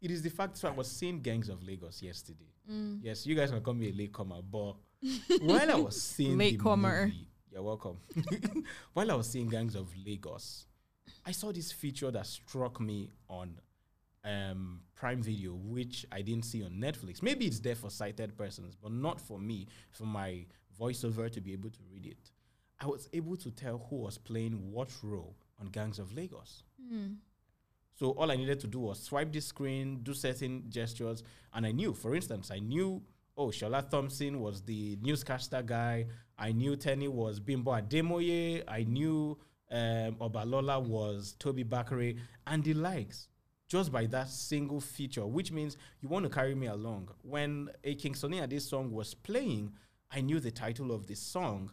It 0.00 0.12
is 0.12 0.22
the 0.22 0.30
fact. 0.30 0.60
that 0.62 0.68
I 0.68 0.74
was 0.76 0.88
seeing 0.88 1.20
Gangs 1.20 1.48
of 1.48 1.60
Lagos 1.64 2.02
yesterday. 2.02 2.52
Mm. 2.70 3.00
Yes, 3.02 3.26
you 3.26 3.34
guys 3.34 3.50
can 3.50 3.60
call 3.62 3.74
me 3.74 3.88
a 3.88 3.92
latecomer, 3.92 4.42
but 4.42 4.74
while 5.40 5.70
I 5.70 5.74
was 5.74 6.00
seeing 6.00 6.38
Latecomer. 6.38 7.10
you're 7.50 7.62
welcome. 7.62 7.96
while 8.92 9.10
I 9.10 9.14
was 9.14 9.28
seeing 9.28 9.48
Gangs 9.48 9.74
of 9.74 9.88
Lagos, 10.06 10.66
I 11.24 11.32
saw 11.32 11.52
this 11.52 11.72
feature 11.72 12.10
that 12.10 12.26
struck 12.26 12.80
me 12.80 13.10
on 13.28 13.56
um, 14.24 14.80
Prime 14.94 15.22
Video, 15.22 15.52
which 15.54 16.06
I 16.10 16.22
didn't 16.22 16.44
see 16.44 16.62
on 16.62 16.72
Netflix. 16.72 17.22
Maybe 17.22 17.46
it's 17.46 17.60
there 17.60 17.74
for 17.74 17.90
sighted 17.90 18.36
persons, 18.36 18.76
but 18.80 18.92
not 18.92 19.20
for 19.20 19.38
me, 19.38 19.68
for 19.90 20.04
my 20.04 20.46
voiceover 20.78 21.30
to 21.30 21.40
be 21.40 21.52
able 21.52 21.70
to 21.70 21.78
read 21.90 22.06
it. 22.06 22.30
I 22.80 22.86
was 22.86 23.08
able 23.12 23.36
to 23.38 23.50
tell 23.50 23.86
who 23.88 23.96
was 23.96 24.18
playing 24.18 24.70
what 24.70 24.90
role 25.02 25.36
on 25.60 25.66
Gangs 25.68 25.98
of 25.98 26.12
Lagos. 26.12 26.64
Mm. 26.92 27.16
So 27.94 28.10
all 28.10 28.30
I 28.30 28.36
needed 28.36 28.60
to 28.60 28.66
do 28.66 28.80
was 28.80 29.02
swipe 29.02 29.32
the 29.32 29.40
screen, 29.40 30.00
do 30.02 30.12
certain 30.12 30.64
gestures, 30.68 31.22
and 31.54 31.64
I 31.66 31.72
knew. 31.72 31.94
For 31.94 32.14
instance, 32.14 32.50
I 32.50 32.58
knew 32.58 33.02
oh 33.38 33.46
Shola 33.46 33.88
Thompson 33.88 34.40
was 34.40 34.62
the 34.62 34.98
newscaster 35.00 35.62
guy. 35.62 36.06
I 36.38 36.52
knew 36.52 36.76
Tenny 36.76 37.08
was 37.08 37.40
Bimbo 37.40 37.72
Ademoye. 37.72 38.62
I 38.68 38.84
knew 38.84 39.38
um, 39.70 40.16
Obalola 40.20 40.80
was 40.82 41.34
Tobi 41.38 41.64
Bakre 41.64 42.18
and 42.46 42.64
the 42.64 42.74
likes. 42.74 43.28
Just 43.68 43.90
by 43.90 44.06
that 44.06 44.28
single 44.28 44.80
feature, 44.80 45.26
which 45.26 45.50
means 45.50 45.76
you 46.00 46.08
want 46.08 46.22
to 46.24 46.30
carry 46.30 46.54
me 46.54 46.68
along. 46.68 47.08
When 47.22 47.68
a 47.82 47.96
King 47.96 48.14
Sunny 48.14 48.38
Ade 48.38 48.62
song 48.62 48.92
was 48.92 49.12
playing, 49.12 49.72
I 50.12 50.20
knew 50.20 50.38
the 50.38 50.52
title 50.52 50.92
of 50.92 51.08
the 51.08 51.16
song 51.16 51.72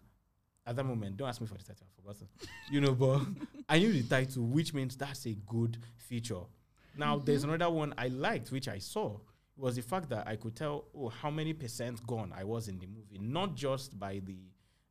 at 0.66 0.76
that 0.76 0.84
moment. 0.86 1.18
Don't 1.18 1.28
ask 1.30 1.40
me 1.40 1.46
for 1.46 1.54
the 1.54 1.64
title, 1.64 1.86
I've 1.86 1.96
forgotten. 1.96 2.28
you 2.72 2.82
know, 2.82 2.94
but 2.94 3.22
I 3.70 3.78
knew 3.78 3.94
the 3.94 4.04
title, 4.04 4.44
which 4.44 4.74
means 4.74 4.96
that's 4.96 5.28
a 5.28 5.36
good 5.46 5.78
feature. 5.98 6.42
Now, 6.98 7.18
there's 7.20 7.44
another 7.44 7.70
one 7.70 7.94
I 7.98 8.08
liked, 8.08 8.52
which 8.52 8.68
I 8.68 8.80
saw, 8.80 9.20
was 9.56 9.76
the 9.76 9.82
fact 9.82 10.10
that 10.10 10.28
I 10.28 10.36
could 10.36 10.56
tell, 10.56 10.86
oh, 10.98 11.10
how 11.10 11.30
many 11.30 11.54
percent 11.54 12.06
gone 12.08 12.34
I 12.36 12.44
was 12.44 12.68
in 12.68 12.80
the 12.80 12.88
movie, 12.88 13.20
not 13.20 13.56
just 13.56 14.00
by 14.00 14.20
the 14.26 14.38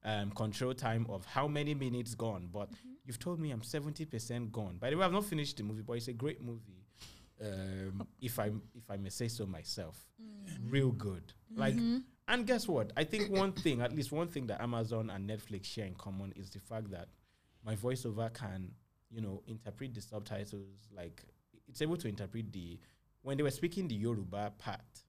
um, 0.04 0.30
control 0.30 0.74
time 0.74 1.06
of 1.08 1.24
how 1.26 1.46
many 1.48 1.74
minutes 1.74 2.14
gone, 2.14 2.48
but 2.52 2.70
you've 3.04 3.18
told 3.18 3.40
me 3.40 3.50
I'm 3.50 3.62
70% 3.62 4.50
gone. 4.52 4.76
By 4.78 4.90
the 4.90 4.96
way, 4.96 5.04
I've 5.04 5.12
not 5.12 5.24
finished 5.24 5.56
the 5.56 5.62
movie, 5.64 5.82
but 5.82 5.94
it's 5.94 6.08
a 6.08 6.12
great 6.12 6.42
movie. 6.42 6.78
um, 7.40 8.06
if 8.20 8.38
I 8.38 8.52
if 8.72 8.88
I 8.88 8.96
may 8.98 9.08
say 9.08 9.26
so 9.26 9.46
myself, 9.46 10.06
Mm. 10.22 10.70
real 10.70 10.92
good. 10.92 11.32
Like, 11.56 11.74
Mhm. 11.74 12.04
and 12.28 12.46
guess 12.46 12.68
what? 12.68 12.92
I 12.96 13.02
think 13.02 13.30
one 13.32 13.52
thing, 13.52 13.80
at 13.80 13.92
least 13.92 14.12
one 14.12 14.28
thing 14.28 14.46
that 14.46 14.60
Amazon 14.60 15.10
and 15.10 15.28
Netflix 15.28 15.64
share 15.64 15.86
in 15.86 15.94
common 15.96 16.30
is 16.36 16.50
the 16.50 16.60
fact 16.60 16.90
that 16.90 17.08
my 17.64 17.74
voiceover 17.74 18.32
can, 18.32 18.72
you 19.10 19.20
know, 19.20 19.42
interpret 19.48 19.92
the 19.92 20.00
subtitles. 20.00 20.88
Like, 20.94 21.24
it's 21.66 21.82
able 21.82 21.96
to 21.96 22.06
interpret 22.08 22.52
the 22.52 22.78
when 23.22 23.36
they 23.36 23.42
were 23.42 23.50
speaking 23.50 23.88
the 23.88 23.96
Yoruba 23.96 24.52
part. 24.58 25.02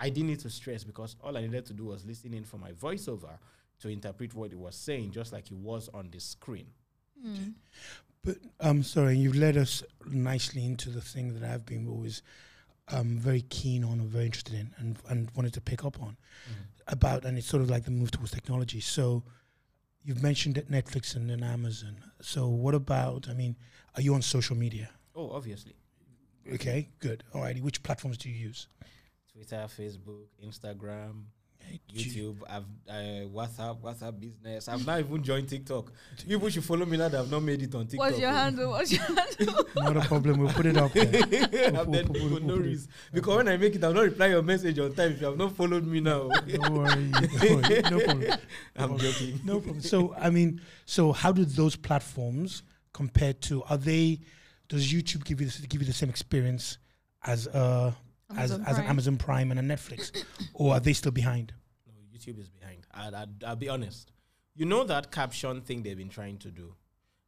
I 0.00 0.08
didn't 0.08 0.28
need 0.28 0.40
to 0.40 0.50
stress 0.50 0.82
because 0.82 1.14
all 1.20 1.36
I 1.36 1.42
needed 1.42 1.66
to 1.66 1.74
do 1.74 1.84
was 1.86 2.06
listen 2.06 2.32
in 2.32 2.44
for 2.44 2.56
my 2.56 2.72
voiceover 2.72 3.38
to 3.80 3.88
interpret 3.88 4.32
what 4.34 4.50
it 4.50 4.58
was 4.58 4.76
saying, 4.76 5.10
just 5.12 5.30
like 5.32 5.50
it 5.50 5.58
was 5.58 5.90
on 5.90 6.10
the 6.10 6.20
screen. 6.20 6.72
Mm. 7.24 7.54
But 8.24 8.36
um, 8.60 8.82
sorry, 8.82 9.16
you've 9.18 9.36
led 9.36 9.56
us 9.56 9.82
nicely 10.10 10.64
into 10.64 10.90
the 10.90 11.00
thing 11.00 11.38
that 11.38 11.48
I've 11.48 11.66
been 11.66 11.86
always 11.88 12.22
um, 12.88 13.18
very 13.18 13.42
keen 13.42 13.84
on 13.84 14.00
or 14.00 14.04
very 14.04 14.26
interested 14.26 14.54
in 14.54 14.70
and, 14.78 14.96
and 15.08 15.30
wanted 15.36 15.52
to 15.54 15.60
pick 15.60 15.84
up 15.84 16.00
on 16.02 16.16
about, 16.88 17.24
and 17.24 17.36
it's 17.38 17.46
sort 17.46 17.62
of 17.62 17.70
like 17.70 17.84
the 17.84 17.90
move 17.90 18.10
towards 18.10 18.30
technology. 18.30 18.80
So 18.80 19.22
you've 20.02 20.22
mentioned 20.22 20.54
that 20.56 20.70
Netflix 20.70 21.16
and 21.16 21.28
then 21.28 21.42
Amazon. 21.42 21.96
So 22.20 22.46
what 22.48 22.74
about, 22.74 23.26
I 23.28 23.34
mean, 23.34 23.56
are 23.94 24.02
you 24.02 24.14
on 24.14 24.22
social 24.22 24.56
media? 24.56 24.90
Oh, 25.14 25.30
obviously. 25.30 25.74
Okay, 26.52 26.88
good. 26.98 27.24
Alrighty. 27.34 27.62
Which 27.62 27.82
platforms 27.82 28.18
do 28.18 28.28
you 28.28 28.36
use? 28.36 28.68
Twitter, 29.32 29.66
Facebook, 29.66 30.26
Instagram, 30.44 30.76
Okay, 30.76 30.82
do 30.84 31.20
you- 31.20 31.43
YouTube, 31.94 32.36
I've 32.48 32.64
uh, 32.88 33.28
WhatsApp, 33.28 33.80
WhatsApp 33.80 34.18
business. 34.18 34.68
I've 34.68 34.84
not 34.84 34.98
even 34.98 35.22
joined 35.22 35.48
TikTok. 35.48 35.92
People 36.26 36.48
should 36.48 36.64
follow 36.64 36.84
me 36.84 36.96
now 36.96 37.08
that 37.08 37.20
I've 37.20 37.30
not 37.30 37.42
made 37.42 37.62
it 37.62 37.74
on 37.74 37.86
TikTok. 37.86 38.06
What's 38.08 38.18
your 38.18 38.30
oh. 38.30 38.34
handle? 38.34 38.70
What's 38.70 38.92
your 38.92 39.02
handle? 39.02 39.66
Not 39.76 39.96
a 39.96 40.00
problem. 40.00 40.38
We'll 40.40 40.52
put 40.52 40.66
it 40.66 40.76
up 40.76 40.92
there. 40.92 41.04
and 41.04 41.94
then 41.94 42.08
We'll- 42.08 42.22
for 42.22 42.28
we'll- 42.30 42.40
no 42.40 42.54
we'll- 42.54 42.58
reason. 42.58 42.90
Because 43.12 43.36
when 43.36 43.48
I 43.48 43.56
make 43.56 43.74
it, 43.76 43.84
I'll 43.84 43.92
not 43.92 44.04
reply 44.04 44.26
your 44.26 44.42
message 44.42 44.78
on 44.78 44.92
time 44.94 45.12
if 45.12 45.20
you 45.20 45.26
have 45.26 45.36
not 45.36 45.56
followed 45.56 45.86
me 45.86 46.00
now. 46.00 46.28
Don't 46.48 46.72
worry. 46.72 47.10
Don't 47.10 47.62
worry. 47.62 47.82
No 47.82 48.00
problem. 48.00 48.38
I'm 48.76 48.98
joking. 48.98 49.40
No 49.44 49.60
problem. 49.60 49.80
So 49.80 50.14
I 50.18 50.30
mean, 50.30 50.60
so 50.86 51.12
how 51.12 51.32
do 51.32 51.44
those 51.44 51.76
platforms 51.76 52.62
compare 52.92 53.32
to? 53.32 53.62
Are 53.64 53.78
they? 53.78 54.20
Does 54.68 54.92
YouTube 54.92 55.24
give 55.24 55.40
you 55.40 55.46
the, 55.48 55.66
give 55.66 55.80
you 55.80 55.86
the 55.86 55.92
same 55.92 56.08
experience 56.08 56.78
as 57.24 57.46
uh 57.48 57.88
as 57.88 57.94
Amazon 58.36 58.64
as 58.66 58.78
an 58.78 58.84
Amazon 58.84 59.16
Prime 59.16 59.50
and 59.50 59.60
a 59.60 59.62
Netflix, 59.62 60.24
or 60.54 60.74
are 60.74 60.80
they 60.80 60.92
still 60.92 61.12
behind? 61.12 61.52
No, 61.86 61.92
YouTube 62.12 62.38
is 62.38 62.48
behind. 62.48 62.86
I'll, 62.92 63.14
I'll, 63.14 63.26
I'll 63.46 63.56
be 63.56 63.68
honest. 63.68 64.12
You 64.54 64.66
know 64.66 64.84
that 64.84 65.10
caption 65.10 65.60
thing 65.62 65.82
they've 65.82 65.96
been 65.96 66.08
trying 66.08 66.38
to 66.38 66.50
do? 66.50 66.74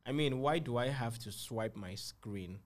I 0.06 0.12
mean, 0.12 0.40
why 0.40 0.60
do 0.60 0.76
I 0.76 0.88
have 0.88 1.18
to 1.20 1.32
swipe 1.32 1.74
my 1.74 1.96
screen 1.96 2.60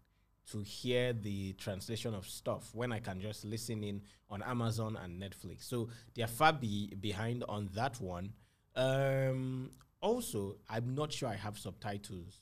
to 0.53 0.61
hear 0.61 1.15
the 1.15 1.55
translation 1.55 2.15
of 2.15 2.27
stuff 2.27 2.71
when 2.75 2.93
I 2.93 2.99
can 2.99 3.21
just 3.21 3.45
listen 3.45 3.83
in 3.83 4.03
on 4.29 4.43
Amazon 4.43 4.99
and 5.03 5.21
Netflix? 5.21 5.63
So 5.65 5.89
they're 6.15 6.27
far 6.27 6.53
be 6.53 6.95
behind 7.01 7.45
on 7.49 7.71
that 7.75 7.99
one. 8.01 8.35
Um, 8.77 9.71
also, 10.03 10.57
I'm 10.69 10.95
not 10.95 11.13
sure 11.13 11.31
I 11.31 11.37
have 11.37 11.59
subtitles. 11.59 12.41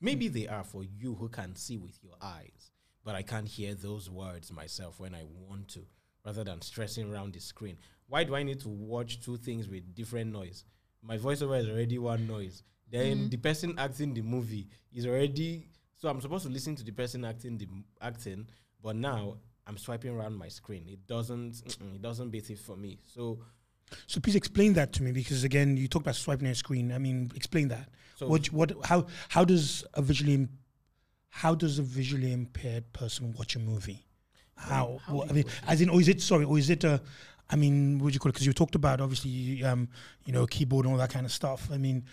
Maybe 0.00 0.28
they 0.28 0.46
are 0.48 0.64
for 0.64 0.84
you 0.84 1.14
who 1.14 1.28
can 1.28 1.56
see 1.56 1.76
with 1.76 1.98
your 2.02 2.14
eyes, 2.20 2.69
but 3.04 3.14
I 3.14 3.22
can't 3.22 3.48
hear 3.48 3.74
those 3.74 4.08
words 4.10 4.52
myself 4.52 5.00
when 5.00 5.14
I 5.14 5.24
want 5.24 5.68
to, 5.68 5.86
rather 6.24 6.44
than 6.44 6.60
stressing 6.62 7.12
around 7.12 7.32
the 7.34 7.40
screen. 7.40 7.76
Why 8.08 8.24
do 8.24 8.34
I 8.34 8.42
need 8.42 8.60
to 8.60 8.68
watch 8.68 9.20
two 9.20 9.36
things 9.36 9.68
with 9.68 9.94
different 9.94 10.32
noise? 10.32 10.64
My 11.02 11.16
voiceover 11.16 11.58
is 11.60 11.68
already 11.68 11.98
one 11.98 12.26
noise. 12.26 12.62
Then 12.90 13.26
Mhm. 13.26 13.30
the 13.30 13.36
person 13.36 13.78
acting 13.78 14.14
the 14.14 14.22
movie 14.22 14.68
is 14.92 15.06
already 15.06 15.68
so 15.96 16.08
I'm 16.08 16.20
supposed 16.22 16.44
to 16.46 16.50
listen 16.50 16.74
to 16.76 16.82
the 16.82 16.92
person 16.92 17.24
acting 17.26 17.58
the 17.58 17.68
acting, 18.00 18.48
but 18.82 18.96
now 18.96 19.36
I'm 19.66 19.76
swiping 19.76 20.12
around 20.12 20.34
my 20.34 20.48
screen. 20.48 20.88
It 20.88 21.06
doesn't 21.06 21.62
it 21.94 22.00
doesn't 22.02 22.30
beat 22.30 22.48
it 22.50 22.58
for 22.58 22.76
me. 22.76 22.98
So 23.06 23.40
So 24.06 24.18
please 24.20 24.34
explain 24.36 24.72
that 24.74 24.92
to 24.94 25.02
me 25.02 25.12
because 25.12 25.44
again, 25.44 25.76
you 25.76 25.88
talk 25.88 26.02
about 26.02 26.16
swiping 26.16 26.46
your 26.46 26.54
screen. 26.54 26.90
I 26.92 26.98
mean, 26.98 27.30
explain 27.34 27.68
that. 27.68 27.88
so 28.16 28.28
What 28.28 28.46
what 28.52 28.72
how 28.86 29.06
how 29.28 29.44
does 29.44 29.84
a 29.94 30.00
visually 30.02 30.34
im- 30.34 30.58
how 31.30 31.54
does 31.54 31.78
a 31.78 31.82
visually 31.82 32.32
impaired 32.32 32.92
person 32.92 33.32
watch 33.38 33.56
a 33.56 33.58
movie? 33.58 34.04
How, 34.56 34.98
how 35.06 35.14
what- 35.14 35.30
I 35.30 35.32
mean, 35.32 35.44
as 35.66 35.80
in, 35.80 35.88
or 35.88 36.00
is 36.00 36.08
it 36.08 36.20
sorry, 36.20 36.44
or 36.44 36.58
is 36.58 36.68
it 36.70 36.84
a? 36.84 37.00
I 37.52 37.56
mean, 37.56 37.98
what 37.98 38.04
would 38.06 38.14
you 38.14 38.20
call 38.20 38.30
it? 38.30 38.34
Because 38.34 38.46
you 38.46 38.52
talked 38.52 38.74
about 38.76 39.00
obviously, 39.00 39.64
um, 39.64 39.88
you 40.24 40.32
know, 40.32 40.46
keyboard 40.46 40.84
and 40.84 40.92
all 40.92 40.98
that 40.98 41.10
kind 41.10 41.26
of 41.26 41.32
stuff. 41.32 41.68
I 41.72 41.78
mean, 41.78 42.04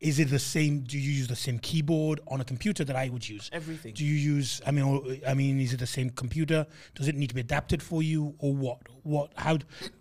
is 0.00 0.18
it 0.18 0.28
the 0.28 0.38
same? 0.38 0.80
Do 0.80 0.98
you 0.98 1.10
use 1.10 1.26
the 1.26 1.34
same 1.34 1.58
keyboard 1.58 2.20
on 2.28 2.40
a 2.40 2.44
computer 2.44 2.84
that 2.84 2.94
I 2.94 3.08
would 3.08 3.26
use? 3.28 3.48
everything. 3.52 3.94
Do 3.94 4.04
you 4.04 4.14
use? 4.14 4.60
I 4.66 4.70
mean, 4.70 4.84
or, 4.84 5.02
I 5.26 5.34
mean, 5.34 5.58
is 5.60 5.72
it 5.72 5.78
the 5.78 5.86
same 5.86 6.10
computer? 6.10 6.66
Does 6.94 7.08
it 7.08 7.14
need 7.16 7.28
to 7.28 7.34
be 7.34 7.40
adapted 7.40 7.82
for 7.82 8.02
you, 8.02 8.34
or 8.38 8.54
what? 8.54 8.80
What? 9.02 9.32
How? 9.36 9.58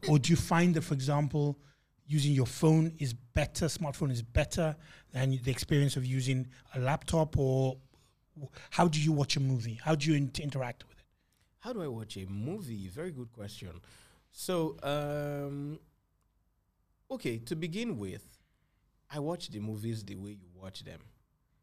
Or 0.09 0.19
do 0.19 0.29
you 0.29 0.35
find 0.35 0.75
that, 0.75 0.81
for 0.81 0.93
example, 0.93 1.57
using 2.05 2.33
your 2.33 2.45
phone 2.47 2.93
is 2.99 3.13
better, 3.13 3.65
smartphone 3.67 4.11
is 4.11 4.21
better 4.21 4.75
than 5.13 5.39
the 5.41 5.51
experience 5.51 5.95
of 5.95 6.05
using 6.05 6.47
a 6.75 6.79
laptop, 6.79 7.37
or 7.39 7.77
how 8.71 8.87
do 8.87 8.99
you 8.99 9.11
watch 9.11 9.35
a 9.35 9.39
movie? 9.39 9.79
How 9.83 9.95
do 9.95 10.09
you 10.09 10.15
int- 10.17 10.39
interact 10.39 10.83
with 10.87 10.97
it? 10.97 11.05
How 11.59 11.73
do 11.73 11.81
I 11.83 11.87
watch 11.87 12.17
a 12.17 12.25
movie? 12.25 12.87
Very 12.87 13.11
good 13.11 13.31
question. 13.31 13.81
So, 14.31 14.77
um, 14.83 15.79
okay, 17.11 17.37
to 17.39 17.55
begin 17.55 17.97
with, 17.97 18.23
I 19.11 19.19
watch 19.19 19.49
the 19.49 19.59
movies 19.59 20.03
the 20.03 20.15
way 20.15 20.31
you 20.31 20.47
watch 20.55 20.83
them. 20.83 20.99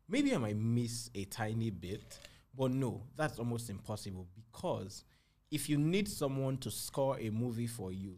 Maybe 0.09 0.35
I 0.35 0.39
might 0.39 0.57
miss 0.57 1.11
a 1.15 1.25
tiny 1.27 1.71
bit, 1.71 2.19
but 2.57 2.71
no, 2.73 3.03
that's 3.17 3.39
almost 3.39 3.71
impossible 3.71 4.27
because 4.37 5.05
if 5.51 5.69
you 5.69 5.79
need 5.79 6.09
someone 6.09 6.59
to 6.59 6.71
score 6.71 7.19
a 7.21 7.31
movie 7.31 7.67
for 7.67 7.93
you, 7.93 8.17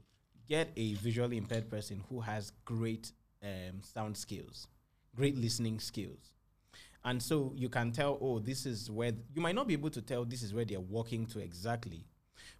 get 0.48 0.72
a 0.76 0.94
visually 0.94 1.36
impaired 1.38 1.70
person 1.70 2.02
who 2.08 2.20
has 2.20 2.52
great 2.64 3.12
um, 3.42 3.82
sound 3.82 4.16
skills, 4.16 4.68
great 5.16 5.36
listening 5.36 5.80
skills. 5.80 6.32
And 7.04 7.20
so 7.22 7.52
you 7.56 7.68
can 7.68 7.90
tell, 7.92 8.18
oh, 8.20 8.38
this 8.38 8.64
is 8.64 8.90
where 8.90 9.12
you 9.34 9.42
might 9.42 9.54
not 9.54 9.66
be 9.66 9.74
able 9.74 9.90
to 9.90 10.02
tell 10.02 10.24
this 10.24 10.42
is 10.42 10.54
where 10.54 10.64
they're 10.64 10.80
walking 10.80 11.26
to 11.26 11.40
exactly, 11.40 12.06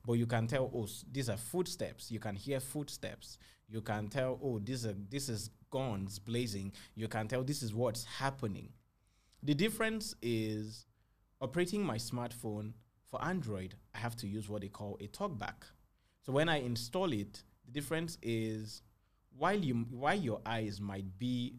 but 0.05 0.15
you 0.15 0.27
can 0.27 0.47
tell, 0.49 0.71
oh, 0.75 0.85
s- 0.85 1.05
these 1.11 1.29
are 1.29 1.37
footsteps. 1.37 2.11
You 2.11 2.19
can 2.19 2.35
hear 2.35 2.59
footsteps. 2.59 3.39
You 3.69 3.81
can 3.81 4.09
tell, 4.09 4.41
oh, 4.43 4.59
this 4.59 4.85
are 4.85 4.95
this 5.11 5.29
is 5.29 5.51
guns 5.71 6.19
blazing. 6.19 6.73
You 6.95 7.09
can 7.09 7.29
tell 7.29 7.43
this 7.45 7.63
is 7.63 7.73
what's 7.73 8.05
happening. 8.05 8.71
The 9.43 9.55
difference 9.55 10.15
is 10.23 10.87
operating 11.41 11.85
my 11.85 11.97
smartphone 11.97 12.73
for 13.13 13.23
Android, 13.23 13.75
I 13.95 13.99
have 13.99 14.17
to 14.17 14.27
use 14.27 14.49
what 14.49 14.63
they 14.63 14.69
call 14.69 14.97
a 15.01 15.07
talkback. 15.07 15.65
So 16.25 16.33
when 16.33 16.49
I 16.49 16.61
install 16.61 17.13
it, 17.13 17.43
the 17.67 17.73
difference 17.73 18.17
is 18.23 18.81
while 19.37 19.59
you 19.59 19.75
while 19.91 20.19
your 20.19 20.41
eyes 20.47 20.81
might 20.81 21.19
be 21.19 21.57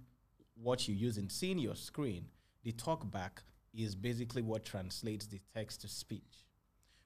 what 0.56 0.88
you 0.88 0.96
use 0.96 1.17
in 1.19 1.30
seeing 1.30 1.60
your 1.60 1.76
screen, 1.76 2.26
the 2.63 2.71
talkback 2.71 3.43
is 3.73 3.95
basically 3.95 4.41
what 4.41 4.65
translates 4.65 5.26
the 5.26 5.39
text 5.54 5.82
to 5.82 5.88
speech. 5.88 6.45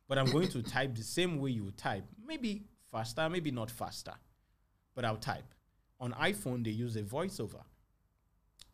But 0.08 0.18
I'm 0.18 0.32
going 0.32 0.48
to 0.50 0.62
type 0.64 0.96
the 0.96 1.04
same 1.04 1.40
way 1.40 1.52
you 1.52 1.72
type, 1.72 2.06
maybe 2.26 2.64
faster, 2.92 3.30
maybe 3.30 3.52
not 3.52 3.72
faster, 3.72 4.14
but 4.96 5.06
I'll 5.06 5.18
type. 5.18 5.54
On 6.00 6.14
iPhone, 6.14 6.64
they 6.64 6.72
use 6.72 6.96
a 6.96 7.02
voiceover. 7.02 7.64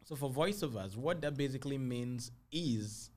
So 0.04 0.16
for 0.16 0.30
voiceovers, 0.30 0.98
what 0.98 1.22
that 1.22 1.38
basically 1.38 1.78
means 1.78 2.32
is 2.52 3.10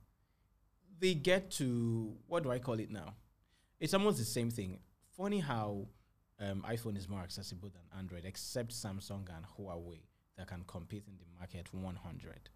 they 0.99 1.13
get 1.13 1.51
to 1.51 2.15
what 2.27 2.43
do 2.43 2.51
I 2.51 2.59
call 2.59 2.79
it 2.79 2.89
now? 2.89 3.13
It's 3.79 3.93
almost 3.93 4.17
the 4.17 4.25
same 4.25 4.49
thing. 4.49 4.79
Funny 5.15 5.39
how 5.39 5.87
um, 6.39 6.63
iPhone 6.67 6.97
is 6.97 7.09
more 7.09 7.21
accessible 7.21 7.69
than 7.69 7.99
Android, 7.99 8.23
except 8.25 8.71
Samsung 8.71 9.27
and 9.35 9.45
Huawei 9.57 10.01
that 10.37 10.47
can 10.47 10.63
compete 10.67 11.03
in 11.07 11.17
the 11.17 11.25
market 11.37 11.67
100. 11.73 12.49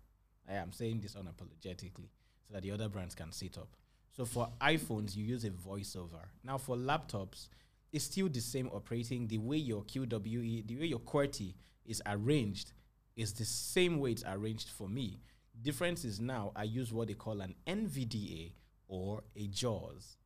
I 0.50 0.54
am 0.54 0.72
saying 0.72 1.02
this 1.02 1.16
unapologetically 1.16 2.10
so 2.48 2.54
that 2.54 2.64
the 2.64 2.72
other 2.72 2.90
brands 2.90 3.16
can 3.16 3.32
sit 3.32 3.58
up. 3.58 3.70
So 4.16 4.26
for 4.26 4.50
iPhones, 4.60 5.16
you 5.16 5.24
use 5.24 5.46
a 5.46 5.50
voiceover. 5.50 6.26
Now 6.44 6.58
for 6.58 6.76
laptops, 6.76 7.48
it's 7.92 8.06
still 8.06 8.30
the 8.30 8.42
same 8.42 8.70
operating. 8.74 9.28
The 9.28 9.38
way 9.38 9.58
your 9.58 9.84
QWE, 9.84 10.68
the 10.68 10.78
way 10.78 10.86
your 10.86 11.00
QWERTY 11.00 11.56
is 11.86 12.02
arranged, 12.06 12.74
is 13.16 13.34
the 13.34 13.46
same 13.46 14.00
way 14.00 14.12
it's 14.12 14.24
arranged 14.28 14.70
for 14.70 14.88
me. 14.88 15.22
Difference 15.62 16.06
is 16.06 16.20
now 16.20 16.52
I 16.56 16.64
use 16.64 16.92
what 16.92 17.08
they 17.08 17.14
call 17.14 17.42
an 17.42 17.56
NVDA 17.68 18.54
or 18.88 19.24
a 19.36 19.48
JAWS. 19.48 20.18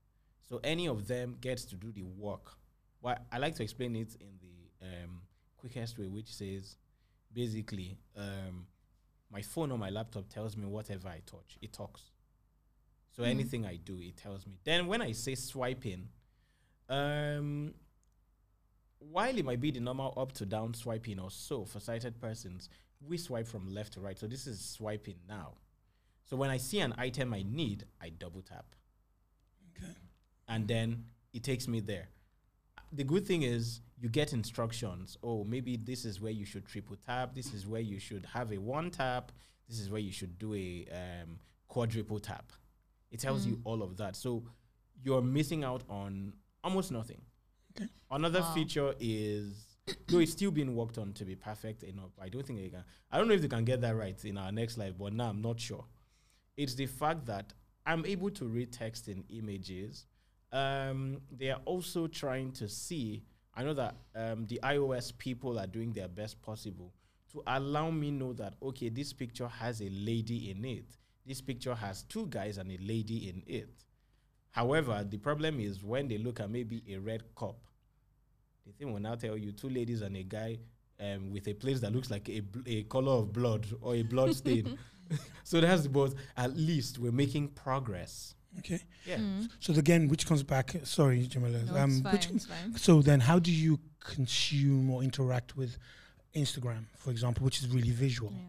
So 0.47 0.60
any 0.63 0.88
of 0.88 1.08
them 1.08 1.38
gets 1.41 1.65
to 1.65 1.75
do 1.75 1.91
the 1.91 2.04
work. 2.04 2.54
Well, 3.01 3.17
I 3.32 3.38
like 3.39 3.56
to 3.56 3.63
explain 3.63 3.95
it 3.95 4.15
in 4.19 4.39
the 4.39 4.86
um, 4.86 5.21
quickest 5.58 5.97
way, 5.97 6.08
which 6.08 6.34
says 6.34 6.78
basically 7.34 7.97
um, 8.15 8.67
my 9.37 9.41
phone 9.41 9.69
or 9.73 9.77
my 9.77 9.89
laptop 9.89 10.25
tells 10.29 10.55
me 10.55 10.65
whatever 10.65 11.07
I 11.09 11.19
touch, 11.33 11.51
it 11.61 11.71
talks. 11.73 12.03
So 13.15 13.23
Mm. 13.23 13.27
anything 13.35 13.65
I 13.65 13.75
do, 13.89 13.95
it 14.09 14.15
tells 14.25 14.45
me. 14.47 14.53
Then 14.63 14.87
when 14.87 15.01
I 15.01 15.11
say 15.13 15.35
swiping, 15.35 16.03
um, 16.89 17.73
while 18.99 19.37
it 19.37 19.45
might 19.45 19.59
be 19.59 19.71
the 19.71 19.79
normal 19.81 20.13
up 20.17 20.31
to 20.33 20.45
down 20.45 20.73
swiping 20.73 21.19
or 21.19 21.31
so 21.31 21.65
for 21.65 21.79
sighted 21.79 22.19
persons, 22.19 22.69
we 23.09 23.17
swipe 23.17 23.47
from 23.47 23.63
left 23.77 23.93
to 23.93 23.99
right. 23.99 24.17
So 24.17 24.27
this 24.27 24.47
is 24.47 24.59
swiping 24.77 25.19
now. 25.27 25.49
So 26.23 26.37
when 26.37 26.49
I 26.49 26.57
see 26.57 26.79
an 26.79 26.93
item 26.97 27.33
I 27.33 27.43
need, 27.43 27.85
I 28.01 28.09
double 28.09 28.41
tap. 28.41 28.67
Okay. 29.77 29.93
and 30.47 30.67
then 30.67 31.05
it 31.33 31.43
takes 31.43 31.67
me 31.67 31.81
there. 31.81 32.07
The 32.91 33.03
good 33.03 33.25
thing 33.25 33.43
is 33.43 33.81
you 33.99 34.09
get 34.09 34.33
instructions. 34.33 35.17
Oh, 35.23 35.43
maybe 35.43 35.77
this 35.77 36.05
is 36.05 36.21
where 36.21 36.31
you 36.31 36.45
should 36.45 36.65
triple 36.65 36.95
tap. 36.95 37.33
This 37.35 37.53
is 37.53 37.67
where 37.67 37.81
you 37.81 37.99
should 37.99 38.25
have 38.33 38.51
a 38.51 38.57
one 38.57 38.89
tap. 38.91 39.31
This 39.67 39.79
is 39.79 39.89
where 39.89 40.01
you 40.01 40.11
should 40.11 40.37
do 40.37 40.53
a 40.53 40.87
um, 40.91 41.39
quadruple 41.67 42.19
tap. 42.19 42.51
It 43.11 43.19
tells 43.19 43.45
you 43.45 43.59
all 43.63 43.81
of 43.81 43.97
that. 43.97 44.15
So 44.15 44.43
you're 45.03 45.21
missing 45.21 45.63
out 45.63 45.83
on 45.89 46.33
almost 46.63 46.91
nothing. 46.91 47.21
Okay. 47.77 47.89
Another 48.11 48.41
Wow. 48.41 48.53
feature 48.53 48.93
is 48.99 49.65
though 50.07 50.19
it's 50.19 50.31
still 50.31 50.51
being 50.51 50.75
worked 50.75 50.97
on 50.97 51.13
to 51.13 51.25
be 51.25 51.35
perfect 51.35 51.83
enough. 51.83 52.11
I 52.21 52.29
don't 52.29 52.45
think 52.45 52.59
they 52.59 52.69
can. 52.69 52.83
I 53.11 53.17
don't 53.17 53.27
know 53.27 53.33
if 53.33 53.41
they 53.41 53.47
can 53.47 53.65
get 53.65 53.81
that 53.81 53.95
right 53.95 54.23
in 54.25 54.37
our 54.37 54.51
next 54.51 54.75
slide, 54.75 54.97
but 54.97 55.13
now 55.13 55.29
I'm 55.29 55.41
not 55.41 55.59
sure. 55.59 55.85
It's 56.57 56.75
the 56.75 56.85
fact 56.87 57.25
that 57.25 57.53
I'm 57.85 58.05
able 58.05 58.29
to 58.31 58.45
read 58.45 58.71
text 58.71 59.07
in 59.07 59.23
images. 59.29 60.05
Um, 60.55 61.19
they 61.29 61.49
are 61.49 61.59
also 61.65 62.07
trying 62.07 62.53
to 62.53 62.69
see. 62.69 63.23
I 63.53 63.63
know 63.63 63.73
that 63.73 63.95
um, 64.15 64.45
the 64.47 64.59
iOS 64.63 65.17
people 65.17 65.59
are 65.59 65.67
doing 65.67 65.91
their 65.91 66.07
best 66.07 66.41
possible 66.41 66.93
to 67.33 67.43
allow 67.47 67.91
me 67.91 68.11
know 68.11 68.31
that 68.33 68.53
okay, 68.61 68.87
this 68.87 69.11
picture 69.11 69.49
has 69.49 69.81
a 69.81 69.89
lady 69.89 70.51
in 70.51 70.63
it. 70.63 70.85
This 71.25 71.41
picture 71.41 71.75
has 71.75 72.03
two 72.03 72.27
guys 72.27 72.57
and 72.57 72.71
a 72.71 72.77
lady 72.77 73.29
in 73.29 73.43
it. 73.45 73.69
However, 74.51 75.05
the 75.07 75.17
problem 75.17 75.59
is 75.59 75.83
when 75.83 76.07
they 76.07 76.17
look 76.17 76.39
at 76.39 76.49
maybe 76.49 76.81
a 76.89 76.97
red 76.97 77.23
cup, 77.35 77.57
the 78.65 78.71
thing 78.71 78.93
will 78.93 79.01
now 79.01 79.15
tell 79.15 79.37
you 79.37 79.51
two 79.51 79.69
ladies 79.69 80.01
and 80.01 80.15
a 80.15 80.23
guy 80.23 80.59
um, 81.01 81.31
with 81.31 81.47
a 81.49 81.53
place 81.53 81.81
that 81.81 81.91
looks 81.91 82.09
like 82.09 82.29
a, 82.29 82.41
a 82.65 82.83
color 82.83 83.11
of 83.11 83.33
blood 83.33 83.67
or 83.81 83.95
a 83.95 84.03
blood 84.03 84.33
stain. 84.33 84.77
so 85.43 85.61
that's 85.61 85.87
but 85.87 86.13
at 86.37 86.55
least 86.55 86.99
we're 86.99 87.11
making 87.11 87.49
progress. 87.49 88.35
Okay. 88.59 88.81
Yeah. 89.05 89.17
So 89.59 89.73
again, 89.73 90.07
which 90.07 90.25
comes 90.25 90.43
back. 90.43 90.75
Sorry, 90.83 91.25
Jamila. 91.27 91.59
No, 91.63 91.75
um, 91.77 91.91
it's 92.13 92.45
fine. 92.45 92.71
which 92.71 92.81
So 92.81 93.01
then, 93.01 93.19
how 93.19 93.39
do 93.39 93.51
you 93.51 93.79
consume 93.99 94.89
or 94.89 95.03
interact 95.03 95.55
with 95.57 95.77
Instagram, 96.35 96.85
for 96.97 97.11
example, 97.11 97.43
which 97.45 97.59
is 97.61 97.67
really 97.69 97.91
visual? 97.91 98.31
Yeah, 98.33 98.39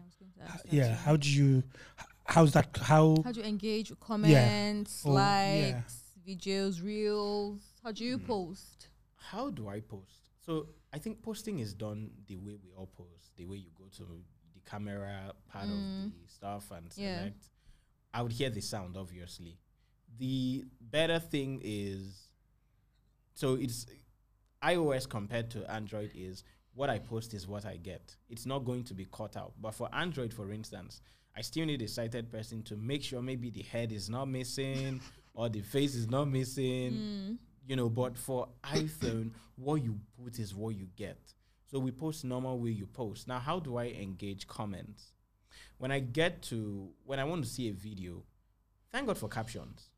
I 0.41 0.51
was 0.53 0.61
H- 0.65 0.73
Yeah. 0.73 0.95
How 0.95 1.15
do 1.17 1.29
you? 1.29 1.63
How's 2.25 2.51
that? 2.53 2.75
How? 2.81 3.17
How 3.23 3.31
do 3.31 3.39
you 3.41 3.45
engage 3.45 3.91
comments, 3.99 5.03
Oh, 5.05 5.13
yeah. 5.13 5.73
likes, 5.75 6.13
videos, 6.27 6.83
reels? 6.83 7.61
How 7.83 7.91
do 7.91 8.03
you 8.03 8.17
Hmm. 8.17 8.25
post? 8.25 8.87
How 9.15 9.49
do 9.49 9.67
I 9.69 9.79
post? 9.81 10.21
So 10.45 10.69
I 10.93 10.99
think 10.99 11.21
posting 11.21 11.59
is 11.59 11.73
done 11.73 12.11
the 12.27 12.37
way 12.37 12.55
we 12.63 12.71
all 12.77 12.87
post, 12.87 13.35
the 13.35 13.45
way 13.45 13.57
you 13.57 13.71
go 13.77 13.85
to 13.97 14.03
the 14.55 14.61
camera 14.69 15.33
part 15.51 15.67
Mm. 15.67 16.07
of 16.07 16.11
the 16.21 16.27
stuff 16.27 16.71
and 16.71 16.91
Yeah. 16.95 17.17
select. 17.19 17.49
I 18.13 18.21
would 18.23 18.31
hear 18.31 18.49
the 18.49 18.61
sound, 18.61 18.95
obviously. 18.97 19.57
The 20.19 20.65
better 20.81 21.19
thing 21.19 21.61
is, 21.63 22.29
so 23.33 23.55
it's 23.55 23.85
iOS 24.63 25.07
compared 25.07 25.49
to 25.51 25.69
Android 25.71 26.11
is 26.15 26.43
what 26.73 26.89
I 26.89 26.99
post 26.99 27.33
is 27.33 27.47
what 27.47 27.65
I 27.65 27.77
get. 27.77 28.15
It's 28.29 28.45
not 28.45 28.59
going 28.65 28.83
to 28.85 28.93
be 28.93 29.05
cut 29.11 29.35
out. 29.37 29.53
But 29.61 29.73
for 29.73 29.89
Android, 29.93 30.33
for 30.33 30.51
instance, 30.51 31.01
I 31.35 31.41
still 31.41 31.65
need 31.65 31.81
a 31.81 31.87
sighted 31.87 32.31
person 32.31 32.63
to 32.63 32.75
make 32.75 33.03
sure 33.03 33.21
maybe 33.21 33.49
the 33.49 33.63
head 33.63 33.91
is 33.91 34.09
not 34.09 34.25
missing 34.27 35.01
or 35.33 35.49
the 35.49 35.61
face 35.61 35.93
is 35.95 36.09
not 36.09 36.25
missing 36.25 36.91
Mm. 36.93 37.37
you 37.67 37.75
know 37.75 37.89
but 37.89 38.17
for 38.17 38.47
iphone 38.73 39.31
what 39.55 39.83
you 39.83 39.99
put 40.23 40.39
is 40.39 40.55
what 40.55 40.75
you 40.75 40.87
get 40.95 41.19
so 41.69 41.77
we 41.79 41.91
post 41.91 42.23
normal 42.25 42.57
way 42.59 42.71
you 42.71 42.87
post 42.87 43.27
now 43.27 43.37
how 43.37 43.59
do 43.59 43.77
i 43.77 43.85
engage 43.87 44.47
comments 44.47 45.11
when 45.77 45.91
i 45.91 45.99
get 45.99 46.41
to 46.41 46.89
when 47.05 47.19
i 47.19 47.23
want 47.23 47.43
to 47.43 47.49
see 47.49 47.67
a 47.69 47.73
video 47.73 48.23
thank 48.91 49.05
god 49.05 49.17
for 49.17 49.27
captions 49.29 49.89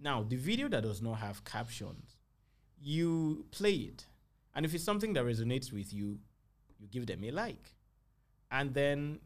now 0.00 0.22
the 0.22 0.36
video 0.36 0.68
that 0.68 0.82
does 0.82 1.00
not 1.02 1.14
have 1.14 1.44
captions 1.44 2.16
you 2.80 3.44
play 3.50 3.74
it 3.74 4.04
and 4.54 4.64
if 4.64 4.74
it's 4.74 4.84
something 4.84 5.12
that 5.12 5.24
resonates 5.24 5.72
with 5.72 5.92
you 5.92 6.18
you 6.78 6.86
give 6.88 7.06
them 7.06 7.24
a 7.24 7.30
like 7.30 7.74
and 8.50 8.72
then 8.74 9.18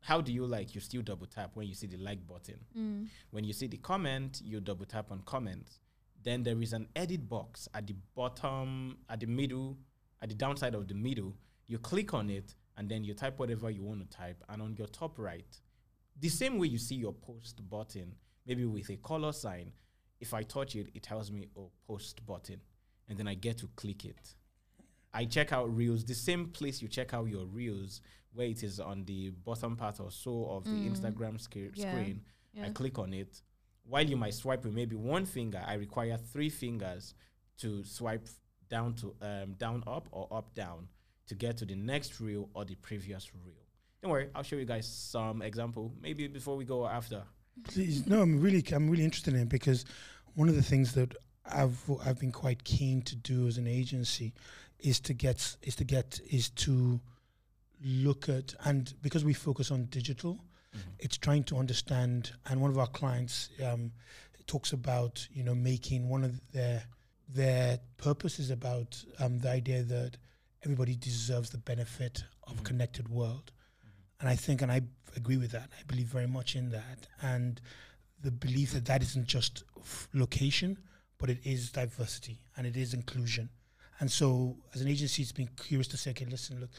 how 0.00 0.20
do 0.20 0.32
you 0.32 0.46
like 0.46 0.74
you 0.74 0.80
still 0.80 1.02
double 1.02 1.26
tap 1.26 1.50
when 1.54 1.66
you 1.66 1.74
see 1.74 1.86
the 1.86 1.96
like 1.98 2.26
button 2.26 2.58
Mm. 2.76 3.06
when 3.30 3.44
you 3.44 3.52
see 3.52 3.66
the 3.66 3.76
comment, 3.78 4.40
you 4.44 4.60
double 4.60 4.86
tap 4.86 5.10
on 5.10 5.20
comments. 5.24 5.80
Then 6.22 6.42
there 6.44 6.60
is 6.62 6.72
an 6.72 6.88
edit 6.94 7.28
box 7.28 7.68
at 7.74 7.86
the 7.86 7.94
bottom, 8.14 8.98
at 9.08 9.20
the 9.20 9.26
middle, 9.26 9.76
at 10.22 10.28
the 10.28 10.34
downside 10.34 10.74
of 10.74 10.86
the 10.88 10.94
middle. 10.94 11.34
You 11.66 11.78
click 11.78 12.14
on 12.14 12.30
it 12.30 12.54
and 12.76 12.88
then 12.88 13.02
you 13.04 13.14
type 13.14 13.38
whatever 13.38 13.70
you 13.70 13.82
want 13.82 14.08
to 14.08 14.16
type. 14.16 14.42
And 14.48 14.62
on 14.62 14.76
your 14.76 14.86
top 14.88 15.18
right, 15.18 15.46
the 16.20 16.28
same 16.28 16.58
way 16.58 16.68
you 16.68 16.78
see 16.78 16.94
your 16.96 17.12
post 17.12 17.68
button, 17.68 18.14
maybe 18.46 18.64
with 18.64 18.88
a 18.90 18.96
color 18.96 19.32
sign, 19.32 19.72
if 20.20 20.34
I 20.34 20.42
touch 20.42 20.74
it, 20.76 20.88
it 20.94 21.02
tells 21.02 21.30
me, 21.30 21.48
oh, 21.56 21.70
post 21.86 22.24
button. 22.26 22.60
And 23.08 23.16
then 23.18 23.28
I 23.28 23.34
get 23.34 23.58
to 23.58 23.68
click 23.76 24.04
it. 24.04 24.34
I 25.14 25.24
check 25.24 25.52
out 25.52 25.74
Reels, 25.74 26.04
the 26.04 26.14
same 26.14 26.48
place 26.48 26.82
you 26.82 26.88
check 26.88 27.14
out 27.14 27.26
your 27.28 27.46
Reels, 27.46 28.00
where 28.34 28.46
it 28.46 28.62
is 28.62 28.78
on 28.80 29.04
the 29.04 29.30
bottom 29.30 29.76
part 29.76 30.00
or 30.00 30.10
so 30.10 30.46
of 30.50 30.64
the 30.64 30.70
Mm. 30.70 30.90
Instagram 30.90 31.40
scre- 31.40 31.70
Yeah. 31.74 31.90
screen. 31.90 32.24
I 32.60 32.70
click 32.70 32.98
on 32.98 33.14
it. 33.14 33.40
While 33.84 34.04
you 34.06 34.16
might 34.16 34.34
swipe 34.34 34.64
with 34.64 34.74
maybe 34.74 34.96
one 34.96 35.24
finger, 35.24 35.62
I 35.66 35.74
require 35.74 36.18
three 36.18 36.50
fingers 36.50 37.14
to 37.58 37.84
swipe 37.84 38.28
down 38.68 38.94
to 38.96 39.16
um, 39.22 39.54
down 39.54 39.82
up 39.86 40.08
or 40.10 40.28
up 40.30 40.54
down 40.54 40.88
to 41.26 41.34
get 41.34 41.56
to 41.58 41.64
the 41.64 41.74
next 41.76 42.20
reel 42.20 42.50
or 42.54 42.64
the 42.64 42.74
previous 42.74 43.32
reel. 43.34 43.64
Don't 44.02 44.10
worry, 44.10 44.28
I'll 44.34 44.42
show 44.42 44.56
you 44.56 44.64
guys 44.66 44.86
some 44.86 45.40
example. 45.42 45.94
Maybe 46.00 46.26
before 46.28 46.56
we 46.56 46.64
go 46.64 46.86
after. 46.86 47.24
Please, 47.64 48.06
no, 48.06 48.20
I'm 48.22 48.40
really, 48.40 48.64
I'm 48.72 48.88
really 48.88 49.04
interested 49.04 49.34
in 49.34 49.40
it 49.40 49.48
because 49.48 49.84
one 50.34 50.48
of 50.48 50.54
the 50.56 50.62
things 50.62 50.94
that 50.94 51.14
I've 51.46 51.78
I've 52.04 52.18
been 52.18 52.32
quite 52.32 52.64
keen 52.64 53.02
to 53.02 53.16
do 53.16 53.46
as 53.46 53.58
an 53.58 53.66
agency 53.66 54.32
is 54.78 55.00
to 55.00 55.14
get 55.14 55.56
is 55.62 55.76
to 55.76 55.84
get 55.84 56.20
is 56.30 56.50
to 56.50 57.00
look 57.82 58.28
at 58.28 58.54
and 58.64 58.92
because 59.02 59.24
we 59.24 59.32
focus 59.32 59.70
on 59.70 59.84
digital, 59.86 60.38
it's 60.98 61.16
trying 61.16 61.44
to 61.44 61.56
understand. 61.56 62.32
And 62.46 62.60
one 62.60 62.70
of 62.70 62.78
our 62.78 62.86
clients 62.86 63.50
um, 63.64 63.92
talks 64.46 64.72
about 64.72 65.26
you 65.32 65.42
know 65.44 65.54
making 65.54 66.08
one 66.08 66.24
of 66.24 66.40
their 66.52 66.82
their 67.28 67.78
purpose 67.98 68.38
is 68.38 68.50
about 68.50 69.02
um, 69.18 69.38
the 69.38 69.50
idea 69.50 69.82
that 69.82 70.16
everybody 70.64 70.96
deserves 70.96 71.50
the 71.50 71.58
benefit 71.58 72.24
of 72.46 72.58
a 72.58 72.62
Mhm. 72.62 72.64
connected 72.64 73.08
world. 73.08 73.52
And 74.20 74.28
I 74.28 74.34
think, 74.34 74.62
and 74.62 74.72
I 74.72 74.82
agree 75.16 75.36
with 75.36 75.52
that. 75.52 75.70
I 75.78 75.82
believe 75.86 76.06
very 76.06 76.26
much 76.26 76.56
in 76.56 76.70
that, 76.70 77.06
and 77.22 77.60
the 78.22 78.30
belief 78.30 78.72
that 78.72 78.84
that 78.86 79.02
isn't 79.02 79.26
just 79.26 79.62
f- 79.78 80.08
location, 80.12 80.78
but 81.18 81.30
it 81.30 81.38
is 81.44 81.70
diversity 81.70 82.40
and 82.56 82.66
it 82.66 82.76
is 82.76 82.94
inclusion. 82.94 83.48
And 84.00 84.10
so, 84.10 84.56
as 84.74 84.80
an 84.80 84.88
agency, 84.88 85.22
it's 85.22 85.32
been 85.32 85.50
curious 85.56 85.88
to 85.88 85.96
say, 85.96 86.10
okay, 86.10 86.24
listen, 86.24 86.60
look, 86.60 86.70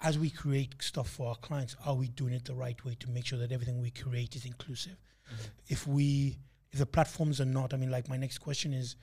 as 0.00 0.18
we 0.18 0.30
create 0.30 0.74
stuff 0.80 1.08
for 1.08 1.28
our 1.28 1.36
clients, 1.36 1.76
are 1.84 1.94
we 1.94 2.08
doing 2.08 2.34
it 2.34 2.44
the 2.44 2.54
right 2.54 2.82
way 2.84 2.96
to 3.00 3.10
make 3.10 3.26
sure 3.26 3.38
that 3.38 3.52
everything 3.52 3.80
we 3.80 3.90
create 3.90 4.36
is 4.36 4.44
inclusive? 4.44 4.96
Mm-hmm. 5.26 5.44
If 5.68 5.86
we, 5.86 6.38
if 6.72 6.78
the 6.78 6.86
platforms 6.86 7.40
are 7.40 7.46
not, 7.46 7.74
I 7.74 7.76
mean, 7.76 7.90
like 7.90 8.08
my 8.08 8.16
next 8.16 8.38
question 8.38 8.72
is, 8.72 8.96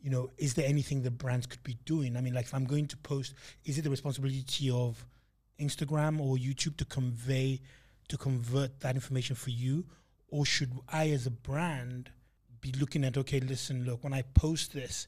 you 0.00 0.10
know, 0.10 0.30
is 0.38 0.54
there 0.54 0.66
anything 0.66 1.02
the 1.02 1.10
brands 1.10 1.46
could 1.46 1.62
be 1.62 1.76
doing? 1.84 2.16
I 2.16 2.20
mean, 2.20 2.34
like 2.34 2.46
if 2.46 2.54
I'm 2.54 2.64
going 2.64 2.86
to 2.86 2.96
post, 2.96 3.34
is 3.64 3.78
it 3.78 3.82
the 3.82 3.90
responsibility 3.90 4.70
of 4.70 5.04
Instagram 5.60 6.20
or 6.20 6.36
YouTube 6.36 6.76
to 6.78 6.84
convey, 6.84 7.60
to 8.08 8.16
convert 8.16 8.80
that 8.80 8.94
information 8.94 9.36
for 9.36 9.50
you? 9.50 9.84
Or 10.28 10.44
should 10.44 10.72
I, 10.92 11.08
as 11.10 11.26
a 11.26 11.30
brand, 11.30 12.10
be 12.60 12.72
looking 12.72 13.04
at, 13.04 13.16
okay, 13.16 13.40
listen, 13.40 13.84
look, 13.84 14.04
when 14.04 14.12
I 14.12 14.22
post 14.22 14.72
this, 14.72 15.06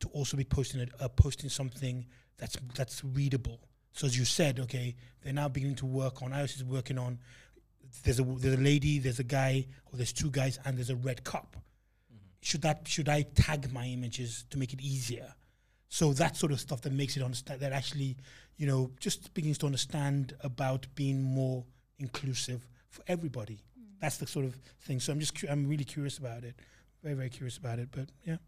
to 0.00 0.08
also 0.08 0.36
be 0.36 0.44
posting 0.44 0.80
it, 0.80 0.90
uh, 1.00 1.08
posting 1.08 1.48
something 1.48 2.06
that's 2.38 2.56
that's 2.74 3.04
readable. 3.04 3.60
So 3.92 4.06
as 4.06 4.18
you 4.18 4.24
said, 4.24 4.58
okay, 4.60 4.96
they're 5.22 5.32
now 5.32 5.48
beginning 5.48 5.76
to 5.76 5.86
work 5.86 6.22
on. 6.22 6.30
iOS 6.30 6.56
is 6.56 6.64
working 6.64 6.98
on. 6.98 7.18
There's 8.04 8.20
a 8.20 8.24
there's 8.24 8.54
a 8.54 8.62
lady, 8.62 8.98
there's 8.98 9.18
a 9.18 9.24
guy, 9.24 9.66
or 9.86 9.96
there's 9.96 10.12
two 10.12 10.30
guys, 10.30 10.58
and 10.64 10.76
there's 10.76 10.90
a 10.90 10.96
red 10.96 11.22
cup. 11.24 11.56
Should 12.42 12.62
that 12.62 12.88
should 12.88 13.08
I 13.08 13.22
tag 13.22 13.72
my 13.72 13.86
images 13.86 14.44
to 14.50 14.58
make 14.58 14.72
it 14.72 14.80
easier? 14.80 15.34
So 15.90 16.14
that 16.14 16.36
sort 16.36 16.52
of 16.52 16.60
stuff 16.60 16.82
that 16.82 16.92
makes 16.92 17.16
it 17.16 17.22
understand 17.22 17.60
that 17.60 17.72
actually, 17.72 18.16
you 18.56 18.66
know, 18.66 18.92
just 19.00 19.34
begins 19.34 19.58
to 19.58 19.66
understand 19.66 20.34
about 20.40 20.86
being 20.94 21.22
more 21.22 21.64
inclusive 21.98 22.66
for 22.88 23.02
everybody. 23.08 23.60
That's 24.00 24.18
the 24.18 24.26
sort 24.26 24.46
of 24.46 24.54
thing. 24.82 25.00
So 25.00 25.12
I'm 25.12 25.20
just 25.20 25.34
cu- 25.38 25.48
I'm 25.48 25.68
really 25.68 25.84
curious 25.84 26.18
about 26.18 26.44
it, 26.44 26.56
very 27.02 27.14
very 27.14 27.30
curious 27.30 27.58
about 27.58 27.78
it. 27.80 27.90
But 27.92 28.08
yeah, 28.24 28.38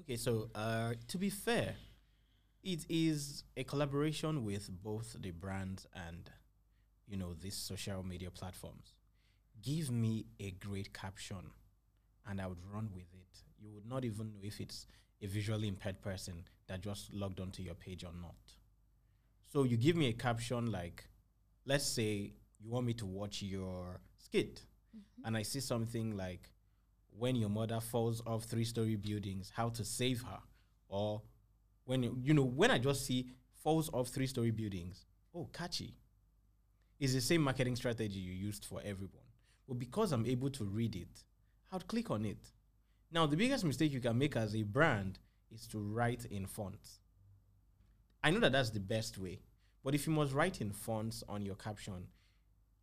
Okay, 0.00 0.16
so 0.16 0.50
uh, 0.54 0.94
to 1.08 1.18
be 1.18 1.30
fair, 1.30 1.76
it 2.64 2.86
is 2.88 3.44
a 3.56 3.64
collaboration 3.64 4.44
with 4.44 4.70
both 4.82 5.16
the 5.20 5.30
brands 5.30 5.86
and 5.94 6.30
you 7.08 7.16
know 7.16 7.34
these 7.34 7.56
social 7.56 8.02
media 8.04 8.30
platforms. 8.30 8.94
Give 9.62 9.90
me 9.90 10.26
a 10.40 10.52
great 10.52 10.92
caption, 10.94 11.50
and 12.28 12.40
I 12.40 12.46
would 12.46 12.64
run 12.72 12.90
with 12.94 13.12
it. 13.14 13.42
You 13.60 13.70
would 13.72 13.86
not 13.86 14.04
even 14.04 14.32
know 14.34 14.40
if 14.42 14.60
it's 14.60 14.86
a 15.22 15.26
visually 15.26 15.68
impaired 15.68 16.00
person 16.00 16.44
that 16.68 16.80
just 16.80 17.12
logged 17.12 17.40
onto 17.40 17.62
your 17.62 17.74
page 17.74 18.04
or 18.04 18.12
not. 18.20 18.36
So 19.46 19.64
you 19.64 19.76
give 19.76 19.96
me 19.96 20.08
a 20.08 20.12
caption 20.12 20.70
like, 20.70 21.08
let's 21.64 21.86
say 21.86 22.32
you 22.60 22.70
want 22.70 22.86
me 22.86 22.94
to 22.94 23.06
watch 23.06 23.42
your 23.42 24.00
skit, 24.18 24.62
mm-hmm. 24.96 25.26
and 25.26 25.36
I 25.36 25.42
see 25.42 25.60
something 25.60 26.16
like, 26.16 26.50
when 27.18 27.34
your 27.34 27.48
mother 27.48 27.80
falls 27.80 28.22
off 28.26 28.44
three 28.44 28.64
story 28.64 28.94
buildings, 28.96 29.52
how 29.56 29.70
to 29.70 29.84
save 29.84 30.22
her. 30.22 30.38
Or 30.88 31.22
when, 31.84 32.02
you- 32.02 32.18
you 32.22 32.34
know, 32.34 32.44
when 32.44 32.70
I 32.70 32.78
just 32.78 33.06
see 33.06 33.30
falls 33.62 33.90
off 33.92 34.08
three 34.08 34.26
story 34.26 34.50
buildings, 34.52 35.04
oh, 35.34 35.48
catchy. 35.52 35.94
It's 37.00 37.14
the 37.14 37.20
same 37.20 37.42
marketing 37.42 37.76
strategy 37.76 38.18
you 38.18 38.32
used 38.32 38.64
for 38.64 38.80
everyone. 38.84 39.24
But 39.66 39.78
because 39.78 40.12
I'm 40.12 40.26
able 40.26 40.50
to 40.50 40.64
read 40.64 40.96
it, 40.96 41.24
I'd 41.72 41.86
click 41.86 42.10
on 42.10 42.24
it. 42.24 42.38
Now, 43.10 43.26
the 43.26 43.36
biggest 43.36 43.64
mistake 43.64 43.92
you 43.92 44.00
can 44.00 44.18
make 44.18 44.36
as 44.36 44.54
a 44.54 44.62
brand 44.62 45.18
is 45.50 45.66
to 45.68 45.78
write 45.78 46.26
in 46.26 46.46
fonts. 46.46 47.00
I 48.22 48.30
know 48.30 48.40
that 48.40 48.52
that's 48.52 48.70
the 48.70 48.80
best 48.80 49.16
way, 49.16 49.40
but 49.82 49.94
if 49.94 50.06
you 50.06 50.12
must 50.12 50.34
write 50.34 50.60
in 50.60 50.72
fonts 50.72 51.22
on 51.28 51.46
your 51.46 51.54
caption, 51.54 52.08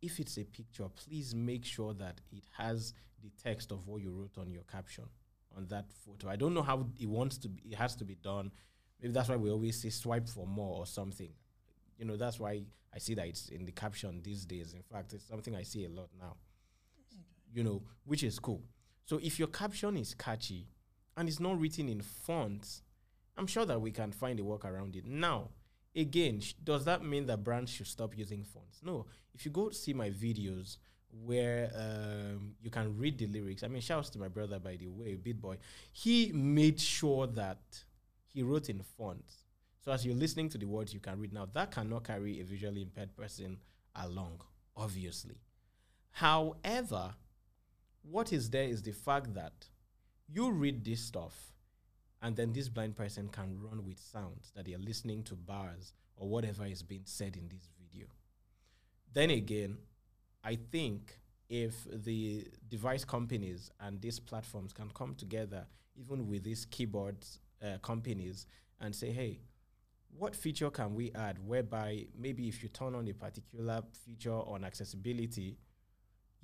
if 0.02 0.18
it's 0.18 0.36
a 0.38 0.44
picture, 0.44 0.88
please 0.88 1.34
make 1.34 1.64
sure 1.64 1.94
that 1.94 2.20
it 2.32 2.44
has 2.56 2.92
the 3.22 3.30
text 3.42 3.70
of 3.70 3.86
what 3.86 4.02
you 4.02 4.10
wrote 4.10 4.36
on 4.38 4.50
your 4.50 4.64
caption 4.64 5.04
on 5.56 5.66
that 5.68 5.86
photo. 6.04 6.28
I 6.28 6.36
don't 6.36 6.54
know 6.54 6.62
how 6.62 6.86
it 6.98 7.08
wants 7.08 7.38
to 7.38 7.48
be, 7.48 7.62
it 7.70 7.76
has 7.76 7.94
to 7.96 8.04
be 8.04 8.16
done. 8.16 8.50
Maybe 9.00 9.12
that's 9.12 9.28
why 9.28 9.36
we 9.36 9.50
always 9.50 9.80
say 9.80 9.90
swipe 9.90 10.28
for 10.28 10.46
more 10.46 10.78
or 10.78 10.86
something. 10.86 11.30
You 11.98 12.04
know, 12.04 12.16
that's 12.16 12.40
why 12.40 12.62
I 12.94 12.98
see 12.98 13.14
that 13.14 13.26
it's 13.26 13.48
in 13.48 13.64
the 13.64 13.72
caption 13.72 14.20
these 14.22 14.44
days. 14.44 14.74
In 14.74 14.82
fact, 14.82 15.12
it's 15.12 15.26
something 15.28 15.54
I 15.54 15.62
see 15.62 15.84
a 15.84 15.88
lot 15.88 16.08
now. 16.18 16.36
You 17.52 17.62
know, 17.62 17.82
which 18.04 18.22
is 18.22 18.38
cool. 18.38 18.62
So 19.06 19.20
if 19.22 19.38
your 19.38 19.48
caption 19.48 19.96
is 19.96 20.14
catchy 20.14 20.66
and 21.16 21.28
it's 21.28 21.40
not 21.40 21.58
written 21.58 21.88
in 21.88 22.02
fonts, 22.02 22.82
I'm 23.38 23.46
sure 23.46 23.64
that 23.64 23.80
we 23.80 23.92
can 23.92 24.12
find 24.12 24.38
a 24.40 24.44
work 24.44 24.64
around 24.64 24.96
it. 24.96 25.06
Now, 25.06 25.50
again, 25.94 26.40
sh- 26.40 26.54
does 26.62 26.84
that 26.86 27.04
mean 27.04 27.26
that 27.26 27.44
brands 27.44 27.70
should 27.70 27.86
stop 27.86 28.16
using 28.16 28.42
fonts? 28.42 28.80
No. 28.82 29.06
If 29.32 29.44
you 29.44 29.52
go 29.52 29.70
see 29.70 29.92
my 29.92 30.10
videos 30.10 30.78
where 31.24 31.70
um, 31.74 32.54
you 32.60 32.70
can 32.70 32.98
read 32.98 33.18
the 33.18 33.26
lyrics, 33.26 33.62
I 33.62 33.68
mean, 33.68 33.80
shouts 33.80 34.10
to 34.10 34.18
my 34.18 34.28
brother, 34.28 34.58
by 34.58 34.76
the 34.76 34.88
way, 34.88 35.14
Beat 35.14 35.40
Boy. 35.40 35.58
He 35.92 36.32
made 36.32 36.80
sure 36.80 37.28
that 37.28 37.60
he 38.26 38.42
wrote 38.42 38.68
in 38.68 38.82
fonts. 38.82 39.44
So 39.84 39.92
as 39.92 40.04
you're 40.04 40.16
listening 40.16 40.48
to 40.50 40.58
the 40.58 40.66
words, 40.66 40.92
you 40.92 40.98
can 40.98 41.20
read. 41.20 41.32
Now, 41.32 41.46
that 41.54 41.70
cannot 41.70 42.04
carry 42.04 42.40
a 42.40 42.44
visually 42.44 42.82
impaired 42.82 43.14
person 43.16 43.58
along, 43.94 44.40
obviously. 44.76 45.36
However, 46.10 47.14
what 48.10 48.32
is 48.32 48.50
there 48.50 48.64
is 48.64 48.82
the 48.82 48.92
fact 48.92 49.34
that 49.34 49.68
you 50.28 50.50
read 50.50 50.84
this 50.84 51.00
stuff 51.00 51.52
and 52.22 52.36
then 52.36 52.52
this 52.52 52.68
blind 52.68 52.96
person 52.96 53.28
can 53.28 53.58
run 53.60 53.84
with 53.84 53.98
sounds 53.98 54.52
that 54.54 54.64
they 54.64 54.74
are 54.74 54.78
listening 54.78 55.22
to 55.24 55.34
bars 55.34 55.92
or 56.16 56.28
whatever 56.28 56.64
is 56.66 56.82
being 56.82 57.02
said 57.04 57.36
in 57.36 57.48
this 57.48 57.68
video. 57.78 58.06
Then 59.12 59.30
again, 59.30 59.78
I 60.42 60.56
think 60.56 61.18
if 61.48 61.86
the 61.92 62.46
device 62.68 63.04
companies 63.04 63.70
and 63.80 64.00
these 64.00 64.18
platforms 64.18 64.72
can 64.72 64.90
come 64.90 65.14
together, 65.14 65.66
even 65.94 66.26
with 66.26 66.42
these 66.44 66.64
keyboard 66.64 67.16
uh, 67.62 67.78
companies, 67.78 68.46
and 68.80 68.94
say, 68.94 69.10
hey, 69.10 69.40
what 70.18 70.34
feature 70.34 70.70
can 70.70 70.94
we 70.94 71.12
add 71.12 71.38
whereby 71.46 72.06
maybe 72.18 72.48
if 72.48 72.62
you 72.62 72.68
turn 72.68 72.94
on 72.94 73.06
a 73.08 73.12
particular 73.12 73.82
feature 74.04 74.32
on 74.32 74.64
accessibility, 74.64 75.58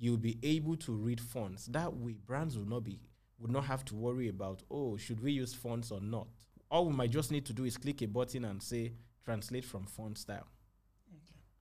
you'll 0.03 0.17
be 0.17 0.37
able 0.43 0.75
to 0.75 0.91
read 0.91 1.21
fonts. 1.21 1.67
That 1.67 1.95
way, 1.95 2.17
brands 2.25 2.57
will 2.57 2.67
not 2.67 2.83
be 2.83 2.99
would 3.39 3.51
not 3.51 3.65
have 3.65 3.83
to 3.85 3.95
worry 3.95 4.29
about 4.29 4.61
oh, 4.69 4.97
should 4.97 5.21
we 5.21 5.31
use 5.31 5.53
fonts 5.53 5.91
or 5.91 6.01
not. 6.01 6.27
All 6.69 6.85
we 6.87 6.93
might 6.93 7.11
just 7.11 7.31
need 7.31 7.45
to 7.45 7.53
do 7.53 7.63
is 7.65 7.77
click 7.77 8.01
a 8.01 8.07
button 8.07 8.45
and 8.45 8.61
say 8.61 8.93
translate 9.23 9.63
from 9.63 9.85
font 9.85 10.17
style, 10.17 10.47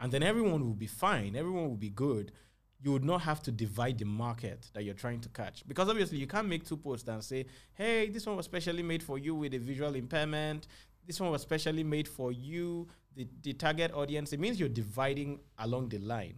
and 0.01 0.11
then 0.11 0.23
everyone 0.23 0.65
will 0.65 0.75
be 0.75 0.87
fine. 0.89 1.37
Everyone 1.37 1.69
will 1.69 1.77
be 1.77 1.91
good. 1.91 2.33
You 2.81 2.91
would 2.93 3.05
not 3.05 3.21
have 3.23 3.41
to 3.43 3.53
divide 3.53 3.99
the 3.99 4.07
market 4.07 4.69
that 4.75 4.83
you're 4.83 4.95
trying 4.95 5.21
to 5.21 5.29
catch 5.29 5.67
because 5.69 5.89
obviously 5.89 6.19
you 6.19 6.27
can't 6.27 6.49
make 6.49 6.65
two 6.67 6.77
posts 6.77 7.09
and 7.09 7.23
say, 7.23 7.47
"Hey, 7.75 8.09
this 8.09 8.27
one 8.27 8.37
was 8.37 8.47
specially 8.47 8.83
made 8.83 9.05
for 9.05 9.19
you 9.19 9.37
with 9.37 9.55
a 9.55 9.59
visual 9.59 9.95
impairment." 9.95 10.67
This 11.07 11.21
one 11.21 11.31
was 11.31 11.43
specially 11.43 11.83
made 11.85 12.09
for 12.09 12.33
you, 12.33 12.89
the, 13.15 13.27
the 13.43 13.53
target 13.53 13.93
audience. 13.93 14.33
It 14.33 14.41
means 14.41 14.59
you're 14.59 14.69
dividing 14.69 15.41
along 15.59 15.89
the 15.89 15.99
line. 15.99 16.35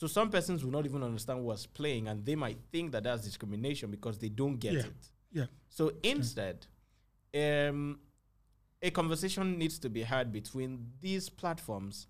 So 0.00 0.06
some 0.06 0.30
persons 0.30 0.64
will 0.64 0.72
not 0.72 0.86
even 0.86 1.02
understand 1.02 1.44
what's 1.44 1.66
playing, 1.66 2.08
and 2.08 2.24
they 2.24 2.34
might 2.34 2.56
think 2.72 2.92
that 2.92 3.02
that's 3.02 3.22
discrimination 3.22 3.90
because 3.90 4.16
they 4.18 4.30
don't 4.30 4.56
get 4.56 4.72
Yeah. 4.72 4.80
it. 4.86 5.10
Yeah. 5.30 5.46
So 5.68 5.92
instead, 6.02 6.66
um, 7.34 8.00
a 8.80 8.90
conversation 8.90 9.58
needs 9.58 9.78
to 9.80 9.90
be 9.90 10.00
had 10.00 10.32
between 10.32 10.92
these 11.02 11.28
platforms 11.28 12.06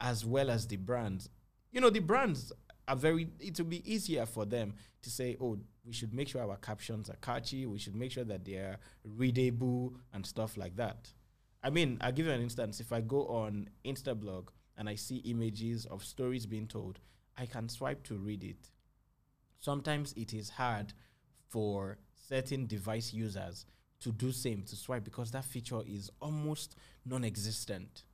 as 0.00 0.24
well 0.24 0.50
as 0.50 0.68
the 0.68 0.76
brands. 0.76 1.30
You 1.72 1.80
know, 1.80 1.90
the 1.90 1.98
brands 1.98 2.52
are 2.86 2.94
very. 2.94 3.28
It 3.40 3.58
will 3.58 3.66
be 3.66 3.82
easier 3.92 4.24
for 4.24 4.44
them 4.46 4.74
to 5.02 5.10
say, 5.10 5.36
"Oh, 5.40 5.58
we 5.84 5.92
should 5.92 6.14
make 6.14 6.28
sure 6.28 6.42
our 6.48 6.56
captions 6.58 7.10
are 7.10 7.16
catchy. 7.16 7.66
We 7.66 7.80
should 7.80 7.96
make 7.96 8.12
sure 8.12 8.24
that 8.24 8.44
they 8.44 8.54
are 8.58 8.78
readable 9.02 9.96
and 10.12 10.24
stuff 10.24 10.56
like 10.56 10.76
that." 10.76 11.12
I 11.60 11.70
mean, 11.70 11.98
I'll 12.00 12.12
give 12.12 12.26
you 12.26 12.32
an 12.32 12.40
instance. 12.40 12.78
If 12.78 12.92
I 12.92 13.00
go 13.00 13.26
on 13.26 13.68
Instablog 13.84 14.50
and 14.76 14.88
I 14.88 14.94
see 14.94 15.16
images 15.18 15.86
of 15.86 16.04
stories 16.04 16.46
being 16.46 16.68
told, 16.68 17.00
I 17.36 17.46
can 17.46 17.68
swipe 17.68 18.02
to 18.04 18.14
read 18.16 18.44
it. 18.44 18.70
Sometimes 19.58 20.12
it 20.14 20.32
is 20.34 20.50
hard 20.50 20.92
for 21.48 21.98
certain 22.28 22.66
device 22.66 23.12
users 23.12 23.66
to 24.00 24.10
do 24.12 24.32
same 24.32 24.62
to 24.64 24.76
swipe 24.76 25.04
because 25.04 25.30
that 25.30 25.44
feature 25.44 25.80
is 25.86 26.10
almost 26.20 26.76
non-existent. 27.04 28.04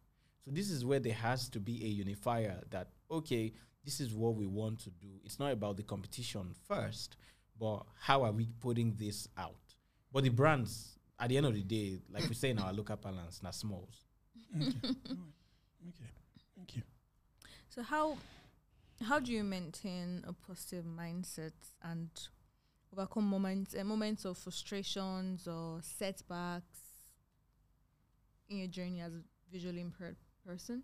So 0.44 0.50
this 0.50 0.70
is 0.70 0.84
where 0.84 1.00
there 1.00 1.14
has 1.14 1.48
to 1.50 1.60
be 1.60 1.82
a 1.84 1.88
unifier 1.88 2.60
that 2.70 2.88
okay, 3.10 3.52
this 3.84 4.00
is 4.00 4.12
what 4.14 4.34
we 4.34 4.46
want 4.46 4.80
to 4.80 4.90
do. 4.90 5.08
It's 5.24 5.38
not 5.38 5.52
about 5.52 5.76
the 5.78 5.82
competition 5.82 6.54
first, 6.66 7.16
but 7.58 7.84
how 8.00 8.22
are 8.22 8.32
we 8.32 8.48
putting 8.60 8.94
this 8.96 9.28
out? 9.38 9.74
But 10.12 10.24
the 10.24 10.30
brands, 10.30 10.98
at 11.18 11.30
the 11.30 11.38
end 11.38 11.46
of 11.46 11.54
the 11.54 11.62
day, 11.62 11.98
like 12.10 12.28
we 12.28 12.34
say 12.34 12.50
in 12.50 12.58
our 12.58 12.72
local 12.72 12.96
balance, 12.96 13.42
not 13.42 13.54
smalls. 13.54 14.04
Okay. 14.56 14.72
Okay. 15.88 16.10
Thank 16.56 16.76
you. 16.76 16.82
So 17.68 17.82
how 17.82 18.18
how 19.02 19.18
do 19.18 19.32
you 19.32 19.44
maintain 19.44 20.24
a 20.26 20.32
positive 20.32 20.84
mindset 20.84 21.52
and 21.82 22.10
overcome 22.92 23.28
moments 23.28 23.74
uh, 23.78 23.84
moments 23.84 24.24
of 24.24 24.36
frustrations 24.36 25.46
or 25.46 25.80
setbacks 25.82 26.80
in 28.48 28.58
your 28.58 28.68
journey 28.68 29.00
as 29.00 29.12
a 29.12 29.20
visually 29.52 29.80
impaired 29.80 30.16
person? 30.46 30.82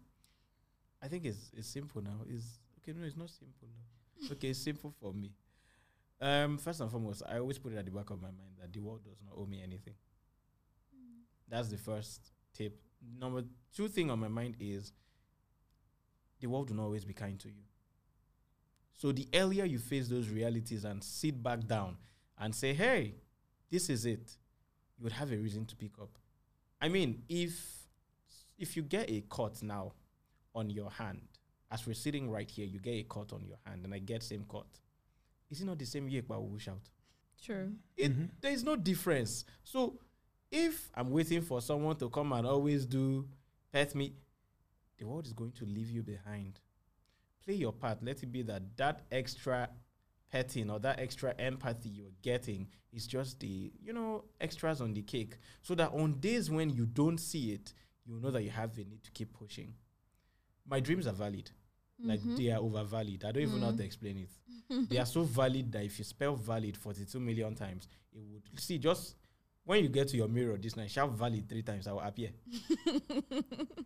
I 1.03 1.09
think 1.09 1.25
it's 1.25 1.51
it's 1.57 1.69
simple 1.69 2.03
now. 2.03 2.21
It's 2.29 2.59
okay. 2.79 2.97
No, 2.99 3.05
it's 3.05 3.17
not 3.17 3.31
simple 3.31 3.69
now. 3.69 4.29
okay, 4.33 4.49
it's 4.49 4.61
simple 4.61 4.93
for 5.01 5.13
me. 5.13 5.33
Um, 6.21 6.59
first 6.59 6.81
and 6.81 6.91
foremost, 6.91 7.23
I 7.29 7.39
always 7.39 7.59
put 7.59 7.73
it 7.73 7.77
at 7.77 7.85
the 7.85 7.91
back 7.91 8.11
of 8.11 8.23
my 8.23 8.29
mind 8.29 8.57
that 8.61 8.73
the 8.73 8.81
world 8.81 9.05
does 9.05 9.19
not 9.25 9.35
owe 9.37 9.47
me 9.47 9.63
anything. 9.63 9.95
That's 11.49 11.69
the 11.69 11.77
first 11.77 12.33
tip. 12.55 12.81
Number 13.19 13.43
two 13.75 13.89
thing 13.89 14.11
on 14.11 14.21
my 14.21 14.29
mind 14.29 14.57
is 14.61 14.93
the 16.41 16.47
world 16.47 16.71
will 16.71 16.77
not 16.77 16.85
always 16.85 17.05
be 17.05 17.13
kind 17.13 17.39
to 17.41 17.49
you. 17.49 17.65
So 18.97 19.13
the 19.13 19.29
earlier 19.35 19.65
you 19.65 19.79
face 19.79 20.09
those 20.09 20.29
realities 20.29 20.85
and 20.85 21.03
sit 21.03 21.43
back 21.43 21.67
down 21.67 21.97
and 22.39 22.55
say, 22.55 22.73
"Hey, 22.75 23.17
this 23.71 23.91
is 23.91 24.07
it," 24.07 24.37
you 24.97 25.03
would 25.05 25.13
have 25.13 25.33
a 25.33 25.37
reason 25.37 25.67
to 25.67 25.77
pick 25.77 25.99
up. 26.01 26.19
I 26.81 26.89
mean, 26.89 27.23
if 27.29 27.87
if 28.59 28.77
you 28.77 28.83
get 28.83 29.11
a 29.11 29.21
cut 29.23 29.63
now 29.63 29.93
on 30.55 30.71
your 30.71 30.91
hand, 30.91 31.27
as 31.71 31.87
we're 31.87 31.95
sitting 31.95 32.31
right 32.31 32.49
here, 32.49 32.67
you 32.67 32.79
get 32.79 32.93
a 32.93 33.03
cut 33.05 33.33
on 33.33 33.45
your 33.45 33.59
hand, 33.67 33.85
and 33.85 33.93
I 33.93 33.99
get 33.99 34.23
same 34.23 34.45
cut. 34.49 34.67
Is 35.51 35.61
it 35.61 35.65
not 35.65 35.79
the 35.79 35.87
same 35.87 36.09
yekpa 36.09 36.41
we 36.41 36.53
wish 36.53 36.69
out? 36.69 36.89
True. 37.43 37.75
It, 37.97 38.13
Mhm. 38.13 38.31
There 38.41 38.53
is 38.53 38.63
no 38.63 38.77
difference. 38.77 39.45
So 39.65 39.99
if 40.51 40.91
I'm 40.95 41.11
waiting 41.11 41.43
for 41.43 41.61
someone 41.61 41.97
to 41.97 42.09
come 42.09 42.33
and 42.33 42.47
always 42.47 42.87
do 42.87 43.29
pet 43.73 43.95
me, 43.95 44.15
the 44.99 45.05
world 45.05 45.27
is 45.27 45.33
going 45.33 45.53
to 45.53 45.65
leave 45.67 45.91
you 45.91 46.03
behind. 46.03 46.61
Play 47.45 47.55
your 47.55 47.73
part. 47.73 48.03
Let 48.03 48.23
it 48.23 48.33
be 48.33 48.43
that 48.43 48.77
that 48.77 49.03
extra 49.11 49.69
petting 50.31 50.71
or 50.71 50.79
that 50.81 50.99
extra 50.99 51.35
empathy 51.39 51.89
you're 51.91 52.11
getting 52.23 52.67
is 52.93 53.07
just 53.07 53.41
the 53.41 53.73
you 53.83 53.93
know 53.93 54.25
extras 54.41 54.81
on 54.81 54.95
the 54.95 55.03
cake. 55.03 55.37
So 55.63 55.75
that 55.75 55.93
on 55.93 56.21
days 56.21 56.51
when 56.51 56.71
you 56.71 56.87
don't 56.87 57.19
see 57.19 57.53
it, 57.53 57.73
you 58.05 58.19
know 58.21 58.31
that 58.31 58.43
you 58.43 58.51
have 58.51 58.75
the 58.75 58.85
need 58.85 59.03
to 59.05 59.11
keep 59.11 59.33
pushing. 59.33 59.75
My 60.67 60.81
dreams 60.81 61.07
are 61.07 61.13
valid. 61.13 61.51
Like 62.03 62.21
Mhm. 62.21 62.37
they 62.37 62.51
are 62.51 62.59
overvalid. 62.61 63.25
I 63.25 63.31
don't 63.33 63.43
even 63.45 63.61
know 63.61 63.67
how 63.71 63.77
to 63.77 63.85
explain 63.85 64.19
it 64.19 64.31
they 64.89 64.99
are 64.99 65.07
so 65.07 65.23
valid 65.23 65.71
that 65.73 65.85
if 65.85 65.99
you 65.99 66.05
spell 66.05 66.35
valid 66.35 66.77
42 66.77 67.21
million 67.21 67.55
times, 67.55 67.87
it 68.13 68.19
would 68.21 68.43
see 68.59 68.79
just 68.79 69.15
when 69.65 69.83
you 69.83 69.89
get 69.89 70.09
to 70.09 70.17
your 70.17 70.27
mirror 70.29 70.57
this 70.59 70.75
night, 70.77 70.91
shout 70.91 71.11
valid 71.13 71.49
three 71.49 71.63
times, 71.63 71.87
I 71.87 71.93
will 71.93 72.01
appear. 72.01 72.31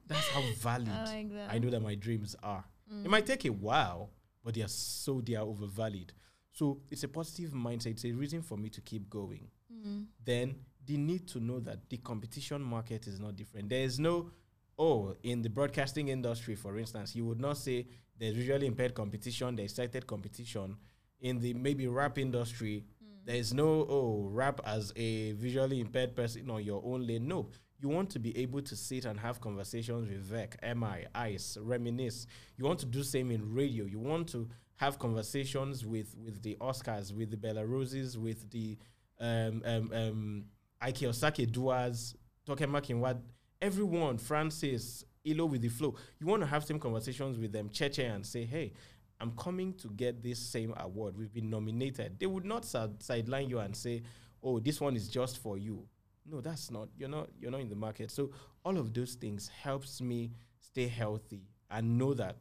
That's 0.07 0.29
how 0.29 0.43
valid 0.61 0.89
I 0.89 1.05
like 1.05 1.33
that. 1.35 1.51
I 1.51 1.59
know 1.59 1.71
that 1.71 1.81
my 1.81 1.95
dreams 1.95 2.35
are. 2.43 2.65
Mm. 2.93 3.05
It 3.05 3.11
might 3.11 3.27
take 3.27 3.45
a 3.45 3.53
while, 3.53 4.11
but 4.45 4.55
they 4.55 4.63
are 4.63 4.69
so 4.69 5.21
they 5.21 5.35
are 5.35 5.45
overvalued. 5.45 6.13
So 6.53 6.81
it's 6.91 7.05
a 7.05 7.09
positive 7.09 7.51
mindset. 7.53 7.93
It's 7.93 8.05
a 8.05 8.13
reason 8.13 8.43
for 8.43 8.57
me 8.57 8.69
to 8.71 8.81
keep 8.81 9.09
going. 9.09 9.49
Mm. 9.73 10.07
Then 10.25 10.57
the 10.87 10.97
need 10.97 11.29
to 11.29 11.41
know 11.41 11.61
that 11.61 11.89
the 11.89 11.99
competition 11.99 12.63
market 12.63 13.07
is 13.07 13.21
not 13.21 13.37
different. 13.37 13.69
There 13.69 13.83
is 13.83 13.99
no 13.99 14.31
oh, 14.79 15.15
in 15.25 15.43
the 15.43 15.51
broadcasting 15.51 16.09
industry, 16.09 16.55
for 16.55 16.79
instance, 16.79 17.15
you 17.17 17.25
would 17.27 17.41
not 17.41 17.57
say 17.57 17.87
there's 18.17 18.35
visually 18.37 18.67
impaired 18.67 18.95
competition, 18.95 19.57
there's 19.57 19.75
sighted 19.75 20.07
competition. 20.07 20.77
In 21.21 21.41
the 21.41 21.53
maybe 21.53 21.89
rap 21.89 22.17
industry, 22.17 22.85
There 23.29 23.37
is 23.37 23.53
no 23.53 23.87
oh 23.91 24.27
rap 24.33 24.63
as 24.65 24.91
a 24.97 25.33
visually 25.33 25.81
impaired 25.81 26.17
person 26.17 26.49
on 26.49 26.65
your 26.65 26.81
own 26.83 27.07
lane. 27.07 27.29
No, 27.29 27.51
you 27.81 27.89
want 27.89 28.11
to 28.11 28.19
be 28.19 28.37
able 28.39 28.61
to 28.63 28.77
sit 28.77 29.05
and 29.05 29.19
have 29.21 29.41
conversations 29.41 30.09
with 30.09 30.19
Vec, 30.19 30.57
MI, 30.77 31.07
ICE, 31.15 31.59
reminisce. 31.61 32.27
You 32.57 32.65
want 32.65 32.81
to 32.81 32.87
do 32.87 33.03
same 33.03 33.31
in 33.31 33.55
radio. 33.55 33.85
You 33.85 33.99
want 34.01 34.29
to 34.31 34.49
have 34.77 34.99
conversations 34.99 35.85
with 35.87 36.15
with 36.25 36.43
the 36.43 36.57
Oscars, 36.61 37.13
with 37.13 37.31
the 37.31 37.37
Belarus's, 37.37 38.19
with 38.19 38.51
the 38.51 38.79
um 39.21 39.63
um 39.65 39.93
um 39.93 40.45
Ik 40.87 40.97
Osakioduwa's, 40.97 42.15
Tokema 42.47 42.99
what 42.99 43.21
everyone, 43.61 44.19
Francis, 44.19 45.05
Ilo 45.25 45.47
with 45.47 45.63
the 45.63 45.69
flow. 45.69 45.95
You 46.21 46.27
want 46.27 46.43
to 46.43 46.47
have 46.47 46.65
same 46.65 46.79
conversations 46.79 47.39
with 47.39 47.53
them, 47.53 47.69
Cheche, 47.69 47.99
and 48.15 48.25
say, 48.25 48.45
hey, 48.45 48.73
I'm 49.21 49.33
coming 49.33 49.75
to 49.75 49.89
get 49.89 50.23
this 50.23 50.39
same 50.39 50.73
award. 50.77 51.17
We've 51.17 51.33
been 51.33 51.51
nominated. 51.51 52.19
They 52.21 52.27
would 52.27 52.45
not 52.45 52.65
side- 52.65 53.03
sideline 53.03 53.49
you 53.49 53.59
and 53.59 53.75
say, 53.77 54.03
"Oh, 54.43 54.61
this 54.61 54.81
one 54.81 54.95
is 54.95 55.09
just 55.09 55.39
for 55.39 55.59
you." 55.59 55.89
No, 56.31 56.41
that's 56.41 56.71
not. 56.71 56.89
You're 56.97 57.09
not. 57.09 57.31
You're 57.41 57.51
not 57.51 57.61
in 57.61 57.69
the 57.69 57.77
market. 57.77 58.11
So 58.11 58.31
all 58.65 58.77
of 58.79 58.93
those 58.93 59.15
things 59.15 59.49
helps 59.49 60.01
me 60.01 60.31
stay 60.61 60.87
healthy 60.89 61.43
and 61.71 61.99
know 61.99 62.15
that. 62.15 62.37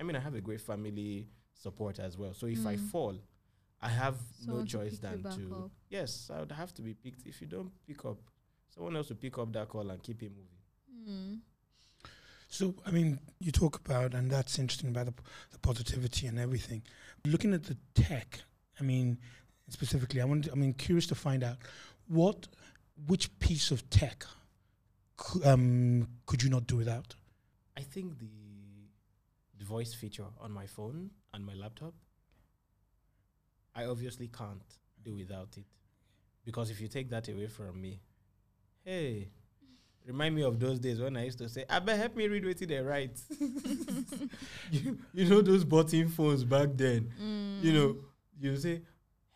I 0.00 0.02
mean, 0.02 0.16
I 0.16 0.20
have 0.20 0.34
a 0.34 0.40
great 0.40 0.60
family 0.60 1.28
support 1.52 1.98
as 2.00 2.18
well. 2.18 2.34
So 2.34 2.46
if 2.46 2.66
I 2.66 2.76
Mm. 2.76 2.90
fall, 2.90 3.16
I 3.80 3.88
have 3.88 4.16
Someone 4.40 4.60
no 4.60 4.66
choice 4.66 4.92
pick 4.98 5.00
than 5.02 5.22
to. 5.22 5.54
up. 5.64 5.70
Yes, 5.90 6.30
I 6.32 6.40
would 6.40 6.52
have 6.52 6.72
to 6.74 6.82
be 6.82 6.94
picked. 6.94 7.26
If 7.26 7.40
you 7.40 7.46
don't 7.46 7.70
pick 7.86 8.04
up, 8.04 8.18
someone 8.74 8.96
else 8.96 9.10
will 9.10 9.16
pick 9.16 9.38
up 9.38 9.52
that 9.52 9.68
call 9.68 9.88
and 9.90 10.02
keep 10.02 10.22
it 10.22 10.32
moving. 10.32 10.58
Mm. 11.08 11.40
So, 12.48 12.74
I 12.86 12.90
mean, 12.90 13.18
you 13.40 13.50
talk 13.52 13.76
about, 13.84 14.14
and 14.14 14.30
that's 14.30 14.58
interesting 14.58 14.90
about 14.90 15.06
the, 15.06 15.12
p- 15.12 15.22
the 15.52 15.58
positivity 15.58 16.26
and 16.28 16.38
everything. 16.38 16.82
Looking 17.24 17.52
at 17.52 17.64
the 17.64 17.76
tech, 17.94 18.40
I 18.80 18.82
mean, 18.84 19.18
specifically, 19.68 20.20
I 20.20 20.24
want, 20.24 20.48
I 20.50 20.54
mean, 20.54 20.72
curious 20.74 21.06
to 21.08 21.14
find 21.14 21.42
out 21.42 21.56
what, 22.06 22.46
which 23.06 23.38
piece 23.38 23.70
of 23.70 23.88
tech 23.90 24.24
um, 25.44 26.08
could 26.26 26.42
you 26.42 26.50
not 26.50 26.66
do 26.66 26.76
without? 26.76 27.14
I 27.76 27.82
think 27.82 28.18
the 28.18 28.28
the 29.58 29.64
voice 29.64 29.94
feature 29.94 30.24
on 30.40 30.50
my 30.52 30.66
phone 30.66 31.10
and 31.32 31.44
my 31.44 31.54
laptop. 31.54 31.94
I 33.74 33.86
obviously 33.86 34.28
can't 34.28 34.62
do 35.02 35.14
without 35.14 35.56
it, 35.56 35.64
because 36.44 36.70
if 36.70 36.80
you 36.80 36.88
take 36.88 37.10
that 37.10 37.28
away 37.28 37.48
from 37.48 37.80
me, 37.80 38.00
hey, 38.84 39.28
remind 40.06 40.34
me 40.34 40.42
of 40.42 40.60
those 40.60 40.78
days 40.78 41.00
when 41.00 41.16
I 41.16 41.24
used 41.24 41.38
to 41.38 41.48
say, 41.48 41.64
"Abba, 41.68 41.96
help 41.96 42.16
me 42.16 42.28
read 42.28 42.44
what 42.44 42.58
they 42.58 42.78
write." 42.78 43.20
you, 44.70 44.98
you 45.12 45.28
know 45.28 45.40
those 45.40 45.64
button 45.64 46.08
phones 46.08 46.44
back 46.44 46.68
then. 46.74 47.10
You 47.62 47.72
know, 47.72 47.96
you 48.38 48.56
say, 48.56 48.82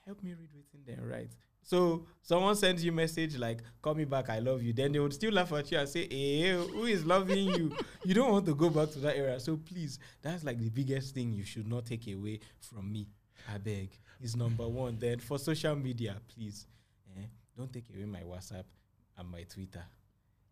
"Help 0.07 0.23
me 0.23 0.35
read 0.35 0.51
what 0.53 0.87
they 0.87 1.03
write." 1.03 1.33
So 1.69 2.07
someone 2.23 2.57
sends 2.57 2.83
you 2.83 2.93
message 2.93 3.37
like, 3.37 3.63
"Call 3.83 3.95
me 3.95 4.07
back, 4.07 4.31
I 4.31 4.39
love 4.39 4.63
you." 4.63 4.73
Then 4.73 4.91
they 4.91 4.99
would 5.01 5.13
still 5.13 5.35
laugh 5.35 5.53
at 5.53 5.71
you 5.71 5.77
and 5.77 5.87
say, 5.87 6.09
"Hey, 6.09 6.53
who 6.53 6.87
is 6.87 7.05
loving 7.05 7.47
you?" 7.47 7.77
you 8.07 8.15
don't 8.15 8.33
want 8.33 8.47
to 8.47 8.55
go 8.55 8.71
back 8.71 8.91
to 8.93 8.99
that 9.01 9.19
era. 9.19 9.39
So 9.39 9.59
please, 9.59 9.99
that's 10.23 10.45
like 10.45 10.59
the 10.59 10.71
biggest 10.71 11.15
thing 11.15 11.35
you 11.35 11.45
should 11.45 11.69
not 11.69 11.85
take 11.85 12.07
away 12.09 12.41
from 12.59 12.91
me. 12.91 13.07
I 13.53 13.59
beg. 13.59 13.91
Is 14.19 14.35
number 14.35 14.67
one. 14.67 14.97
Then 14.99 15.19
for 15.19 15.39
social 15.39 15.77
media, 15.77 16.17
please, 16.35 16.67
eh, 17.15 17.27
don't 17.55 17.71
take 17.71 17.85
away 17.95 18.07
my 18.07 18.21
WhatsApp 18.21 18.65
and 19.19 19.29
my 19.29 19.43
Twitter. 19.43 19.85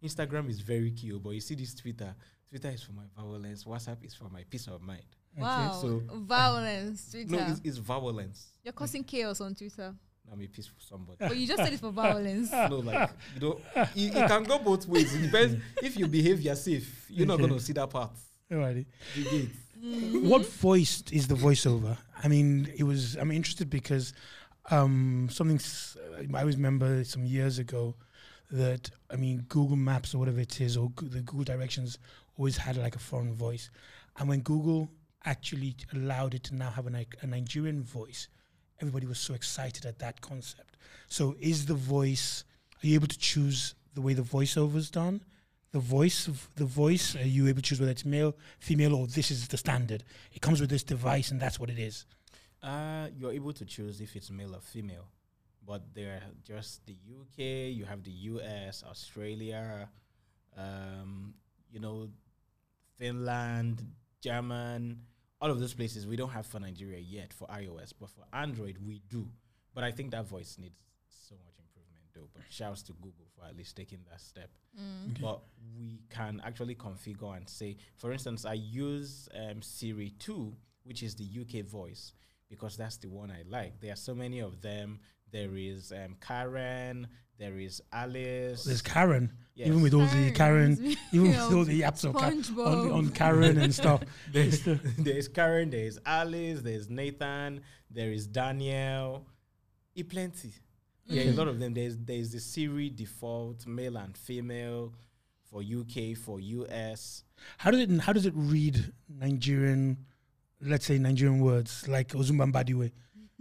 Instagram 0.04 0.50
is 0.50 0.60
very 0.60 0.90
cute, 0.90 1.22
but 1.22 1.30
you 1.30 1.40
see 1.40 1.54
this 1.54 1.74
Twitter. 1.74 2.14
Twitter 2.50 2.68
is 2.68 2.82
for 2.82 2.92
my 2.92 3.04
violence. 3.16 3.64
WhatsApp 3.64 4.04
is 4.04 4.12
for 4.12 4.28
my 4.28 4.44
peace 4.50 4.66
of 4.66 4.82
mind. 4.82 5.06
Wow. 5.34 5.72
so- 5.80 6.02
violence. 6.12 7.08
Twitter. 7.10 7.30
No, 7.30 7.38
it's, 7.38 7.60
it's 7.64 7.78
violence. 7.78 8.52
You're 8.62 8.72
causing 8.74 9.02
chaos 9.02 9.40
on 9.40 9.54
Twitter. 9.54 9.94
I'm 10.32 10.40
a 10.42 10.46
peaceful 10.46 10.76
somebody. 10.78 11.16
but 11.20 11.36
you 11.36 11.46
just 11.46 11.62
said 11.62 11.72
it's 11.72 11.80
for 11.80 11.90
violence. 11.92 12.50
no, 12.70 12.76
like 12.78 13.10
you 13.34 13.40
know, 13.40 13.60
it, 13.76 14.14
it 14.14 14.28
can 14.28 14.42
go 14.44 14.58
both 14.58 14.86
ways. 14.88 15.14
It 15.14 15.22
depends 15.22 15.62
if 15.82 15.96
you 15.96 16.06
behave, 16.08 16.40
you're 16.40 16.56
safe. 16.56 17.06
You're 17.08 17.26
not 17.26 17.34
Okay. 17.40 17.48
gonna 17.48 17.60
see 17.60 17.72
that 17.74 17.90
part. 17.90 18.10
Alrighty. 18.50 18.86
You 19.14 19.24
get. 19.24 19.48
What 20.24 20.46
voice 20.46 21.02
is 21.12 21.28
the 21.28 21.34
voiceover? 21.34 21.96
I 22.22 22.28
mean, 22.28 22.72
it 22.76 22.82
was. 22.84 23.14
I'm 23.16 23.30
interested 23.30 23.70
because 23.70 24.14
um, 24.70 25.28
something 25.30 25.56
s- 25.56 25.96
I 26.34 26.40
always 26.40 26.56
remember 26.56 27.04
some 27.04 27.24
years 27.24 27.58
ago 27.58 27.94
that 28.50 28.90
I 29.10 29.16
mean, 29.16 29.44
Google 29.48 29.76
Maps 29.76 30.14
or 30.14 30.18
whatever 30.18 30.40
it 30.40 30.60
is, 30.60 30.76
or 30.76 30.90
Goo- 30.90 31.08
the 31.08 31.20
Google 31.20 31.44
Directions 31.44 31.98
always 32.38 32.56
had 32.56 32.76
like 32.76 32.96
a 32.96 32.98
foreign 32.98 33.34
voice, 33.34 33.70
and 34.18 34.28
when 34.28 34.40
Google 34.40 34.90
actually 35.24 35.76
allowed 35.92 36.34
it 36.34 36.44
to 36.44 36.54
now 36.54 36.70
have 36.70 36.86
a, 36.86 36.90
Ni- 36.90 37.06
a 37.22 37.26
Nigerian 37.26 37.82
voice, 37.82 38.28
everybody 38.80 39.06
was 39.06 39.18
so 39.18 39.34
excited 39.34 39.84
at 39.86 39.98
that 39.98 40.20
concept. 40.20 40.76
So, 41.08 41.36
is 41.40 41.66
the 41.66 41.74
voice? 41.74 42.44
Are 42.82 42.86
you 42.86 42.94
able 42.94 43.08
to 43.08 43.18
choose 43.18 43.74
the 43.94 44.00
way 44.00 44.14
the 44.14 44.22
voiceover 44.22 44.76
is 44.76 44.90
done? 44.90 45.22
The 45.72 45.78
voice 45.80 46.26
of 46.26 46.48
the 46.56 46.64
voice, 46.64 47.16
are 47.16 47.26
you 47.26 47.48
able 47.48 47.56
to 47.56 47.62
choose 47.62 47.80
whether 47.80 47.92
it's 47.92 48.04
male, 48.04 48.34
female, 48.60 48.94
or 48.94 49.06
this 49.06 49.30
is 49.30 49.48
the 49.48 49.56
standard? 49.56 50.04
It 50.32 50.40
comes 50.40 50.60
with 50.60 50.70
this 50.70 50.82
device, 50.82 51.30
and 51.30 51.40
that's 51.40 51.60
what 51.60 51.70
it 51.70 51.78
is. 51.78 52.06
Uh, 52.62 53.08
you're 53.16 53.32
able 53.32 53.52
to 53.52 53.64
choose 53.64 54.00
if 54.00 54.16
it's 54.16 54.30
male 54.30 54.54
or 54.54 54.60
female, 54.60 55.08
but 55.66 55.82
they're 55.94 56.22
just 56.44 56.86
the 56.86 56.94
UK. 56.94 57.74
You 57.74 57.84
have 57.84 58.02
the 58.02 58.10
US, 58.10 58.84
Australia, 58.88 59.88
um, 60.56 61.34
you 61.70 61.80
know, 61.80 62.08
Finland, 62.96 63.84
German, 64.20 65.00
all 65.40 65.50
of 65.50 65.60
those 65.60 65.74
places. 65.74 66.06
We 66.06 66.16
don't 66.16 66.30
have 66.30 66.46
for 66.46 66.60
Nigeria 66.60 66.98
yet 66.98 67.32
for 67.32 67.46
iOS, 67.48 67.92
but 67.98 68.10
for 68.10 68.24
Android 68.32 68.78
we 68.84 69.02
do. 69.08 69.28
But 69.74 69.84
I 69.84 69.90
think 69.90 70.10
that 70.12 70.26
voice 70.26 70.56
needs 70.58 70.78
so 71.08 71.34
much 71.44 71.58
improvement, 71.58 72.04
though. 72.14 72.28
But 72.32 72.44
shouts 72.48 72.82
to 72.84 72.92
Google 72.94 73.26
for 73.36 73.44
at 73.44 73.56
least 73.56 73.76
taking 73.76 73.98
that 74.10 74.20
step. 74.20 74.50
Mm. 74.78 75.20
but 75.22 75.40
we 75.78 76.02
can 76.10 76.42
actually 76.44 76.74
configure 76.74 77.34
and 77.34 77.48
say, 77.48 77.78
for 77.96 78.12
instance, 78.12 78.44
I 78.44 78.54
use 78.54 79.26
um, 79.34 79.62
Siri 79.62 80.12
2, 80.18 80.54
which 80.84 81.02
is 81.02 81.14
the 81.14 81.24
UK 81.24 81.64
voice, 81.64 82.12
because 82.50 82.76
that's 82.76 82.98
the 82.98 83.08
one 83.08 83.30
I 83.30 83.42
like. 83.48 83.80
There 83.80 83.92
are 83.92 83.96
so 83.96 84.14
many 84.14 84.40
of 84.40 84.60
them. 84.60 85.00
There 85.32 85.56
is 85.56 85.92
um, 85.92 86.16
Karen, 86.20 87.08
there 87.38 87.58
is 87.58 87.82
Alice. 87.92 88.64
There's 88.64 88.82
Karen, 88.82 89.32
yes. 89.54 89.68
even 89.68 89.82
with 89.82 89.94
all 89.94 90.06
the 90.06 90.30
Karen, 90.32 90.76
Karen, 90.76 90.96
even 91.12 91.28
with 91.28 91.52
all 91.52 91.64
the 91.64 91.80
apps 91.88 92.04
on, 92.04 92.14
Ka- 92.14 92.62
on, 92.62 92.92
on 92.92 93.08
Karen 93.10 93.58
and 93.58 93.74
stuff. 93.74 94.02
there's, 94.32 94.62
there's 94.98 95.28
Karen, 95.28 95.70
there's 95.70 95.98
Alice, 96.06 96.62
there's 96.62 96.88
Nathan, 96.88 97.60
there 97.90 98.12
is 98.12 98.26
Daniel. 98.26 99.26
E 99.94 100.02
plenty. 100.02 100.52
Yeah, 101.06 101.30
a 101.30 101.32
lot 101.32 101.48
of 101.48 101.58
them. 101.58 101.72
There's 101.72 101.96
there's 101.96 102.32
the 102.32 102.40
Siri 102.40 102.90
default, 102.90 103.66
male 103.66 103.96
and 103.96 104.16
female, 104.16 104.92
for 105.44 105.62
UK, 105.62 106.16
for 106.16 106.40
US. 106.40 107.22
How 107.58 107.70
does 107.70 107.80
it? 107.80 108.00
How 108.00 108.12
does 108.12 108.26
it 108.26 108.34
read 108.36 108.92
Nigerian? 109.08 109.98
Let's 110.60 110.86
say 110.86 110.98
Nigerian 110.98 111.40
words 111.40 111.86
like 111.86 112.08
Ozumba 112.08 112.50
Mbadiwe. 112.50 112.90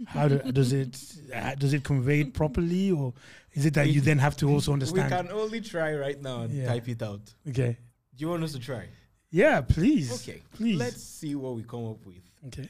How 0.06 0.28
do, 0.28 0.38
does 0.52 0.72
it? 0.72 0.98
Uh, 1.34 1.54
does 1.54 1.72
it 1.72 1.82
convey 1.82 2.20
it 2.20 2.34
properly, 2.34 2.90
or 2.90 3.14
is 3.54 3.64
it 3.64 3.74
that 3.74 3.88
you 3.88 4.00
then 4.02 4.18
have 4.18 4.36
to 4.38 4.48
also 4.50 4.72
understand? 4.74 5.10
We 5.10 5.16
can 5.16 5.30
only 5.30 5.60
try 5.62 5.94
right 5.94 6.20
now 6.20 6.42
and 6.42 6.52
Yeah. 6.52 6.66
type 6.68 6.88
it 6.88 7.02
out. 7.02 7.32
okay. 7.48 7.78
Do 8.14 8.22
you 8.22 8.28
want 8.28 8.44
us 8.44 8.52
to 8.52 8.58
try? 8.58 8.88
Yeah, 9.30 9.60
please. 9.62 10.12
Okay. 10.22 10.42
Please. 10.54 10.78
Let's 10.78 11.02
see 11.02 11.34
what 11.34 11.54
we 11.56 11.62
come 11.62 11.86
up 11.86 12.04
with. 12.06 12.22
Okay. 12.46 12.68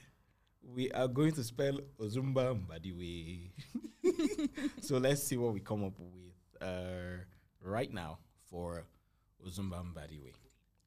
We 0.74 0.90
are 0.92 1.08
going 1.08 1.32
to 1.32 1.44
spell 1.44 1.78
Ozumba 2.00 2.54
Mbadiwe. 2.60 3.50
so 4.80 4.98
let's 4.98 5.22
see 5.22 5.36
what 5.36 5.52
we 5.54 5.60
come 5.60 5.84
up 5.84 5.92
with 5.98 6.62
uh, 6.62 7.18
right 7.62 7.92
now 7.92 8.18
for 8.50 8.84
Ozumba 9.46 9.84
Mbadiwe. 9.84 10.32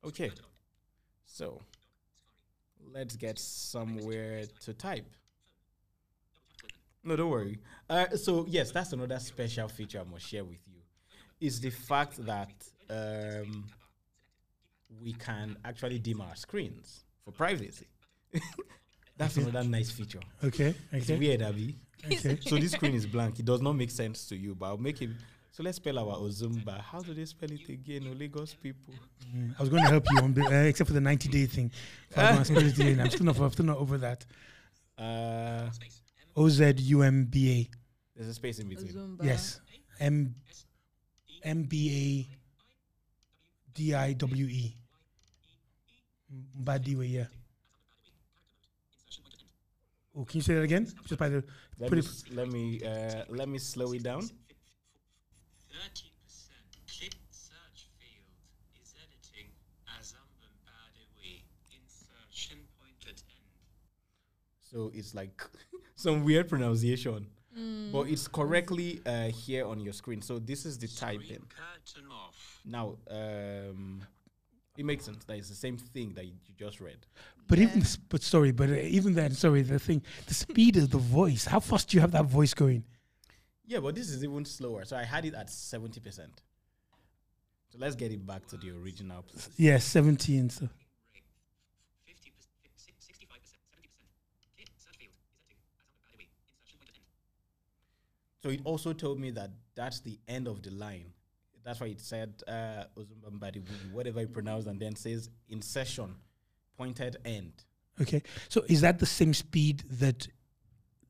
Okay. 0.05 0.31
So 1.25 1.61
let's 2.93 3.15
get 3.15 3.39
somewhere 3.39 4.43
to 4.65 4.73
type. 4.73 5.09
No, 7.03 7.15
don't 7.15 7.29
worry. 7.29 7.59
Uh, 7.89 8.07
so 8.17 8.45
yes, 8.49 8.71
that's 8.71 8.93
another 8.93 9.19
special 9.19 9.67
feature 9.67 10.01
I 10.05 10.09
must 10.11 10.27
share 10.27 10.43
with 10.43 10.59
you. 10.67 10.81
Is 11.39 11.61
the 11.61 11.69
fact 11.69 12.23
that 12.25 12.51
um, 12.89 13.65
we 15.01 15.13
can 15.13 15.55
actually 15.63 15.99
dim 15.99 16.21
our 16.21 16.35
screens 16.35 17.05
for 17.23 17.31
privacy. 17.31 17.87
that's 19.17 19.37
Okay. 19.37 19.47
another 19.49 19.67
nice 19.67 19.91
feature. 19.91 20.19
Okay. 20.43 20.75
It's 20.91 21.09
weird, 21.09 21.41
Abby. 21.41 21.75
Okay. 22.05 22.37
So 22.47 22.57
this 22.57 22.71
screen 22.73 22.95
is 22.95 23.05
blank. 23.05 23.39
It 23.39 23.45
does 23.45 23.61
not 23.61 23.73
make 23.73 23.91
sense 23.91 24.25
to 24.27 24.35
you, 24.35 24.55
but 24.55 24.65
I'll 24.67 24.77
make 24.77 25.01
it. 25.01 25.09
So 25.51 25.63
let's 25.63 25.77
spell 25.77 25.99
our 25.99 26.15
Ozumba. 26.17 26.79
How 26.81 26.99
do 27.01 27.13
they 27.13 27.25
spell 27.25 27.51
it 27.51 27.67
again? 27.69 28.07
O 28.09 28.13
Lagos 28.13 28.53
people. 28.53 28.93
Mm, 29.35 29.53
I 29.57 29.61
was 29.61 29.69
going 29.69 29.83
to 29.83 29.89
help 29.89 30.05
you 30.11 30.17
on, 30.19 30.33
the- 30.33 30.45
uh, 30.45 30.63
except 30.63 30.87
for 30.87 30.93
the 30.93 31.01
90 31.01 31.29
day 31.29 31.45
thing. 31.45 31.71
So 32.13 32.21
I'm, 32.21 32.43
spell 32.43 32.57
it 32.65 32.77
again. 32.77 32.99
I'm 32.99 33.09
still 33.09 33.25
not. 33.25 33.39
I'm 33.39 33.51
still 33.51 33.65
not 33.65 33.77
over 33.77 33.97
that. 33.97 34.25
Uh, 34.97 35.69
O 36.35 36.49
Z 36.49 36.73
U 36.77 37.01
M 37.03 37.25
B 37.25 37.51
A. 37.51 37.69
there's 38.15 38.29
a 38.29 38.33
space 38.33 38.59
in 38.59 38.69
between. 38.69 38.87
Zumba. 38.93 39.23
Yes. 39.25 39.59
M 39.99 40.35
M 41.43 41.63
B 41.63 42.27
A 42.29 42.37
D 43.73 43.93
I 43.95 44.13
W 44.13 44.45
E. 44.47 44.75
Mbadiwe, 46.61 47.09
yeah. 47.11 47.25
Oh, 50.15 50.25
can 50.25 50.37
you 50.37 50.41
say 50.43 50.55
that 50.55 50.61
again? 50.63 50.85
Just 51.07 51.17
by 51.19 51.29
the 51.29 51.43
Let 51.79 51.91
me 51.91 51.99
s- 51.99 52.23
let 52.33 52.47
me 52.49 52.81
uh, 52.83 53.23
let 53.29 53.47
me 53.47 53.57
slow 53.57 53.93
it 53.93 54.03
down. 54.03 54.21
Thirty 54.21 56.11
percent 56.21 56.65
clip 56.87 57.13
search 57.31 57.87
field 57.97 58.27
is 58.81 58.93
editing 58.99 59.49
Azamban 59.97 60.53
Badawi 60.65 61.43
insertion 61.71 62.59
point 62.79 62.99
at 63.07 63.21
end. 63.31 63.47
So 64.59 64.91
it's 64.93 65.13
like 65.15 65.41
some 66.03 66.23
weird 66.23 66.47
pronunciation, 66.49 67.27
but 67.91 68.03
it's 68.13 68.27
correctly 68.27 69.01
uh, 69.05 69.27
here 69.29 69.65
on 69.65 69.79
your 69.79 69.93
screen. 69.93 70.21
So 70.21 70.39
this 70.39 70.65
is 70.65 70.77
the 70.77 70.87
typing. 70.87 71.25
Screen 71.25 71.47
curtain 71.49 72.09
off. 72.11 72.61
Now, 72.65 72.95
um, 73.09 74.01
it 74.77 74.85
makes 74.85 75.03
sense. 75.05 75.23
that 75.25 75.35
it's 75.37 75.49
the 75.49 75.55
same 75.55 75.77
thing 75.77 76.13
that 76.13 76.25
you 76.25 76.33
just 76.57 76.79
read. 76.79 76.99
But 77.47 77.57
Yeah. 77.57 77.65
even, 77.67 77.81
s- 77.81 77.97
but 77.97 78.21
sorry, 78.23 78.51
but 78.51 78.69
uh, 78.69 78.75
even 78.99 79.13
then, 79.13 79.31
sorry, 79.33 79.61
the 79.63 79.79
thing, 79.79 80.01
the 80.27 80.33
speed 80.33 80.77
of 80.77 80.89
the 80.89 80.97
voice. 80.99 81.43
How 81.45 81.59
fast 81.59 81.89
do 81.89 81.97
you 81.97 82.01
have 82.01 82.11
that 82.11 82.25
voice 82.25 82.53
going? 82.53 82.83
Yeah, 83.67 83.79
but 83.81 83.93
this 83.95 84.09
is 84.09 84.23
even 84.23 84.45
slower. 84.45 84.85
So 84.85 84.95
I 84.97 85.03
had 85.03 85.25
it 85.25 85.33
at 85.35 85.49
seventy 85.49 85.99
percent. 85.99 86.41
So 87.71 87.77
let's 87.79 87.95
get 87.95 88.11
it 88.11 88.25
back 88.25 88.47
to 88.47 88.57
the 88.57 88.69
original. 88.71 89.21
Please. 89.23 89.49
Yeah, 89.57 89.77
seventeen. 89.79 90.49
So 90.49 90.61
Rate. 91.13 91.23
Fifty 92.05 92.31
percent, 92.31 92.55
sixty-five 92.75 93.41
percent, 93.43 93.61
seventy 93.69 93.89
percent. 93.93 94.09
Clip 94.55 94.69
search 94.85 94.97
field 94.97 95.13
is 95.13 95.21
editing 95.37 95.61
Azamban 95.69 95.93
Badawi 96.01 96.25
insertion 96.33 96.77
point 96.81 96.89
at 96.89 96.97
end. 96.97 98.28
So 98.41 98.49
it 98.49 98.61
also 98.63 98.93
told 98.93 99.19
me 99.19 99.31
that 99.31 99.51
that's 99.75 99.99
the 99.99 100.17
end 100.27 100.47
of 100.47 100.61
the 100.61 100.71
line. 100.71 101.11
That's 101.63 101.79
why 101.79 101.87
it 101.87 101.99
said 101.99 102.41
uh, 102.47 102.85
whatever 103.91 104.21
you 104.21 104.27
pronounce, 104.27 104.65
and 104.65 104.79
then 104.79 104.95
says 104.95 105.29
in 105.49 105.61
session, 105.61 106.15
pointed 106.77 107.17
end. 107.25 107.51
okay, 108.01 108.23
so 108.47 108.63
is 108.67 108.81
that 108.81 108.99
the 108.99 109.05
same 109.05 109.33
speed 109.33 109.83
that 109.99 110.27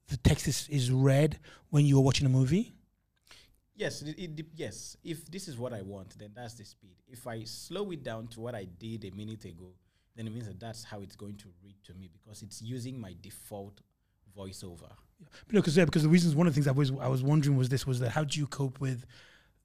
the 0.07 0.17
text 0.17 0.47
is, 0.47 0.67
is 0.69 0.91
read 0.91 1.39
when 1.69 1.85
you 1.85 1.97
are 1.99 2.01
watching 2.01 2.25
a 2.25 2.29
movie? 2.29 2.73
Yes, 3.75 4.01
it, 4.01 4.19
it, 4.19 4.45
yes. 4.55 4.97
If 5.03 5.31
this 5.31 5.47
is 5.47 5.57
what 5.57 5.71
I 5.71 5.83
want, 5.83 6.17
then 6.17 6.31
that's 6.35 6.55
the 6.55 6.65
speed. 6.65 6.95
If 7.07 7.27
I 7.27 7.43
slow 7.43 7.91
it 7.91 8.03
down 8.03 8.27
to 8.29 8.41
what 8.41 8.55
I 8.55 8.65
did 8.65 9.05
a 9.05 9.11
minute 9.11 9.45
ago, 9.45 9.71
then 10.15 10.27
it 10.27 10.33
means 10.33 10.47
that 10.47 10.59
that's 10.59 10.83
how 10.83 10.99
it's 10.99 11.15
going 11.15 11.35
to 11.37 11.45
read 11.63 11.75
to 11.85 11.93
me 11.93 12.09
because 12.11 12.41
it's 12.41 12.61
using 12.61 12.99
my 12.99 13.15
default 13.21 13.79
voiceover. 14.37 14.91
Because 15.47 15.75
yeah, 15.77 15.85
because 15.85 16.03
the 16.03 16.09
reasons 16.09 16.35
one 16.35 16.47
of 16.47 16.53
the 16.53 16.55
things 16.55 16.67
I 16.67 16.71
was 16.71 16.91
I 16.99 17.07
was 17.07 17.23
wondering 17.23 17.57
was 17.57 17.69
this 17.69 17.85
was 17.87 17.99
that 17.99 18.11
how 18.11 18.23
do 18.23 18.39
you 18.39 18.47
cope 18.47 18.79
with 18.79 19.05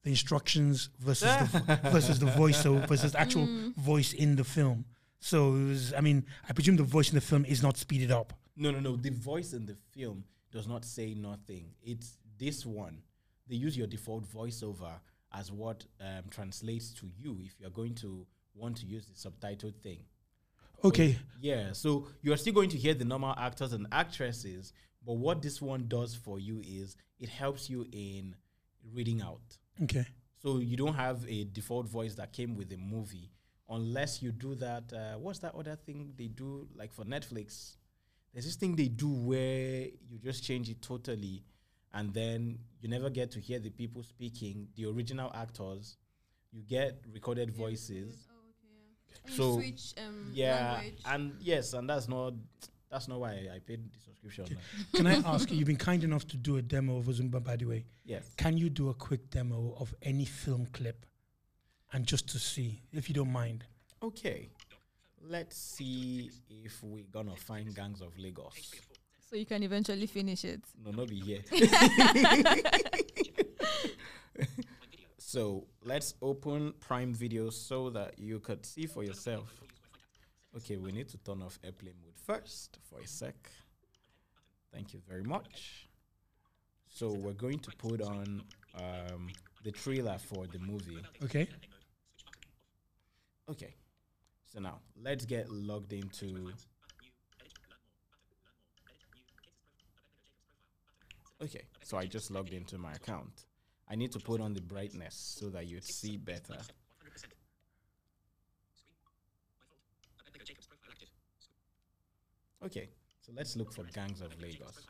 the 0.02 0.11
instructions 0.11 0.90
versus 0.98 1.28
the 1.52 1.59
vo- 1.59 1.90
versus 1.90 2.18
the 2.18 2.26
voiceover 2.26 2.86
versus 2.86 3.12
the 3.12 3.20
actual 3.20 3.48
voice 3.76 4.12
in 4.12 4.36
the 4.36 4.44
film. 4.44 4.84
So 5.18 5.55
it 5.55 5.68
was, 5.68 5.94
I 5.94 6.00
mean, 6.02 6.26
I 6.48 6.52
presume 6.52 6.76
the 6.76 6.82
voice 6.82 7.09
in 7.09 7.14
the 7.14 7.20
film 7.22 7.46
is 7.46 7.62
not 7.62 7.78
speeded 7.78 8.11
up. 8.11 8.34
No, 8.57 8.70
no, 8.70 8.80
no. 8.80 8.96
The 8.96 9.11
voice 9.11 9.55
in 9.55 9.64
the 9.64 9.76
film 9.92 10.24
does 10.52 10.68
not 10.68 10.84
say 10.84 11.14
nothing. 11.14 11.70
It's 11.82 12.18
this 12.38 12.66
one. 12.66 12.98
They 13.48 13.57
use 13.57 13.76
your 13.76 13.86
default 13.86 14.24
voiceover 14.30 14.92
as 15.32 15.50
what 15.50 15.84
um, 16.00 16.24
translates 16.30 16.92
to 16.94 17.11
you 17.18 17.38
if 17.42 17.55
you're 17.59 17.70
going 17.70 17.94
to 17.96 18.26
want 18.55 18.76
to 18.78 18.86
use 18.86 19.07
the 19.07 19.14
subtitled 19.14 19.76
thing. 19.76 20.00
Okay, 20.85 21.18
Yeah, 21.41 21.72
so 21.72 22.07
you're 22.20 22.37
still 22.37 22.53
going 22.53 22.68
to 22.70 22.76
hear 22.76 22.93
the 22.95 23.05
normal 23.05 23.35
actors 23.39 23.72
and 23.72 23.87
actresses, 23.91 24.72
but 25.05 25.14
what 25.14 25.41
this 25.41 25.62
one 25.62 25.87
does 25.89 26.14
for 26.14 26.39
you 26.39 26.61
is 26.64 26.97
it 27.18 27.28
helps 27.30 27.70
you 27.70 27.87
in 27.93 28.35
reading 28.93 29.22
out. 29.22 29.57
okay, 29.82 30.07
So 30.43 30.59
you 30.59 30.76
don't 30.76 30.95
have 30.95 31.24
a 31.28 31.45
default 31.45 31.89
voice 31.89 32.14
that 32.16 32.32
came 32.32 32.55
with 32.55 32.68
the 32.68 32.76
movie 32.76 33.30
unless 33.70 34.22
you 34.22 34.30
do 34.30 34.55
that. 34.57 34.93
Uh, 34.93 35.18
what's 35.18 35.39
that 35.39 35.55
other 35.55 35.74
thing 35.74 36.12
they 36.18 36.26
do 36.28 36.68
like 36.76 36.93
for 36.93 37.05
Netflix? 37.05 37.76
There's 38.32 38.45
this 38.45 38.57
thing 38.57 38.76
they 38.76 38.89
do 38.89 39.09
where 39.09 39.87
you 40.11 40.18
just 40.22 40.45
change 40.45 40.68
it 40.68 40.82
totally 40.82 41.45
and 41.95 42.12
then 42.12 42.59
you 42.80 42.89
never 42.89 43.09
get 43.09 43.30
to 43.30 43.41
hear 43.41 43.59
the 43.59 43.70
people 43.70 44.03
speaking, 44.03 44.68
the 44.76 44.85
original 44.87 45.30
actors. 45.35 45.97
You 46.53 46.62
get 46.62 47.03
recorded 47.12 47.51
voices. 47.53 48.28
So, 49.29 49.55
switch 49.55 49.95
um, 49.99 50.31
Yeah, 50.33 50.73
language. 50.75 51.03
and 51.07 51.33
yes, 51.41 51.73
and 51.73 51.89
that's 51.89 52.09
not 52.09 52.35
that's 52.91 53.09
not 53.09 53.19
why 53.21 53.49
I 53.53 53.59
paid 53.67 53.91
the 53.93 53.99
subscription. 53.99 54.45
Okay. 54.45 54.55
like. 54.55 54.95
Can 54.95 55.07
I 55.07 55.35
ask 55.35 55.51
you? 55.51 55.57
You've 55.57 55.67
been 55.67 55.77
kind 55.77 56.05
enough 56.05 56.27
to 56.29 56.37
do 56.37 56.59
a 56.59 56.62
demo 56.62 56.99
of 56.99 57.07
Ozumba, 57.07 57.43
by 57.43 57.57
the 57.57 57.65
way. 57.65 57.85
Yes. 58.05 58.23
Can 58.37 58.57
you 58.57 58.71
do 58.71 58.91
a 58.91 58.95
quick 58.95 59.31
demo 59.31 59.75
of 59.81 59.95
any 60.03 60.25
film 60.25 60.67
clip, 60.73 61.05
and 61.93 62.07
just 62.07 62.29
to 62.29 62.39
see, 62.39 62.83
if 62.93 63.09
you 63.09 63.15
don't 63.15 63.33
mind? 63.33 63.65
Okay. 64.03 64.51
Let's 65.27 65.57
see 65.57 66.31
if 66.51 66.83
we're 66.83 67.05
gonna 67.11 67.35
find 67.35 67.75
gangs 67.75 68.03
of 68.03 68.17
Lagos. 68.19 68.73
so 69.31 69.37
you 69.37 69.47
can 69.47 69.62
eventually 69.62 70.07
finish 70.07 70.45
it. 70.45 70.61
No, 70.85 70.91
not 70.91 71.09
be 71.09 71.19
here. 71.21 71.41
so 75.35 75.66
let's 75.82 76.14
open 76.22 76.72
Prime 76.78 77.12
Video 77.12 77.51
so 77.51 77.91
that 77.91 78.16
you 78.20 78.39
could 78.39 78.64
see 78.64 78.87
for 78.87 79.03
yourself. 79.03 79.61
Okay, 80.57 80.76
we 80.76 80.93
need 80.93 81.09
to 81.09 81.18
turn 81.18 81.43
off 81.43 81.59
airplane 81.64 81.97
mode 82.05 82.14
first 82.24 82.78
for 82.89 83.01
a 83.01 83.07
sec. 83.09 83.35
Thank 84.72 84.95
you 84.95 85.01
very 85.09 85.24
much. 85.24 85.89
So 86.89 87.09
we're 87.09 87.32
going 87.32 87.59
to 87.59 87.70
put 87.76 88.01
on 88.01 88.43
um, 88.76 89.28
the 89.64 89.72
trailer 89.72 90.18
for 90.18 90.47
the 90.47 90.61
movie. 90.61 91.03
Okay. 91.24 91.49
Okay. 93.51 93.74
So 94.53 94.61
now 94.61 94.78
let's 95.03 95.24
get 95.24 95.51
logged 95.51 95.93
into. 95.93 96.53
Okay, 101.43 101.62
so 101.82 101.99
I 101.99 102.07
just 102.07 102.30
logged 102.30 102.53
into 102.53 102.78
my 102.78 102.93
account. 102.93 103.47
I 103.89 103.97
need 103.97 104.12
to 104.12 104.18
put 104.18 104.41
on 104.41 104.55
the 104.55 104.61
brightness 104.61 105.14
so 105.39 105.51
that 105.51 105.66
you'd 105.66 105.85
see 105.85 106.16
better. 106.16 106.59
Okay, 112.64 112.89
so 113.20 113.32
let's 113.37 113.57
look 113.57 113.72
for 113.72 113.85
Gangs 113.85 114.22
of 114.22 114.41
Lagos. 114.41 114.87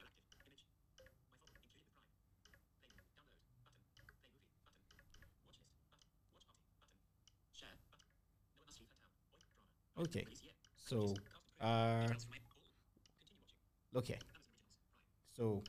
Okay, 9.96 10.24
so 10.76 11.14
uh, 11.60 12.06
okay, 13.96 14.18
so 15.36 15.62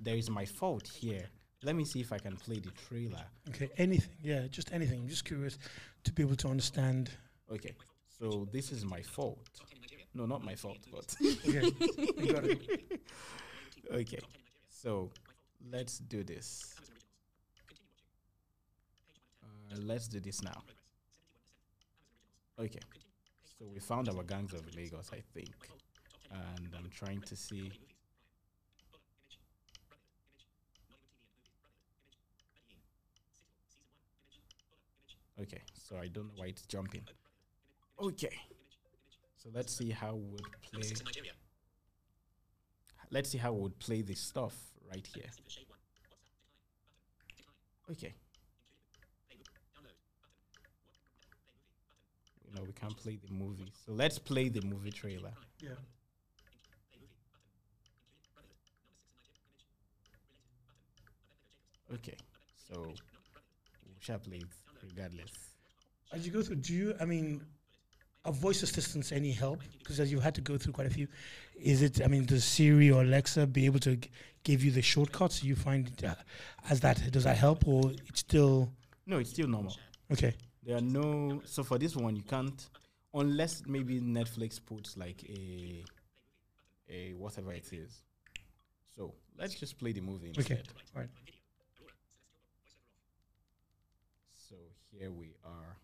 there 0.00 0.16
is 0.16 0.28
my 0.28 0.44
fault 0.44 0.88
here. 0.88 1.28
Let 1.64 1.76
me 1.76 1.84
see 1.84 2.00
if 2.00 2.12
I 2.12 2.18
can 2.18 2.36
play 2.36 2.58
the 2.58 2.70
trailer. 2.88 3.24
Okay. 3.50 3.70
Anything. 3.78 4.14
Yeah. 4.22 4.46
Just 4.50 4.72
anything. 4.72 5.00
I'm 5.02 5.08
just 5.08 5.24
curious 5.24 5.58
to 6.04 6.12
be 6.12 6.22
able 6.22 6.36
to 6.36 6.48
understand. 6.48 7.10
Okay, 7.50 7.72
so 8.18 8.48
this 8.52 8.72
is 8.72 8.84
my 8.84 9.02
fault. 9.02 9.38
No, 10.14 10.26
not 10.26 10.42
my 10.44 10.54
fault, 10.54 10.78
but 10.90 11.14
Okay. 11.48 11.70
got 12.32 12.44
it. 12.44 13.00
okay. 13.92 14.18
So 14.68 15.10
let's 15.70 15.98
do 15.98 16.22
this. 16.24 16.74
Uh, 19.42 19.76
let's 19.80 20.08
do 20.08 20.20
this 20.20 20.42
now. 20.42 20.62
Okay. 22.58 22.80
So 23.58 23.66
we 23.72 23.80
found 23.80 24.08
our 24.08 24.22
gangs 24.22 24.52
of 24.54 24.62
Lagos, 24.74 25.10
I 25.12 25.20
think, 25.34 25.50
and 26.30 26.68
I'm 26.76 26.90
trying 26.90 27.20
to 27.22 27.36
see. 27.36 27.70
Okay, 35.42 35.62
so 35.74 35.96
I 35.96 36.06
don't 36.06 36.26
know 36.26 36.34
why 36.36 36.46
it's 36.46 36.62
jumping. 36.62 37.02
Okay, 38.00 38.36
so 39.36 39.50
let's 39.52 39.76
see 39.76 39.90
how 39.90 40.14
we 40.14 40.30
would 40.30 40.42
play. 40.70 40.92
Let's 43.10 43.30
see 43.30 43.38
how 43.38 43.52
we 43.52 43.62
would 43.62 43.78
play 43.78 44.02
this 44.02 44.20
stuff 44.20 44.54
right 44.88 45.06
here. 45.14 45.30
Okay. 47.90 48.14
No, 52.54 52.62
we 52.62 52.72
can't 52.72 52.96
play 52.96 53.18
the 53.26 53.32
movie. 53.32 53.72
So 53.84 53.92
let's 53.92 54.18
play 54.18 54.48
the 54.48 54.60
movie 54.62 54.92
trailer. 54.92 55.32
Yeah. 55.60 55.70
Okay, 61.94 62.16
so 62.68 62.84
we 62.84 62.94
shall 64.00 64.18
play 64.18 64.40
regardless. 64.82 65.30
As 66.12 66.26
you 66.26 66.32
go 66.32 66.42
through, 66.42 66.56
do 66.56 66.74
you? 66.74 66.94
I 67.00 67.04
mean, 67.04 67.42
are 68.24 68.32
voice 68.32 68.62
assistants 68.62 69.12
any 69.12 69.32
help? 69.32 69.60
Because 69.78 69.98
as 70.00 70.12
you've 70.12 70.22
had 70.22 70.34
to 70.34 70.40
go 70.40 70.58
through 70.58 70.72
quite 70.74 70.86
a 70.86 70.90
few, 70.90 71.08
is 71.58 71.82
it? 71.82 72.02
I 72.02 72.08
mean, 72.08 72.24
does 72.26 72.44
Siri 72.44 72.90
or 72.90 73.02
Alexa 73.02 73.46
be 73.46 73.64
able 73.66 73.80
to 73.80 73.96
g- 73.96 74.10
give 74.44 74.62
you 74.64 74.70
the 74.70 74.82
shortcuts? 74.82 75.42
You 75.42 75.56
find 75.56 75.90
uh, 76.04 76.14
as 76.68 76.80
that 76.80 77.10
does 77.10 77.24
that 77.24 77.36
help, 77.36 77.66
or 77.66 77.90
it's 78.08 78.20
still 78.20 78.70
No, 79.06 79.18
it's 79.18 79.30
still 79.30 79.48
normal. 79.48 79.76
okay? 80.12 80.34
There 80.62 80.76
are 80.76 80.80
no. 80.82 81.42
So 81.44 81.64
for 81.64 81.78
this 81.78 81.96
one, 81.96 82.14
you 82.14 82.22
can't, 82.22 82.68
unless 83.14 83.62
maybe 83.66 84.00
Netflix 84.00 84.60
puts 84.64 84.96
like 84.96 85.24
a 85.28 85.82
a 86.90 87.14
whatever 87.14 87.52
it 87.52 87.72
is. 87.72 88.02
So 88.94 89.14
let's 89.38 89.54
just 89.54 89.78
play 89.78 89.92
the 89.92 90.02
movie 90.02 90.28
Okay. 90.38 90.56
instead. 90.56 90.68
All 90.94 91.00
right. 91.00 91.10
So 94.36 94.54
here 94.98 95.10
we 95.10 95.34
are. 95.44 95.78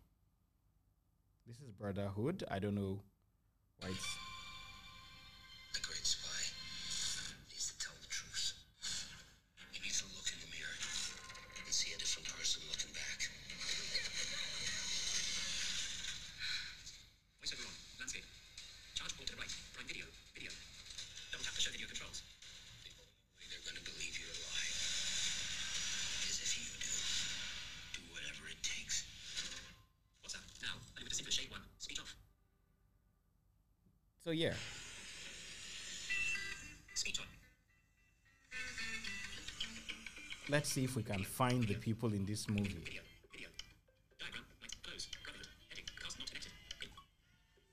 This 1.47 1.57
is 1.57 1.73
Brotherhood. 1.73 2.45
I 2.51 2.59
don't 2.59 2.75
know 2.75 3.01
why 3.81 3.89
it's 3.89 4.17
see 40.79 40.85
if 40.85 40.95
we 40.95 41.03
can 41.03 41.25
find 41.25 41.65
the 41.65 41.75
people 41.75 42.13
in 42.15 42.25
this 42.25 42.49
movie. 42.49 42.83
Video. 42.87 43.03
Video. 43.33 43.49
Diagram. 44.21 44.45
Light. 44.63 44.75
Close. 44.85 45.09
Brotherhood. 45.25 45.51
Heading. 45.71 45.85
Cast 46.01 46.19
not 46.21 46.29
connected. 46.31 46.53
In. 46.83 46.91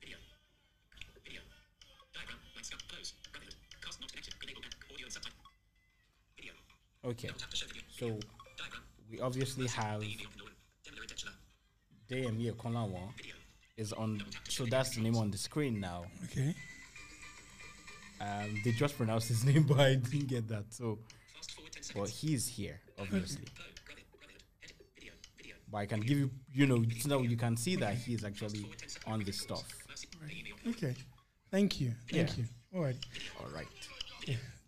Video. 0.01 0.17
Video. 1.23 1.41
Diagram. 2.15 2.39
Light. 2.55 2.65
Scope. 2.65 2.81
Close. 2.89 3.13
Brotherhood. 3.31 3.55
Cast 3.83 4.01
not 4.01 4.09
connected. 4.09 4.33
Enable 4.41 4.61
back. 4.65 4.73
Audio 4.89 5.05
and 5.05 5.13
subtitle. 5.13 5.37
Video. 6.37 6.53
Okay. 7.05 7.27
Double 7.27 7.39
tap 7.41 7.49
to 7.51 7.57
show 7.57 7.67
video. 7.69 7.83
So 7.93 8.05
we 9.11 9.19
obviously 9.21 9.67
have 9.67 10.01
Email 10.01 10.25
from 10.25 10.41
Nolan. 10.41 10.57
Demiller 10.81 11.07
Titular. 11.13 11.35
Deyemi 12.09 12.45
Okonlawo 12.53 13.03
is 13.77 13.93
on 13.93 14.23
so 14.47 14.65
that's 14.65 14.95
the 14.95 15.01
name 15.01 15.17
on 15.17 15.29
the 15.29 15.37
screen 15.37 15.79
now. 15.79 16.05
Okay. 16.25 16.55
Um, 18.21 18.61
they 18.63 18.71
just 18.71 18.97
pronounced 18.97 19.27
his 19.27 19.43
name, 19.49 19.63
but 19.63 19.79
I 19.79 19.95
didn't 19.95 20.27
get 20.27 20.47
that. 20.47 20.73
So, 20.73 20.99
Fast 21.85 21.93
forward 21.93 22.07
10 22.07 22.07
but 22.07 22.09
seconds. 22.09 22.21
he's 22.31 22.47
here, 22.47 22.79
obviously. 22.99 23.45
Flow. 23.45 23.65
Brotherhood. 23.85 24.05
Brotherhood. 24.19 24.41
Heading. 24.61 24.75
Video. 24.95 25.13
Video. 25.37 25.55
But 25.71 25.77
I 25.77 25.85
can 25.85 25.99
give 26.01 26.17
you, 26.17 26.31
you 26.53 26.65
know, 26.67 26.83
so 26.99 27.09
now 27.09 27.19
you 27.19 27.37
can 27.37 27.55
see 27.57 27.75
that 27.77 27.95
he 27.95 28.13
is 28.13 28.23
actually 28.23 28.65
on 29.07 29.23
this 29.23 29.39
stuff. 29.41 29.63
Mercy. 29.89 30.07
Email. 30.23 30.75
Okay. 30.75 30.95
Thank 31.51 31.79
you. 31.81 31.91
Thank 32.11 32.29
Yeah. 32.37 32.43
you. 32.43 32.45
All 32.75 32.81
right. 32.83 32.95
All 33.39 33.49
right. 33.53 33.67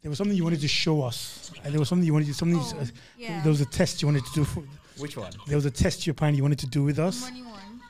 There 0.01 0.09
was 0.09 0.17
something 0.19 0.37
you 0.37 0.43
wanted 0.43 0.61
to 0.61 0.67
show 0.67 1.01
us. 1.01 1.51
And 1.63 1.73
there 1.73 1.79
was 1.79 1.89
something 1.89 2.05
you 2.05 2.13
wanted 2.13 2.27
to, 2.27 2.33
something, 2.33 2.59
Oh, 2.59 2.79
uh, 2.81 2.85
yeah. 3.17 3.41
there 3.41 3.49
was 3.51 3.61
a 3.61 3.65
test 3.65 4.01
you 4.01 4.07
wanted 4.07 4.25
to 4.25 4.31
do 4.33 4.43
for, 4.45 4.63
Which 4.99 5.17
one? 5.17 5.31
there 5.47 5.57
was 5.57 5.65
a 5.65 5.71
test 5.71 6.05
you 6.05 6.11
apparently 6.11 6.41
wanted 6.41 6.59
to 6.59 6.67
do 6.67 6.83
with 6.83 6.99
us. 6.99 7.21
Money 7.21 7.41
one. 7.41 7.81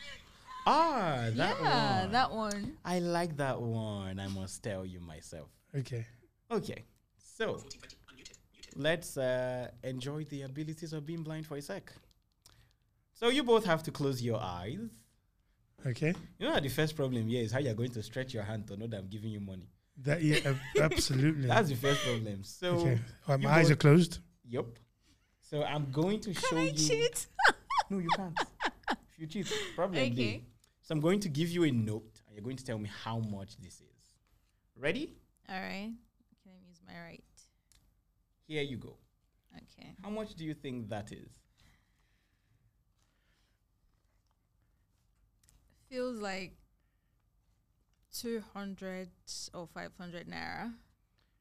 Ah, 0.66 1.28
that 1.34 1.58
yeah, 1.62 2.02
one. 2.04 2.12
that 2.12 2.32
one. 2.32 2.78
I 2.84 3.00
like 3.00 3.36
that 3.38 3.62
one. 3.62 4.20
I 4.20 4.28
must 4.28 4.64
tell 4.64 4.86
you 4.86 5.00
myself. 5.02 5.50
Okay. 5.76 6.06
Okay, 6.50 6.84
so 7.18 7.62
let's 8.78 9.18
uh, 9.18 9.70
enjoy 9.84 10.24
the 10.26 10.44
abilities 10.44 10.94
of 10.94 11.06
being 11.06 11.24
blind 11.24 11.46
for 11.46 11.58
a 11.58 11.62
sec. 11.62 11.92
So 13.14 13.30
you 13.30 13.44
both 13.44 13.66
have 13.66 13.84
to 13.84 13.92
close 13.92 14.22
your 14.22 14.40
eyes. 14.42 14.80
Okay. 15.86 16.14
You 16.40 16.48
know 16.48 16.54
that 16.54 16.64
the 16.64 16.70
first 16.70 16.96
problem 16.96 17.28
here 17.28 17.44
is 17.44 17.52
how 17.52 17.60
you're 17.60 17.74
going 17.74 17.92
to 17.92 18.04
stretch 18.04 18.34
your 18.34 18.44
hand 18.44 18.68
to 18.68 18.78
know 18.78 18.88
that 18.88 18.98
I'm 18.98 19.08
giving 19.08 19.32
you 19.32 19.40
money. 19.40 19.68
That 20.04 20.22
yeah, 20.22 20.54
absolutely. 20.82 21.48
That's 21.48 21.70
the 21.70 21.76
first 21.76 22.04
problem. 22.04 22.44
So 22.44 22.76
okay. 22.76 23.00
All 23.28 23.36
right, 23.36 23.42
you 23.42 23.48
my 23.48 23.54
eyes 23.56 23.72
are 23.72 23.76
closed. 23.76 24.20
Yep. 24.48 24.66
So 25.42 25.64
I'm 25.64 25.90
going 25.92 26.20
to 26.22 26.34
show 26.34 26.58
you. 26.58 26.72
Can 26.72 26.76
I 26.76 26.78
cheat? 26.78 27.28
no, 27.90 27.98
you 28.00 28.10
can't. 28.10 28.38
if 28.90 29.20
you 29.20 29.28
cheat, 29.28 29.52
problem 29.76 30.00
Okay. 30.04 30.10
there. 30.14 30.40
So 30.82 30.94
I'm 30.94 31.02
going 31.02 31.20
to 31.22 31.30
give 31.30 31.50
you 31.50 31.64
a 31.64 31.72
note, 31.72 32.22
and 32.28 32.36
you're 32.36 32.44
going 32.44 32.58
to 32.58 32.64
tell 32.66 32.78
me 32.78 32.90
how 33.04 33.20
much 33.20 33.58
this 33.58 33.76
is. 33.76 34.04
Ready? 34.76 35.16
All 35.50 35.56
right. 35.56 35.94
Can 36.44 36.52
I 36.52 36.68
use 36.68 36.80
my 36.86 36.94
right? 37.02 37.24
Here 38.48 38.64
you 38.64 38.78
go. 38.78 38.96
Okay. 39.56 39.94
How 40.04 40.10
much 40.10 40.36
do 40.36 40.46
you 40.46 40.54
think 40.54 40.90
that 40.90 41.12
is? 41.12 41.30
Feels 45.90 46.20
like 46.20 46.54
200 48.20 49.10
or 49.54 49.68
500 49.74 50.28
naira. 50.28 50.74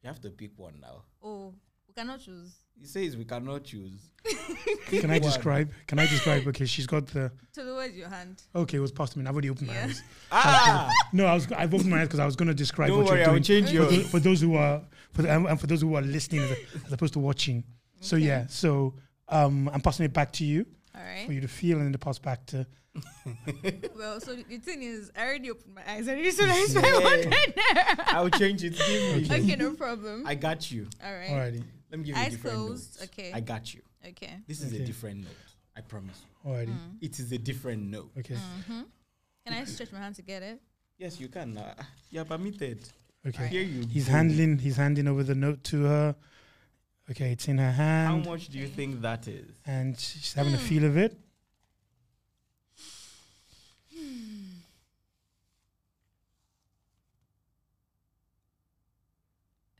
You 0.02 0.08
have 0.08 0.20
to 0.20 0.30
pick 0.30 0.52
one 0.56 0.74
now. 0.80 1.02
Oh, 1.22 1.52
we 1.88 1.94
cannot 1.94 2.20
choose. 2.20 2.54
He 2.78 2.86
says 2.86 3.16
we 3.16 3.24
cannot 3.24 3.64
choose. 3.64 4.10
Can 4.86 5.10
I 5.10 5.18
describe? 5.18 5.70
Can 5.86 5.98
I 5.98 6.06
describe? 6.06 6.46
Okay, 6.48 6.66
she's 6.66 6.86
got 6.86 7.06
the. 7.08 7.32
So 7.52 7.74
where's 7.74 7.96
your 7.96 8.08
hand? 8.08 8.42
Okay, 8.54 8.76
it 8.76 8.80
was 8.80 8.92
past 8.92 9.16
me. 9.16 9.24
I've 9.26 9.32
already 9.32 9.50
opened 9.50 9.68
my 9.68 9.74
Yeah. 9.74 9.86
eyes. 9.86 10.02
Ah! 10.30 10.90
No, 11.12 11.26
I 11.26 11.34
was. 11.34 11.50
I've 11.52 11.72
opened 11.74 11.90
my 11.90 12.00
eyes 12.02 12.06
because 12.08 12.20
I 12.20 12.26
was 12.26 12.36
going 12.36 12.48
to 12.48 12.54
describe 12.54 12.88
Don't 12.88 12.98
what 12.98 13.06
worry, 13.08 13.20
you're 13.20 13.28
I'll 13.28 13.34
doing. 13.34 13.42
change 13.42 13.68
for, 13.68 13.74
yours. 13.74 13.90
tho- 13.90 14.02
for 14.08 14.20
those 14.20 14.40
who 14.42 14.54
are, 14.56 14.82
for 15.16 15.22
the, 15.22 15.30
and 15.32 15.46
and 15.46 15.58
for 15.60 15.66
those 15.66 15.80
who 15.80 15.94
are 15.96 16.02
listening 16.02 16.42
as, 16.42 16.56
as 16.86 16.92
opposed 16.92 17.14
to 17.14 17.18
watching. 17.18 17.64
So 18.00 18.16
yeah. 18.16 18.46
So 18.48 18.94
um, 19.28 19.68
I'm 19.72 19.80
passing 19.80 20.04
it 20.06 20.12
back 20.12 20.32
to 20.34 20.44
you 20.44 20.66
All 20.94 21.00
for 21.26 21.32
you 21.32 21.40
to 21.40 21.48
feel, 21.48 21.78
and 21.78 21.86
then 21.86 21.92
to 21.92 21.98
pass 21.98 22.18
back 22.18 22.46
to. 22.46 22.66
Well, 23.96 24.20
so 24.20 24.34
the, 24.34 24.42
the 24.44 24.58
thing 24.58 24.82
is, 24.82 25.10
I 25.16 25.26
already 25.26 25.50
opened 25.50 25.74
my 25.74 25.82
eyes. 25.86 26.08
I 26.08 26.12
already 26.12 26.30
realized 26.30 26.74
Yeah. 26.74 26.80
500 26.82 27.32
naira. 27.32 28.04
I'll 28.14 28.30
change 28.30 28.62
it. 28.64 28.76
Give 28.76 29.30
me. 29.30 29.36
Okay, 29.44 29.56
no 29.56 29.72
problem. 29.74 30.26
I 30.26 30.34
got 30.34 30.70
you. 30.70 30.86
All 31.04 31.12
right. 31.12 31.28
Alrighty. 31.30 31.62
Let 31.90 31.98
me 32.00 32.04
give 32.06 32.08
you 32.08 32.14
a 32.14 32.24
Eyes 32.24 32.32
different 32.32 32.56
closed. 32.56 33.00
note. 33.00 33.08
Okay. 33.12 33.32
I 33.34 33.40
got 33.40 33.74
you. 33.74 33.82
Okay. 34.06 34.34
This 34.46 34.60
is 34.62 34.72
a 34.72 34.78
different 34.84 35.24
note. 35.24 35.36
I 35.76 35.80
promise. 35.82 36.20
Alrighty. 36.46 36.68
Mm. 36.68 36.96
It 37.02 37.18
is 37.18 37.32
a 37.32 37.38
different 37.38 37.82
note. 37.90 38.10
Okay. 38.18 38.34
Mm-hmm. 38.34 38.82
Can 39.46 39.52
I 39.54 39.64
stretch 39.64 39.92
my 39.92 39.98
hand 39.98 40.14
to 40.16 40.22
get 40.22 40.42
it? 40.42 40.60
Yes, 40.98 41.20
you 41.20 41.28
can. 41.28 41.58
Uh, 41.58 41.74
you're 42.10 42.24
permitted. 42.24 42.80
Okay. 43.26 43.46
Here 43.48 43.62
you 43.62 43.86
He's 43.86 44.06
go. 44.06 44.12
handling. 44.12 44.58
He's 44.58 44.76
handing 44.76 45.08
over 45.08 45.22
the 45.24 45.34
note 45.34 45.64
to 45.64 45.82
her. 45.84 46.14
Okay, 47.10 47.32
it's 47.32 47.48
in 47.48 47.58
her 47.58 47.70
hand. 47.72 48.08
How 48.24 48.30
much 48.32 48.48
do 48.48 48.58
you 48.58 48.66
think 48.68 49.00
that 49.02 49.26
is? 49.28 49.46
and 49.66 49.98
she's 49.98 50.32
having 50.34 50.54
a 50.54 50.56
Hmm. 50.58 50.64
feel 50.66 50.84
of 50.84 50.96
it. 50.96 51.18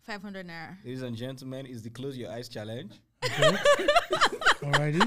Five 0.03 0.22
hundred 0.22 0.47
naira. 0.47 0.76
Ladies 0.84 1.03
and 1.03 1.16
gentlemen, 1.16 1.66
is 1.66 1.82
the 1.82 1.90
close 1.90 2.16
your 2.16 2.30
eyes 2.30 2.49
challenge. 2.49 2.92
Okay. 3.24 3.42
Alrighty. 4.62 5.01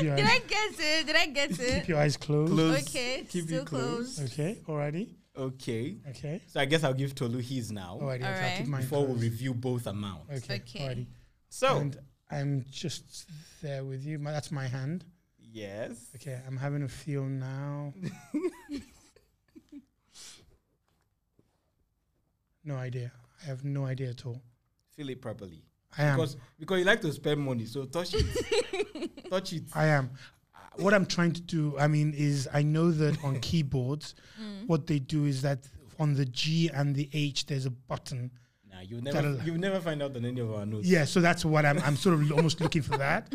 Did 0.00 0.10
eyes, 0.12 0.30
I 0.30 0.38
get 0.46 0.70
it? 0.78 1.06
Did 1.06 1.16
I 1.16 1.26
get 1.26 1.50
it? 1.58 1.80
keep 1.80 1.88
your 1.88 1.98
eyes 1.98 2.16
closed. 2.16 2.52
Close. 2.52 2.88
Okay, 2.88 3.26
Keep 3.28 3.44
still 3.46 3.62
it 3.62 3.66
closed. 3.66 4.16
closed. 4.18 4.32
Okay. 4.32 4.60
Alrighty. 4.66 5.08
Okay. 5.36 5.96
Okay. 6.10 6.40
So 6.46 6.60
I 6.60 6.64
guess 6.64 6.84
I'll 6.84 6.94
give 6.94 7.14
Tolu 7.14 7.38
his 7.40 7.72
now 7.72 7.98
Alrighty. 8.00 8.14
okay, 8.16 8.24
I'll 8.24 8.34
Alright. 8.34 8.56
keep 8.58 8.66
mine 8.68 8.80
before 8.82 9.06
we 9.06 9.14
review 9.20 9.52
both 9.54 9.86
amounts. 9.86 10.30
Okay. 10.44 10.56
Okay. 10.66 10.78
Alrighty. 10.80 11.06
So 11.48 11.76
And 11.78 11.96
I'm 12.30 12.64
just 12.70 13.26
there 13.62 13.84
with 13.84 14.04
you. 14.04 14.18
My, 14.18 14.30
that's 14.32 14.50
my 14.52 14.66
hand. 14.68 15.04
yes. 15.52 15.92
Okay. 16.16 16.40
I'm 16.46 16.56
having 16.56 16.82
a 16.82 16.88
feel 16.88 17.24
now. 17.24 17.92
no 22.64 22.76
idea. 22.76 23.12
I 23.42 23.46
have 23.46 23.64
no 23.64 23.84
idea 23.84 24.10
at 24.10 24.24
all. 24.26 24.40
Feel 24.96 25.10
it 25.10 25.20
properly. 25.20 25.62
I 25.96 26.04
am. 26.04 26.16
Because 26.16 26.36
because 26.58 26.78
you 26.78 26.84
like 26.84 27.00
to 27.02 27.12
spend 27.12 27.40
money, 27.40 27.66
so 27.66 27.84
touch 27.84 28.14
it. 28.14 28.26
touch 29.30 29.52
it. 29.52 29.64
I 29.74 29.86
am. 29.86 30.10
What 30.76 30.92
I'm 30.94 31.06
trying 31.06 31.32
to 31.32 31.40
do, 31.40 31.76
I 31.78 31.86
mean, 31.88 32.14
is 32.16 32.48
I 32.52 32.62
know 32.62 32.90
that 32.90 33.22
on 33.24 33.40
keyboards, 33.48 34.14
Mm. 34.40 34.66
what 34.66 34.86
they 34.86 34.98
do 34.98 35.26
is 35.26 35.42
that 35.42 35.60
on 36.00 36.14
the 36.14 36.24
G 36.24 36.68
and 36.74 36.94
the 36.94 37.08
H, 37.12 37.46
there's 37.46 37.66
a 37.66 37.70
button. 37.70 38.30
Nah, 38.70 38.80
you 38.80 39.00
never 39.00 39.22
That'll- 39.22 39.46
you 39.46 39.56
never 39.58 39.80
find 39.80 40.02
out 40.02 40.16
on 40.16 40.24
any 40.24 40.40
of 40.40 40.52
our 40.52 40.66
notes. 40.66 40.88
Yeah, 40.88 41.04
so 41.04 41.20
that's 41.20 41.44
what 41.44 41.64
I'm. 41.64 41.78
I'm 41.80 41.96
sort 41.96 42.14
of 42.20 42.32
almost 42.38 42.60
looking 42.60 42.82
for 42.82 42.96
that. 42.98 43.30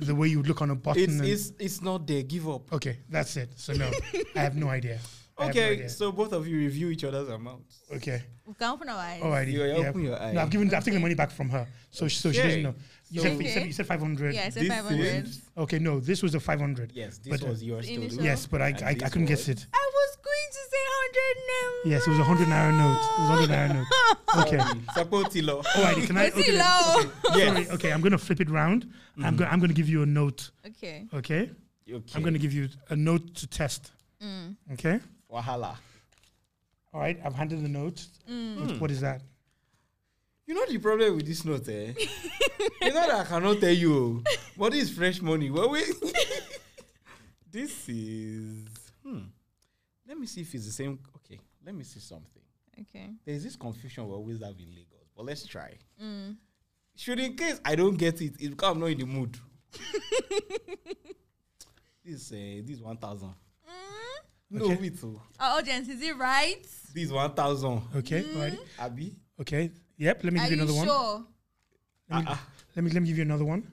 the 0.00 0.14
way 0.14 0.26
you 0.28 0.38
would 0.38 0.48
look 0.48 0.60
on 0.62 0.70
a 0.70 0.74
button. 0.74 1.20
It's 1.24 1.50
it's 1.50 1.52
it's 1.60 1.80
not 1.82 2.06
there. 2.06 2.22
Give 2.24 2.48
up. 2.48 2.72
okay, 2.72 2.98
that's 3.08 3.36
it. 3.36 3.50
So 3.56 3.72
no, 3.74 3.88
I 4.34 4.40
have 4.40 4.56
no 4.56 4.68
idea. 4.68 4.98
I 5.38 5.46
have 5.46 5.54
no 5.54 5.62
Okay, 5.62 5.88
so 5.88 6.10
both 6.12 6.32
of 6.32 6.46
you 6.48 6.58
review 6.58 6.88
each 6.90 7.04
other's 7.04 7.28
amounts. 7.28 7.78
okay. 7.94 8.22
We 8.46 8.54
can 8.54 8.70
open 8.72 8.88
our 8.88 8.98
eyes. 8.98 9.22
Alrighty. 9.22 9.52
You 9.52 9.64
yeah. 9.64 9.88
open 9.88 10.02
your 10.02 10.20
eyes. 10.20 10.34
No, 10.34 10.40
I've 10.42 10.50
given. 10.50 10.66
I've 10.74 10.82
taken 10.84 10.94
the 10.94 11.00
money 11.00 11.14
back 11.14 11.30
from 11.30 11.48
her, 11.50 11.68
so 11.90 12.08
she, 12.08 12.16
so 12.18 12.32
she 12.32 12.42
doesn't 12.42 12.62
know. 12.64 12.74
You 13.12 13.20
So- 13.22 13.26
said, 13.28 13.42
you 13.42 13.48
said 13.50 13.66
you 13.66 13.72
said 13.72 13.86
500. 13.86 14.34
Yeah, 14.34 14.42
I 14.46 14.48
said 14.50 14.62
This 14.62 14.68
five 14.70 14.84
hundred. 14.84 15.26
is- 15.26 15.42
Okay, 15.56 15.78
no, 15.80 15.98
this 15.98 16.22
was 16.22 16.34
a 16.36 16.40
500. 16.40 16.92
Yes, 16.94 17.18
this 17.18 17.40
But, 17.40 17.48
was 17.48 17.62
yours 17.62 17.86
the 17.86 17.94
Yes, 18.22 18.46
but 18.46 18.62
I, 18.62 18.68
And 18.68 18.82
I, 18.84 18.90
I 18.90 19.08
couldn't 19.10 19.26
guess 19.26 19.48
it. 19.48 19.66
I 19.74 19.90
was 19.98 20.16
going 20.28 20.48
to 20.58 20.62
say 20.72 20.82
hundred 21.00 21.36
naira. 21.50 21.90
Yes, 21.92 22.06
it 22.06 22.10
was 22.10 22.18
a 22.20 22.22
100 22.22 22.46
naira 22.46 22.72
note. 22.72 23.02
It 23.02 23.20
was 23.20 23.30
a 23.30 23.32
100 23.32 23.50
naira 23.50 23.74
note. 23.74 23.86
Okay. 24.42 24.58
Support 24.94 25.26
Tilo. 25.32 25.64
Alrighty, 25.64 26.06
can 26.06 26.16
I? 26.16 26.26
Was 26.26 26.34
he 26.34 26.40
Okay, 26.40 26.52
then- 26.52 26.60
low? 26.64 27.00
okay, 27.00 27.10
Yes. 27.38 27.48
sorry, 27.52 27.70
okay, 27.70 27.92
I'm 27.92 28.00
gonna 28.00 28.16
flip 28.16 28.40
it 28.40 28.48
round. 28.48 28.88
I'm 29.18 29.34
Mhm. 29.34 29.38
going. 29.38 29.50
I'm 29.50 29.58
gonna 29.58 29.72
give 29.72 29.88
you 29.88 30.02
a 30.04 30.06
note. 30.06 30.50
Okay. 30.64 31.08
Okay. 31.12 31.50
Okay. 31.90 32.12
I'm 32.14 32.22
gonna 32.22 32.38
give 32.38 32.52
you 32.52 32.68
a 32.90 32.94
note 32.94 33.34
to 33.34 33.48
test. 33.48 33.90
Mm. 34.22 34.54
Okay. 34.74 35.00
Wahala. 35.32 35.74
All 36.94 37.00
right. 37.00 37.18
I've 37.24 37.34
handed 37.34 37.60
the 37.64 37.68
note. 37.68 38.06
Mm. 38.30 38.60
What- 38.60 38.80
What 38.82 38.90
is 38.92 39.00
that? 39.00 39.20
You 40.50 40.56
know 40.56 40.66
the 40.66 40.78
problem 40.78 41.14
with 41.14 41.26
this 41.28 41.44
note, 41.44 41.68
eh? 41.68 41.92
you 42.82 42.88
know 42.92 43.06
that 43.06 43.10
I 43.20 43.24
cannot 43.24 43.60
tell 43.60 43.70
you. 43.70 44.20
oh, 44.26 44.36
But 44.58 44.72
this 44.72 44.90
is 44.90 44.90
fresh 44.90 45.22
money. 45.22 45.48
Well, 45.48 45.70
we 45.70 45.84
this 47.52 47.88
is 47.88 48.66
hmm. 49.00 49.20
Let 50.08 50.18
me 50.18 50.26
see 50.26 50.40
if 50.40 50.52
it's 50.52 50.66
the 50.66 50.72
same. 50.72 50.98
Okay, 51.18 51.38
let 51.64 51.72
me 51.72 51.84
see 51.84 52.00
something. 52.00 52.42
Okay. 52.80 53.10
There's 53.24 53.44
this 53.44 53.54
confusion 53.54 54.08
we 54.08 54.12
always 54.12 54.40
have 54.42 54.58
in 54.58 54.70
Lagos, 54.74 55.06
but 55.16 55.24
let's 55.24 55.46
try. 55.46 55.72
Mm. 56.02 56.34
Should 56.96 57.20
in 57.20 57.36
case 57.36 57.60
I 57.64 57.76
don't 57.76 57.96
get 57.96 58.20
it, 58.20 58.32
it's 58.40 58.48
because 58.48 58.72
I'm 58.72 58.80
not 58.80 58.86
in 58.86 58.98
the 58.98 59.06
mood. 59.06 59.38
this 62.04 62.32
uh, 62.32 62.60
this 62.64 62.80
one 62.80 62.96
thousand. 62.96 63.34
No, 64.50 64.64
Okay. 64.64 64.78
wait, 64.80 64.98
oh. 65.04 65.22
Our 65.38 65.58
audience, 65.58 65.88
is 65.88 66.02
it 66.02 66.16
right? 66.18 66.66
this 66.92 67.08
one 67.12 67.32
thousand. 67.34 67.82
Okay, 67.94 68.24
alright. 68.34 68.58
Abi, 68.80 69.14
Okay. 69.40 69.70
Yep. 70.00 70.24
Let 70.24 70.32
me 70.32 70.40
Are 70.40 70.42
give 70.48 70.50
you 70.52 70.56
you 70.56 70.62
another 70.62 70.74
one. 70.78 70.86
sure? 70.86 71.24
Let 72.10 72.18
me, 72.20 72.24
Ah, 72.28 72.46
let 72.74 72.84
me 72.84 72.90
let 72.90 73.02
me 73.02 73.08
give 73.08 73.16
you 73.18 73.22
another 73.22 73.44
one. 73.44 73.70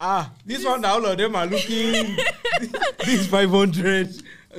ah, 0.00 0.32
this 0.44 0.64
one 0.64 0.80
now 0.80 0.94
all 0.94 1.04
of 1.06 1.18
them 1.18 1.36
are 1.36 1.46
looking. 1.46 2.16
this 3.04 3.26
five 3.26 3.50
hundred. 3.50 4.08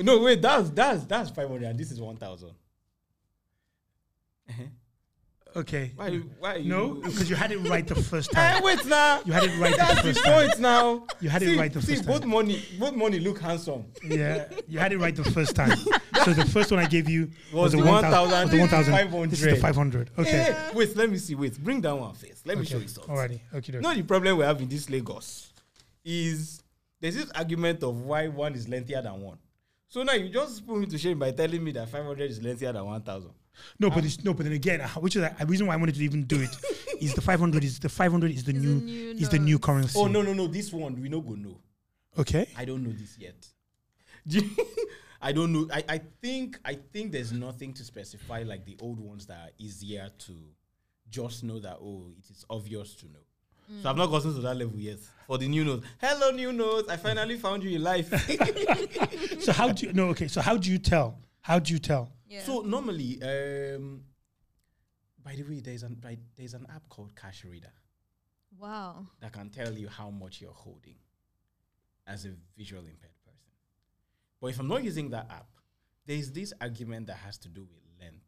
No, 0.00 0.20
wait, 0.20 0.40
that's 0.40 0.70
that's 0.70 1.04
that's 1.06 1.30
five 1.30 1.48
hundred, 1.48 1.64
and 1.64 1.78
this 1.78 1.90
is 1.90 2.00
one 2.00 2.16
thousand. 2.16 2.52
Okay. 5.56 5.92
Why? 5.96 6.16
Why? 6.38 6.58
No, 6.64 6.96
You, 6.96 7.02
because 7.04 7.30
you 7.30 7.36
had 7.36 7.50
it 7.52 7.58
right 7.58 7.86
the 7.86 7.94
first 7.96 8.30
time. 8.30 8.62
wait 8.62 8.84
now. 8.86 9.20
You 9.24 9.32
had 9.32 9.44
it 9.44 9.58
right 9.58 9.72
the 9.72 9.76
That's 9.78 9.94
the 10.02 10.02
first 10.14 10.24
time. 10.24 10.32
point 10.48 10.60
now. 10.60 11.06
You 11.20 11.28
had 11.30 11.42
it 11.42 11.58
right 11.58 11.72
the 11.72 11.82
see, 11.82 11.94
first 11.96 12.06
both 12.06 12.20
time. 12.20 12.30
money, 12.30 12.62
both 12.78 12.94
money 12.94 13.18
look 13.18 13.40
handsome. 13.40 13.86
Yeah, 14.04 14.48
you 14.68 14.78
had 14.78 14.92
it 14.92 14.98
right 14.98 15.14
the 15.16 15.24
first 15.24 15.56
time. 15.56 15.76
So 16.24 16.32
the 16.32 16.44
first 16.44 16.70
one 16.70 16.80
I 16.80 16.86
gave 16.86 17.08
you 17.08 17.30
Was 17.52 17.74
was, 17.74 17.82
the 17.82 17.82
the 17.82 17.90
1,000, 17.90 18.30
1,000. 18.30 18.50
The 18.50 18.58
1,000. 18.60 18.92
500. 18.94 19.30
This 19.30 19.42
is 19.42 19.54
the 19.54 19.60
500. 19.60 20.10
Okay. 20.18 20.30
Hey, 20.30 20.70
wait, 20.74 20.96
let 20.96 21.10
me 21.10 21.18
see. 21.18 21.34
Wait, 21.34 21.58
bring 21.58 21.80
that 21.80 21.96
one 21.96 22.14
first. 22.14 22.46
Let 22.46 22.58
me 22.58 22.64
show 22.64 22.78
you 22.78 22.88
something. 22.88 23.14
Alrighty. 23.14 23.40
Okay. 23.54 23.72
You 23.72 23.80
know 23.80 23.94
the 23.94 24.02
problem 24.02 24.36
we 24.38 24.44
have 24.44 24.60
in 24.60 24.68
this 24.68 24.88
Lagos 24.90 25.52
is 26.04 26.62
there's 27.00 27.14
this 27.16 27.30
argument 27.32 27.82
of 27.82 28.00
why 28.02 28.28
one 28.28 28.54
is 28.54 28.68
lengthier 28.68 29.02
than 29.02 29.20
one. 29.20 29.38
So 29.88 30.02
now 30.02 30.12
you 30.12 30.28
just 30.28 30.66
put 30.66 30.76
me 30.78 30.86
to 30.86 30.98
shame 30.98 31.18
by 31.18 31.30
telling 31.30 31.64
me 31.64 31.72
that 31.72 31.88
500 31.88 32.30
is 32.30 32.42
lengthier 32.42 32.72
than 32.72 32.84
1,000. 32.84 33.30
No, 33.78 33.88
but 33.90 33.98
um, 33.98 34.04
it's 34.04 34.24
no. 34.24 34.34
But 34.34 34.44
then 34.44 34.52
again, 34.52 34.80
uh, 34.80 34.88
which 35.00 35.16
is 35.16 35.22
the 35.22 35.46
reason 35.46 35.66
why 35.66 35.74
I 35.74 35.76
wanted 35.76 35.94
to 35.94 36.04
even 36.04 36.24
do 36.24 36.40
it 36.40 36.50
is 37.00 37.14
the 37.14 37.20
500 37.20 37.64
is 37.64 37.78
the 37.78 37.88
500 37.88 38.30
is 38.30 38.44
the 38.44 38.54
Is 38.54 38.62
new 38.62 38.74
new 38.80 39.10
is 39.12 39.28
the 39.28 39.38
new 39.38 39.58
currency. 39.58 39.98
Oh 39.98 40.06
no 40.06 40.22
no 40.22 40.32
no! 40.32 40.46
This 40.46 40.72
one 40.72 41.00
we 41.00 41.08
no 41.08 41.20
go 41.20 41.34
know. 41.34 41.58
Okay. 42.18 42.48
I 42.56 42.64
don't 42.64 42.82
know 42.82 42.92
this 42.92 43.16
yet. 43.18 43.46
I 45.22 45.32
don't 45.32 45.52
know. 45.52 45.68
I, 45.72 45.84
I 45.88 46.00
think 46.20 46.58
I 46.64 46.74
think 46.74 47.12
there's 47.12 47.32
nothing 47.32 47.72
to 47.74 47.84
specify 47.84 48.42
like 48.44 48.64
the 48.64 48.76
old 48.80 49.00
ones 49.00 49.26
that 49.26 49.38
are 49.38 49.50
easier 49.58 50.10
to 50.26 50.32
just 51.10 51.42
know 51.44 51.58
that 51.60 51.78
oh 51.80 52.10
it 52.18 52.30
is 52.30 52.44
obvious 52.50 52.94
to 52.96 53.06
know. 53.06 53.20
So 53.82 53.90
I've 53.90 53.96
hmm. 53.96 54.00
not 54.00 54.10
gotten 54.10 54.34
to 54.34 54.40
that 54.40 54.56
level 54.56 54.78
yet. 54.78 54.98
For 55.26 55.36
the 55.38 55.46
new 55.46 55.64
notes, 55.64 55.86
hello 56.00 56.30
new 56.30 56.52
notes. 56.52 56.88
I 56.88 56.96
finally 56.96 57.36
found 57.36 57.62
you 57.62 57.76
in 57.76 57.82
life. 57.82 58.08
So 59.40 59.52
how 59.52 59.72
do 59.72 59.86
you 59.86 59.92
no? 59.92 60.06
Okay. 60.08 60.28
So 60.28 60.40
how 60.40 60.56
do 60.56 60.70
you 60.70 60.78
tell? 60.78 61.18
How 61.40 61.58
do 61.58 61.72
you 61.72 61.78
tell? 61.78 62.12
Yeah. 62.28 62.42
So 62.42 62.60
normally, 62.60 63.20
um, 63.22 64.02
by 65.24 65.34
the 65.34 65.42
way, 65.42 65.60
there's 65.60 65.82
an 65.82 65.94
by, 65.94 66.18
there's 66.36 66.54
an 66.54 66.66
app 66.74 66.88
called 66.88 67.16
Cash 67.16 67.44
Reader 67.44 67.72
wow. 68.58 69.06
that 69.20 69.32
can 69.32 69.50
tell 69.50 69.72
you 69.72 69.88
how 69.88 70.10
much 70.10 70.40
you're 70.40 70.52
holding 70.52 70.96
as 72.06 72.26
a 72.26 72.30
visual 72.56 72.82
impaired 72.82 73.14
person. 73.24 73.50
But 74.40 74.48
if 74.48 74.60
I'm 74.60 74.68
not 74.68 74.84
using 74.84 75.10
that 75.10 75.30
app, 75.30 75.48
there's 76.06 76.30
this 76.30 76.52
argument 76.60 77.06
that 77.06 77.16
has 77.16 77.38
to 77.38 77.48
do 77.48 77.62
with 77.62 77.82
length. 78.00 78.24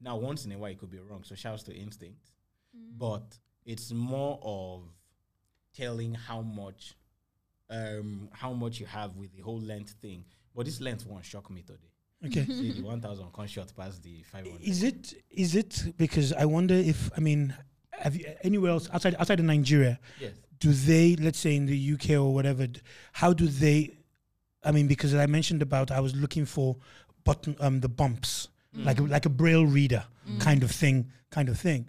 Now, 0.00 0.16
once 0.16 0.44
in 0.44 0.52
a 0.52 0.58
while, 0.58 0.70
it 0.70 0.78
could 0.78 0.90
be 0.90 0.98
wrong. 0.98 1.22
So 1.24 1.34
shouts 1.34 1.62
to 1.64 1.74
instinct, 1.74 2.30
but 2.96 3.38
it's 3.64 3.92
more 3.92 4.38
of 4.42 4.82
telling 5.74 6.14
how 6.14 6.42
much, 6.42 6.94
um, 7.70 8.28
how 8.32 8.52
much 8.52 8.80
you 8.80 8.86
have 8.86 9.16
with 9.16 9.34
the 9.34 9.42
whole 9.42 9.60
length 9.60 9.92
thing. 10.00 10.24
But 10.54 10.66
this 10.66 10.80
length 10.80 11.06
one 11.06 11.22
shocked 11.22 11.50
me 11.50 11.62
today. 11.62 11.90
Okay. 12.26 12.44
See, 12.46 12.72
the 12.72 12.82
1,000 12.82 13.32
can 13.32 13.46
shot 13.46 13.72
past 13.76 14.02
the 14.02 14.22
500. 14.32 14.60
Is 14.62 14.82
it 14.82 15.14
is 15.30 15.54
it 15.54 15.92
because 15.96 16.32
I 16.32 16.44
wonder 16.46 16.74
if 16.74 17.10
I 17.16 17.20
mean 17.20 17.54
have 17.92 18.16
you 18.16 18.26
anywhere 18.42 18.72
else 18.72 18.88
outside 18.92 19.14
outside 19.18 19.38
of 19.40 19.46
Nigeria 19.46 19.98
Yes. 20.20 20.32
do 20.58 20.72
they 20.72 21.14
let's 21.16 21.38
say 21.38 21.54
in 21.56 21.66
the 21.66 21.92
UK 21.94 22.10
or 22.10 22.32
whatever 22.34 22.66
how 23.12 23.32
do 23.32 23.46
they 23.46 23.96
I 24.64 24.72
mean 24.72 24.86
because 24.88 25.14
I 25.14 25.26
mentioned 25.26 25.62
about 25.62 25.90
I 25.90 26.00
was 26.00 26.14
looking 26.16 26.44
for 26.44 26.76
button 27.24 27.56
um 27.60 27.80
the 27.80 27.88
bumps 27.88 28.48
like 28.74 28.98
a, 29.00 29.02
like 29.02 29.26
a 29.26 29.30
braille 29.30 29.66
reader 29.66 30.04
kind 30.38 30.62
of 30.62 30.70
thing 30.70 31.10
kind 31.30 31.48
of 31.48 31.58
thing 31.58 31.88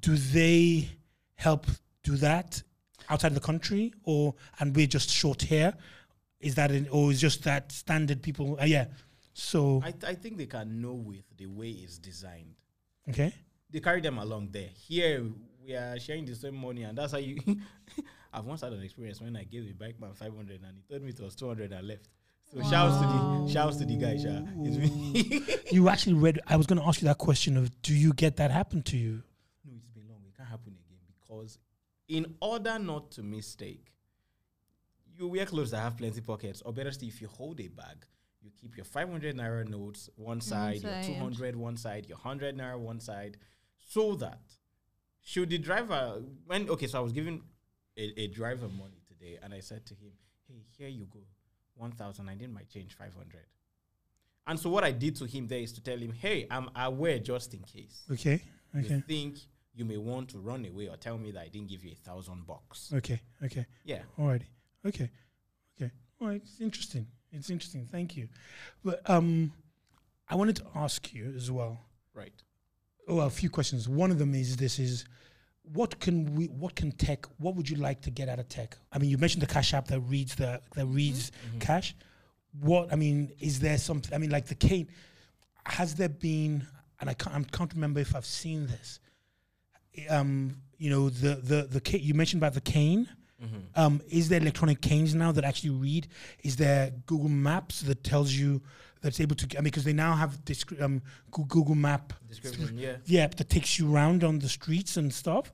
do 0.00 0.16
they 0.16 0.88
help 1.34 1.66
do 2.02 2.16
that 2.16 2.62
outside 3.08 3.28
of 3.28 3.34
the 3.34 3.40
country 3.40 3.92
or 4.04 4.34
and 4.60 4.74
we're 4.74 4.86
just 4.86 5.10
short 5.10 5.42
here 5.42 5.74
is 6.40 6.54
that 6.54 6.70
or 6.90 7.10
is 7.12 7.20
just 7.20 7.42
that 7.44 7.70
standard 7.70 8.22
people 8.22 8.56
uh, 8.60 8.64
yeah 8.64 8.86
so 9.38 9.82
I, 9.84 9.90
th- 9.90 10.04
I 10.04 10.14
think 10.14 10.38
they 10.38 10.46
can 10.46 10.80
know 10.80 10.94
with 10.94 11.24
the 11.36 11.44
way 11.44 11.68
it's 11.68 11.98
designed. 11.98 12.54
okay 13.10 13.34
They 13.70 13.80
carry 13.80 14.00
them 14.00 14.16
along 14.18 14.48
there. 14.50 14.70
Here, 14.88 15.22
we 15.62 15.74
are 15.74 15.98
sharing 15.98 16.24
the 16.24 16.34
same 16.34 16.54
money, 16.56 16.84
and 16.84 16.96
that's 16.96 17.12
how 17.12 17.18
you. 17.18 17.36
I've 18.32 18.46
once 18.46 18.62
had 18.62 18.72
an 18.72 18.82
experience 18.82 19.20
when 19.20 19.36
I 19.36 19.44
gave 19.44 19.68
a 19.70 19.74
bike 19.74 20.00
man 20.00 20.12
500 20.14 20.60
and 20.62 20.76
he 20.78 20.82
told 20.88 21.02
me 21.02 21.10
it 21.10 21.20
was 21.20 21.34
200 21.34 21.72
and 21.72 21.86
left. 21.86 22.08
So 22.50 22.62
shouts 22.70 22.96
to 23.00 23.06
the 23.06 23.52
shouts 23.52 23.76
to 23.78 23.84
the 23.84 23.96
guy, 23.96 24.16
Sha. 24.16 24.40
You 25.72 25.88
actually 25.90 26.14
read 26.14 26.40
i 26.46 26.56
was 26.56 26.66
going 26.66 26.80
to 26.80 26.86
ask 26.86 27.02
you 27.02 27.08
that 27.08 27.18
question 27.18 27.56
of 27.56 27.70
do 27.82 27.92
you 27.92 28.12
get 28.14 28.36
that 28.36 28.50
happen 28.50 28.82
to 28.84 28.96
you 28.96 29.22
No, 29.66 29.72
it's 29.76 29.88
been 29.88 30.08
long. 30.08 30.20
It 30.26 30.34
can't 30.36 30.48
happen 30.48 30.72
again 30.84 31.00
because, 31.20 31.58
in 32.08 32.24
order 32.40 32.78
not 32.78 33.10
to 33.12 33.22
mistake, 33.22 33.86
you 35.18 35.28
wear 35.28 35.44
clothes 35.46 35.70
that 35.72 35.80
have 35.80 35.96
plenty 35.96 36.20
pockets, 36.20 36.62
or 36.62 36.72
better 36.72 36.92
still, 36.92 37.08
if 37.08 37.20
you 37.20 37.28
hold 37.28 37.60
a 37.60 37.68
bag, 37.68 38.06
you 38.46 38.52
keep 38.60 38.76
your 38.76 38.84
500 38.84 39.36
naira 39.36 39.68
notes 39.68 40.08
one 40.16 40.40
side, 40.40 40.80
side. 40.82 41.04
your 41.06 41.16
200 41.16 41.56
one 41.56 41.76
side, 41.76 42.06
your 42.08 42.16
100 42.18 42.56
naira 42.56 42.78
one 42.78 43.00
side, 43.00 43.36
so 43.76 44.14
that 44.14 44.40
should 45.20 45.50
the 45.50 45.58
driver 45.58 46.22
when 46.46 46.70
okay, 46.70 46.86
so 46.86 46.98
I 46.98 47.02
was 47.02 47.12
giving 47.12 47.42
a, 47.98 48.20
a 48.20 48.26
driver 48.28 48.68
money 48.68 49.00
today, 49.08 49.38
and 49.42 49.52
I 49.52 49.60
said 49.60 49.84
to 49.86 49.94
him, 49.94 50.12
"Hey, 50.46 50.64
here 50.78 50.88
you 50.88 51.06
go, 51.06 51.20
1,000. 51.76 52.28
I 52.28 52.34
need 52.34 52.52
my 52.52 52.62
change 52.62 52.94
500." 52.94 53.46
And 54.46 54.60
so 54.60 54.70
what 54.70 54.84
I 54.84 54.92
did 54.92 55.16
to 55.16 55.24
him 55.24 55.48
there 55.48 55.58
is 55.58 55.72
to 55.72 55.82
tell 55.82 55.98
him, 55.98 56.12
"Hey, 56.12 56.46
I'm 56.50 56.70
aware 56.76 57.18
just 57.18 57.52
in 57.54 57.62
case." 57.62 58.04
okay 58.10 58.40
Okay. 58.76 58.94
you 58.94 59.00
think 59.00 59.36
you 59.74 59.84
may 59.84 59.96
want 59.96 60.28
to 60.30 60.38
run 60.38 60.64
away 60.66 60.88
or 60.88 60.96
tell 60.96 61.18
me 61.18 61.30
that 61.32 61.40
I 61.40 61.48
didn't 61.48 61.68
give 61.68 61.82
you 61.84 61.92
a 61.92 61.94
thousand 62.08 62.46
bucks. 62.46 62.92
okay 62.94 63.20
okay 63.42 63.66
Yeah. 63.84 64.02
Alrighty. 64.18 64.46
Okay. 64.84 65.10
Okay. 65.76 65.90
All 66.20 66.28
right. 66.28 66.40
It's 66.42 66.60
interesting. 66.60 67.06
It's 67.36 67.50
interesting. 67.50 67.86
Thank 67.90 68.16
you. 68.16 68.28
But 68.84 69.08
um, 69.08 69.52
I 70.28 70.34
wanted 70.34 70.56
to 70.56 70.64
ask 70.74 71.12
you 71.12 71.32
as 71.36 71.50
well. 71.50 71.78
Right. 72.14 72.32
Oh, 73.08 73.20
a 73.20 73.30
few 73.30 73.50
questions. 73.50 73.88
One 73.88 74.10
of 74.10 74.18
them 74.18 74.34
is 74.34 74.56
this: 74.56 74.78
is 74.78 75.04
what 75.62 76.00
can 76.00 76.34
we? 76.34 76.46
What 76.46 76.74
can 76.74 76.92
tech? 76.92 77.26
What 77.38 77.54
would 77.56 77.68
you 77.68 77.76
like 77.76 78.00
to 78.02 78.10
get 78.10 78.28
out 78.28 78.38
of 78.38 78.48
tech? 78.48 78.76
I 78.92 78.98
mean, 78.98 79.10
you 79.10 79.18
mentioned 79.18 79.42
the 79.42 79.46
cash 79.46 79.74
app 79.74 79.86
that 79.88 80.00
reads 80.00 80.34
the 80.34 80.60
that 80.74 80.86
reads 80.86 81.32
cash. 81.60 81.94
What 82.60 82.92
I 82.92 82.96
mean 82.96 83.32
is 83.40 83.60
there 83.60 83.78
something? 83.78 84.14
I 84.14 84.18
mean, 84.18 84.30
like 84.30 84.46
the 84.46 84.54
cane. 84.54 84.88
Has 85.66 85.94
there 85.94 86.08
been? 86.08 86.66
And 87.00 87.10
I 87.10 87.14
can't. 87.14 87.34
I 87.34 87.56
can't 87.56 87.72
remember 87.74 88.00
if 88.00 88.16
I've 88.16 88.26
seen 88.26 88.66
this. 88.66 89.00
Um, 90.08 90.56
you 90.78 90.90
know, 90.90 91.10
the 91.10 91.36
the 91.36 91.80
the 91.80 91.98
you 92.00 92.14
mentioned 92.14 92.40
about 92.40 92.54
the 92.54 92.60
cane. 92.60 93.08
Um, 93.74 94.00
is 94.08 94.28
there 94.28 94.40
electronic 94.40 94.80
canes 94.80 95.14
now 95.14 95.30
that 95.32 95.44
actually 95.44 95.70
read? 95.70 96.08
Is 96.42 96.56
there 96.56 96.92
Google 97.04 97.28
Maps 97.28 97.82
that 97.82 98.02
tells 98.02 98.32
you 98.32 98.62
that's 99.02 99.20
able 99.20 99.36
to? 99.36 99.46
I 99.56 99.60
mean, 99.60 99.64
because 99.64 99.84
they 99.84 99.92
now 99.92 100.14
have 100.14 100.44
discri- 100.44 100.80
um, 100.80 101.02
Google 101.30 101.74
Map, 101.74 102.14
Description, 102.28 102.78
yeah. 102.78 102.96
yeah, 103.04 103.26
that 103.26 103.50
takes 103.50 103.78
you 103.78 103.94
around 103.94 104.24
on 104.24 104.38
the 104.38 104.48
streets 104.48 104.96
and 104.96 105.12
stuff. 105.12 105.52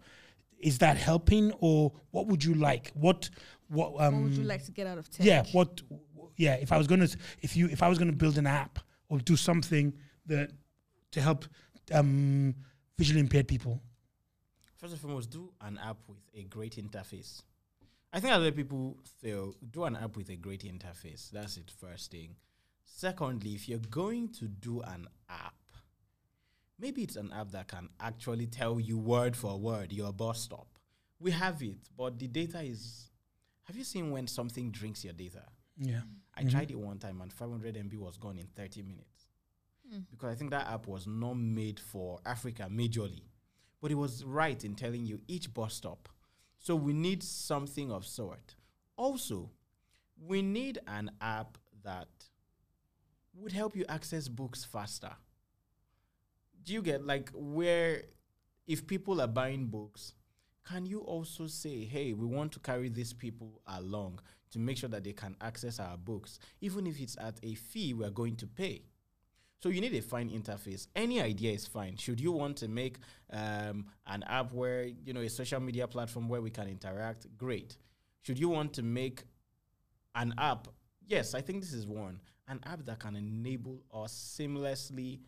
Is 0.59 0.79
that 0.79 0.97
helping, 0.97 1.53
or 1.59 1.93
what 2.13 2.29
would 2.29 2.45
you 2.45 2.55
like? 2.55 2.93
What 2.95 3.29
what 3.69 3.95
um? 3.99 4.15
what 4.15 4.23
would 4.25 4.33
you 4.35 4.45
like 4.45 4.65
to 4.67 4.73
get 4.73 4.87
out 4.87 4.99
of 4.99 5.11
tech? 5.11 5.27
Yeah, 5.27 5.45
what? 5.53 5.83
Yeah, 6.37 6.55
if 6.55 6.71
I 6.71 6.79
was 6.79 6.87
gonna, 6.87 7.09
if 7.41 7.57
you, 7.57 7.67
if 7.67 7.83
I 7.83 7.89
was 7.89 7.99
gonna 7.99 8.13
build 8.13 8.39
an 8.39 8.47
app 8.47 8.79
or 9.09 9.19
do 9.19 9.37
something 9.37 9.93
that 10.27 10.53
to 11.11 11.21
help 11.21 11.47
um, 11.93 12.55
visually 12.97 13.21
impaired 13.21 13.49
people. 13.49 13.81
First 14.77 14.93
and 14.93 15.01
foremost, 15.01 15.31
do 15.31 15.53
an 15.61 15.79
app 15.79 15.99
with 16.09 16.19
a 16.35 16.45
great 16.45 16.77
interface. 16.77 17.43
I 18.13 18.21
think 18.21 18.35
a 18.35 18.39
lot 18.39 18.47
of 18.47 18.57
people 18.57 18.99
feel 19.21 19.55
do 19.71 19.85
an 19.85 19.97
app 19.97 20.17
with 20.17 20.29
a 20.29 20.37
great 20.37 20.65
interface. 20.65 21.31
That's 21.31 21.57
it, 21.57 21.71
first 21.81 22.11
thing. 22.11 22.37
Secondly, 22.85 23.55
if 23.55 23.69
you're 23.69 23.79
going 23.79 24.29
to 24.35 24.47
do 24.47 24.83
an 24.83 25.07
app, 25.31 25.55
maybe 26.79 27.03
it's 27.03 27.17
an 27.17 27.33
app 27.33 27.51
that 27.53 27.69
can 27.69 27.89
actually 28.01 28.47
tell 28.47 28.79
you 28.79 28.99
word 28.99 29.35
for 29.35 29.59
word 29.59 29.93
your 29.93 30.13
bus 30.13 30.41
stop. 30.41 30.67
We 31.19 31.31
have 31.31 31.63
it, 31.63 31.89
but 31.97 32.19
the 32.19 32.29
data 32.29 32.61
is. 32.61 33.09
Have 33.65 33.77
you 33.77 33.85
seen 33.85 34.11
when 34.11 34.27
something 34.27 34.71
drinks 34.71 35.05
your 35.05 35.15
data? 35.15 35.45
Yeah. 35.79 36.01
I 36.35 36.41
mm-hmm. 36.41 36.51
tried 36.51 36.71
it 36.71 36.79
one 36.79 36.99
time 36.99 37.21
and 37.21 37.33
500 37.33 37.77
MB 37.77 37.99
was 37.99 38.17
gone 38.17 38.37
in 38.37 38.47
30 38.57 38.83
minutes. 38.83 39.27
Hmm. 39.91 40.01
Because 40.11 40.31
I 40.31 40.35
think 40.35 40.51
that 40.51 40.67
app 40.69 40.87
was 40.87 41.07
not 41.07 41.35
made 41.35 41.79
for 41.79 42.19
Africa 42.27 42.69
majorly. 42.71 43.23
but 43.81 43.91
it 43.91 43.97
was 43.97 44.25
right 44.25 44.65
in 44.65 44.75
telling 44.75 45.05
you 45.05 45.21
each 45.27 45.53
bus 45.53 45.75
stop. 45.75 46.09
So 46.63 46.77
we 46.77 46.93
need 46.93 47.25
something 47.25 47.91
of 47.91 48.07
sort. 48.07 48.55
Also, 48.97 49.51
we 50.25 50.43
need 50.43 50.79
an 50.87 51.11
app 51.21 51.59
that 51.83 52.07
would 53.35 53.51
help 53.51 53.75
you 53.75 53.85
access 53.89 54.29
books 54.29 54.65
faster. 54.65 55.11
Do 56.63 56.73
you 56.73 56.81
get 56.81 57.05
like 57.05 57.31
where 57.35 58.05
if 58.69 58.87
people 58.87 59.21
are 59.21 59.27
buying 59.27 59.67
books, 59.67 60.15
can 60.65 60.87
you 60.87 61.01
also 61.01 61.49
say, 61.49 61.85
hey, 61.85 62.13
we 62.13 62.27
want 62.27 62.53
to 62.53 62.61
carry 62.61 62.89
these 62.89 63.13
people 63.13 63.61
along 63.67 64.21
to 64.53 64.61
make 64.61 64.77
sure 64.77 64.89
that 64.91 65.03
they 65.03 65.13
can 65.13 65.35
access 65.41 65.81
our 65.81 65.97
books, 65.97 66.39
even 66.61 66.87
if 66.87 67.01
it's 67.01 67.17
at 67.19 67.41
a 67.43 67.55
fee 67.55 67.93
we're 67.93 68.11
going 68.11 68.37
to 68.37 68.47
pay? 68.47 68.83
So 69.63 69.69
you 69.69 69.81
need 69.81 69.95
a 69.95 70.03
fine 70.03 70.29
interface. 70.29 70.89
Any 70.97 71.21
idea 71.21 71.53
is 71.53 71.69
fine. 71.69 71.97
Should 71.97 72.21
you 72.21 72.33
want 72.33 72.57
to 72.59 72.69
make 72.69 72.99
um, 73.33 73.87
an 74.09 74.25
app 74.25 74.53
where 74.53 74.85
you 74.85 75.13
know 75.13 75.21
a 75.21 75.29
social 75.29 75.61
media 75.61 75.87
platform 75.87 76.29
where 76.29 76.41
we 76.41 76.51
can 76.51 76.67
interact? 76.67 77.27
Great. 77.39 77.77
Should 78.23 78.41
you 78.41 78.49
want 78.49 78.73
to 78.75 78.83
make 78.83 79.23
an 80.17 80.35
app? 80.37 80.67
Yes, 81.07 81.35
I 81.35 81.41
think 81.41 81.61
this 81.61 81.73
is 81.73 81.87
one. 81.87 82.21
An 82.49 82.59
app 82.65 82.85
that 82.87 82.99
can 82.99 83.15
enable 83.15 83.85
us 83.95 84.13
seamlessly 84.13 85.21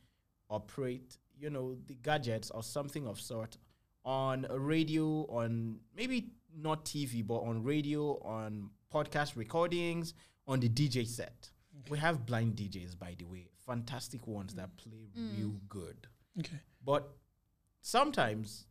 operate, 0.51 1.17
you 1.39 1.49
know, 1.49 1.77
the 1.87 1.95
gadgets 1.95 2.51
or 2.51 2.65
something 2.65 3.07
of 3.07 3.21
sort 3.21 3.57
on 4.05 4.47
a 4.51 4.59
radio, 4.59 5.27
on 5.29 5.79
maybe 5.97 6.31
not 6.57 6.85
TV, 6.85 7.25
but 7.25 7.39
on 7.39 7.63
radio, 7.63 8.19
on 8.25 8.71
podcast 8.93 9.37
recordings, 9.37 10.13
on 10.49 10.59
the 10.59 10.69
DJ 10.69 11.07
set. 11.07 11.51
We 11.91 11.99
have 11.99 12.25
blind 12.25 12.57
DJs, 12.57 12.99
by 12.99 13.15
the 13.19 13.25
way, 13.25 13.49
fantastic 13.67 14.27
ones 14.27 14.55
that 14.55 14.77
play 14.77 15.09
real 15.17 15.51
mm. 15.51 15.69
good. 15.69 16.07
Okay. 16.39 16.61
But 16.85 17.09
sometimes, 17.83 18.67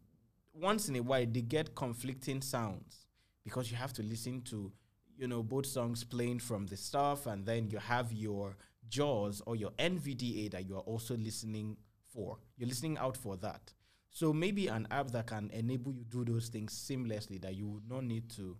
once 0.53 0.89
in 0.89 0.95
a 0.95 1.01
while, 1.03 1.25
they 1.25 1.41
get 1.41 1.75
conflicting 1.75 2.41
sounds 2.41 3.07
because 3.43 3.69
you 3.69 3.77
have 3.77 3.93
to 3.93 4.03
listen 4.03 4.41
to, 4.43 4.71
you 5.17 5.27
know, 5.27 5.43
both 5.43 5.65
songs 5.65 6.03
playing 6.03 6.39
from 6.39 6.65
the 6.67 6.77
stuff, 6.77 7.25
and 7.25 7.45
then 7.45 7.69
you 7.69 7.77
have 7.77 8.11
your 8.11 8.57
JAWS 8.89 9.41
or 9.45 9.55
your 9.55 9.71
NVDA 9.71 10.51
that 10.51 10.65
you 10.65 10.75
are 10.75 10.81
also 10.81 11.15
listening 11.15 11.77
for. 12.13 12.37
You're 12.57 12.69
listening 12.69 12.97
out 12.97 13.17
for 13.17 13.35
that. 13.37 13.73
So 14.09 14.31
maybe 14.31 14.67
an 14.67 14.87
app 14.91 15.09
that 15.11 15.27
can 15.27 15.49
enable 15.51 15.91
you 15.91 16.03
do 16.03 16.23
those 16.23 16.47
things 16.47 16.73
seamlessly 16.73 17.41
that 17.41 17.55
you 17.55 17.67
would 17.67 17.89
not 17.89 18.03
need 18.03 18.29
to 18.31 18.57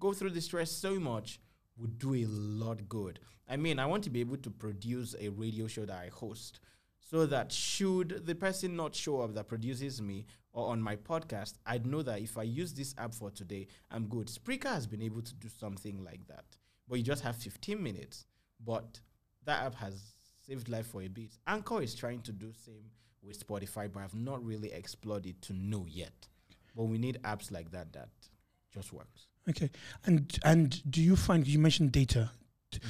go 0.00 0.12
through 0.12 0.30
the 0.30 0.40
stress 0.40 0.70
so 0.70 0.98
much 0.98 1.40
would 1.76 1.98
do 1.98 2.14
a 2.14 2.26
lot 2.26 2.88
good. 2.88 3.20
I 3.48 3.56
mean, 3.56 3.78
I 3.78 3.86
want 3.86 4.04
to 4.04 4.10
be 4.10 4.20
able 4.20 4.38
to 4.38 4.50
produce 4.50 5.14
a 5.20 5.28
radio 5.28 5.66
show 5.66 5.84
that 5.84 5.96
I 5.96 6.10
host 6.12 6.60
so 7.10 7.24
that 7.26 7.52
should 7.52 8.26
the 8.26 8.34
person 8.34 8.74
not 8.74 8.94
show 8.94 9.20
up 9.20 9.34
that 9.34 9.46
produces 9.46 10.02
me 10.02 10.26
or 10.52 10.70
on 10.70 10.82
my 10.82 10.96
podcast, 10.96 11.54
I'd 11.64 11.86
know 11.86 12.02
that 12.02 12.20
if 12.20 12.36
I 12.36 12.42
use 12.42 12.72
this 12.72 12.94
app 12.98 13.14
for 13.14 13.30
today, 13.30 13.68
I'm 13.90 14.06
good. 14.06 14.26
Spreaker 14.26 14.72
has 14.72 14.86
been 14.86 15.02
able 15.02 15.22
to 15.22 15.34
do 15.34 15.48
something 15.48 16.02
like 16.02 16.26
that, 16.26 16.44
but 16.88 16.96
you 16.96 17.04
just 17.04 17.22
have 17.22 17.36
15 17.36 17.80
minutes. 17.80 18.26
But 18.64 19.00
that 19.44 19.62
app 19.64 19.74
has 19.76 20.14
saved 20.46 20.68
life 20.68 20.86
for 20.86 21.02
a 21.02 21.08
bit. 21.08 21.30
Anchor 21.46 21.82
is 21.82 21.94
trying 21.94 22.22
to 22.22 22.32
do 22.32 22.52
same 22.64 22.90
with 23.22 23.46
Spotify, 23.46 23.92
but 23.92 24.02
I've 24.02 24.14
not 24.14 24.44
really 24.44 24.72
explored 24.72 25.26
it 25.26 25.42
to 25.42 25.52
know 25.52 25.86
yet. 25.88 26.26
But 26.74 26.84
we 26.84 26.98
need 26.98 27.20
apps 27.22 27.52
like 27.52 27.70
that 27.70 27.92
that 27.92 28.08
just 28.72 28.92
works. 28.92 29.26
Okay. 29.48 29.70
And 30.04 30.38
and 30.44 30.82
do 30.90 31.00
you 31.02 31.16
find 31.16 31.46
you 31.46 31.58
mentioned 31.58 31.92
data? 31.92 32.30
D- 32.70 32.80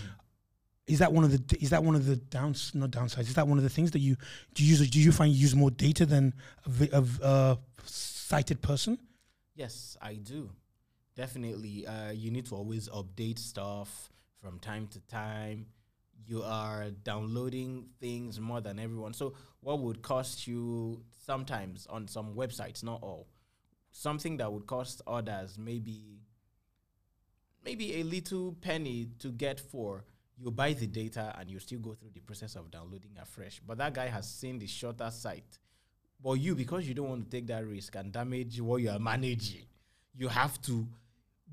Is 0.87 1.01
that 1.01 1.13
one 1.13 1.25
of 1.25 1.31
the 1.33 1.57
is 1.63 1.71
that 1.71 1.83
one 1.85 1.95
of 1.95 2.07
the 2.07 2.17
downs 2.17 2.73
not 2.75 2.91
downsides? 2.91 3.23
Is 3.29 3.35
that 3.35 3.47
one 3.49 3.59
of 3.59 3.65
the 3.65 3.71
things 3.71 3.91
that 3.91 3.99
you 3.99 4.17
do 4.55 4.65
you 4.65 4.71
use 4.77 4.89
do 4.91 5.01
you 5.01 5.13
find 5.13 5.33
you 5.33 5.39
use 5.41 5.55
more 5.55 5.71
data 5.71 6.07
than 6.07 6.33
a, 6.81 6.99
a 6.99 7.05
a 7.27 7.59
sighted 7.85 8.63
person? 8.63 8.99
Yes, 9.55 9.97
I 10.01 10.15
do. 10.15 10.51
Definitely. 11.15 11.87
Uh, 11.87 12.11
you 12.13 12.31
need 12.31 12.47
to 12.47 12.55
always 12.55 12.89
update 12.89 13.39
stuff 13.39 14.11
from 14.41 14.59
time 14.59 14.87
to 14.89 15.01
time. 15.01 15.67
You 16.27 16.43
are 16.43 16.91
downloading 16.91 17.87
things 18.01 18.39
more 18.41 18.61
than 18.61 18.79
everyone. 18.79 19.15
So, 19.15 19.35
what 19.61 19.79
would 19.81 20.03
cost 20.03 20.47
you 20.47 21.03
sometimes 21.25 21.87
on 21.87 22.09
some 22.09 22.35
websites, 22.35 22.83
not 22.83 23.03
all, 23.03 23.29
something 23.93 24.37
that 24.39 24.53
would 24.53 24.67
cost 24.67 25.01
others 25.07 25.57
maybe 25.59 26.21
maybe 27.67 28.01
a 28.01 28.05
little 28.05 28.53
penny 28.61 29.09
to 29.19 29.29
get 29.29 29.61
for 29.61 30.05
you 30.39 30.51
buy 30.51 30.73
the 30.73 30.87
data 30.87 31.35
and 31.39 31.51
you 31.51 31.59
still 31.59 31.79
go 31.81 31.95
through 31.95 32.11
the 32.15 32.21
process 32.21 32.57
of 32.57 32.71
downloading 32.71 33.11
afresh. 33.21 33.61
But 33.67 33.79
that 33.79 33.95
guy 33.95 34.07
has 34.07 34.29
seen 34.29 34.59
the 34.59 34.67
shorter 34.67 35.11
site. 35.11 35.59
But 36.23 36.35
you, 36.35 36.55
because 36.55 36.87
you 36.87 36.95
don't 36.95 37.09
want 37.09 37.31
to 37.31 37.37
take 37.37 37.47
that 37.49 37.67
risk 37.67 37.95
and 37.97 38.13
damage 38.13 38.61
what 38.61 38.77
you 38.83 38.91
are 38.91 38.99
managing, 38.99 39.65
you 40.15 40.29
have 40.29 40.61
to 40.63 40.87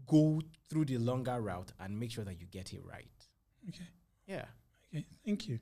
go 0.07 0.41
through 0.69 0.85
the 0.85 0.97
longer 0.97 1.39
route 1.41 1.71
and 1.79 1.99
make 1.99 2.11
sure 2.11 2.23
that 2.23 2.39
you 2.39 2.45
get 2.47 2.73
it 2.73 2.81
right. 2.85 3.07
Okay. 3.69 3.87
Yeah. 4.27 4.45
Okay. 4.93 5.05
Thank 5.25 5.47
you. 5.47 5.59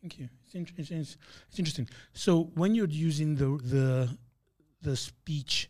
Thank 0.00 0.18
you. 0.18 0.28
It's, 0.44 0.54
int- 0.54 0.72
it's, 0.76 0.90
it's, 0.90 1.16
it's 1.48 1.58
interesting. 1.58 1.88
So 2.12 2.50
when 2.54 2.74
you're 2.74 2.88
using 2.88 3.34
the 3.36 3.58
the 3.64 4.18
the 4.82 4.96
speech, 4.96 5.68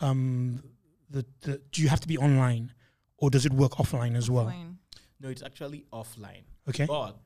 um, 0.00 0.62
the, 1.10 1.24
the 1.42 1.60
do 1.70 1.82
you 1.82 1.88
have 1.88 2.00
to 2.00 2.08
be 2.08 2.18
online, 2.18 2.72
or 3.18 3.30
does 3.30 3.44
it 3.44 3.52
work 3.52 3.72
offline 3.72 4.16
as 4.16 4.30
well? 4.30 4.46
Fine. 4.46 4.78
No, 5.20 5.28
it's 5.28 5.42
actually 5.42 5.84
offline. 5.92 6.44
Okay. 6.68 6.86
But 6.86 7.18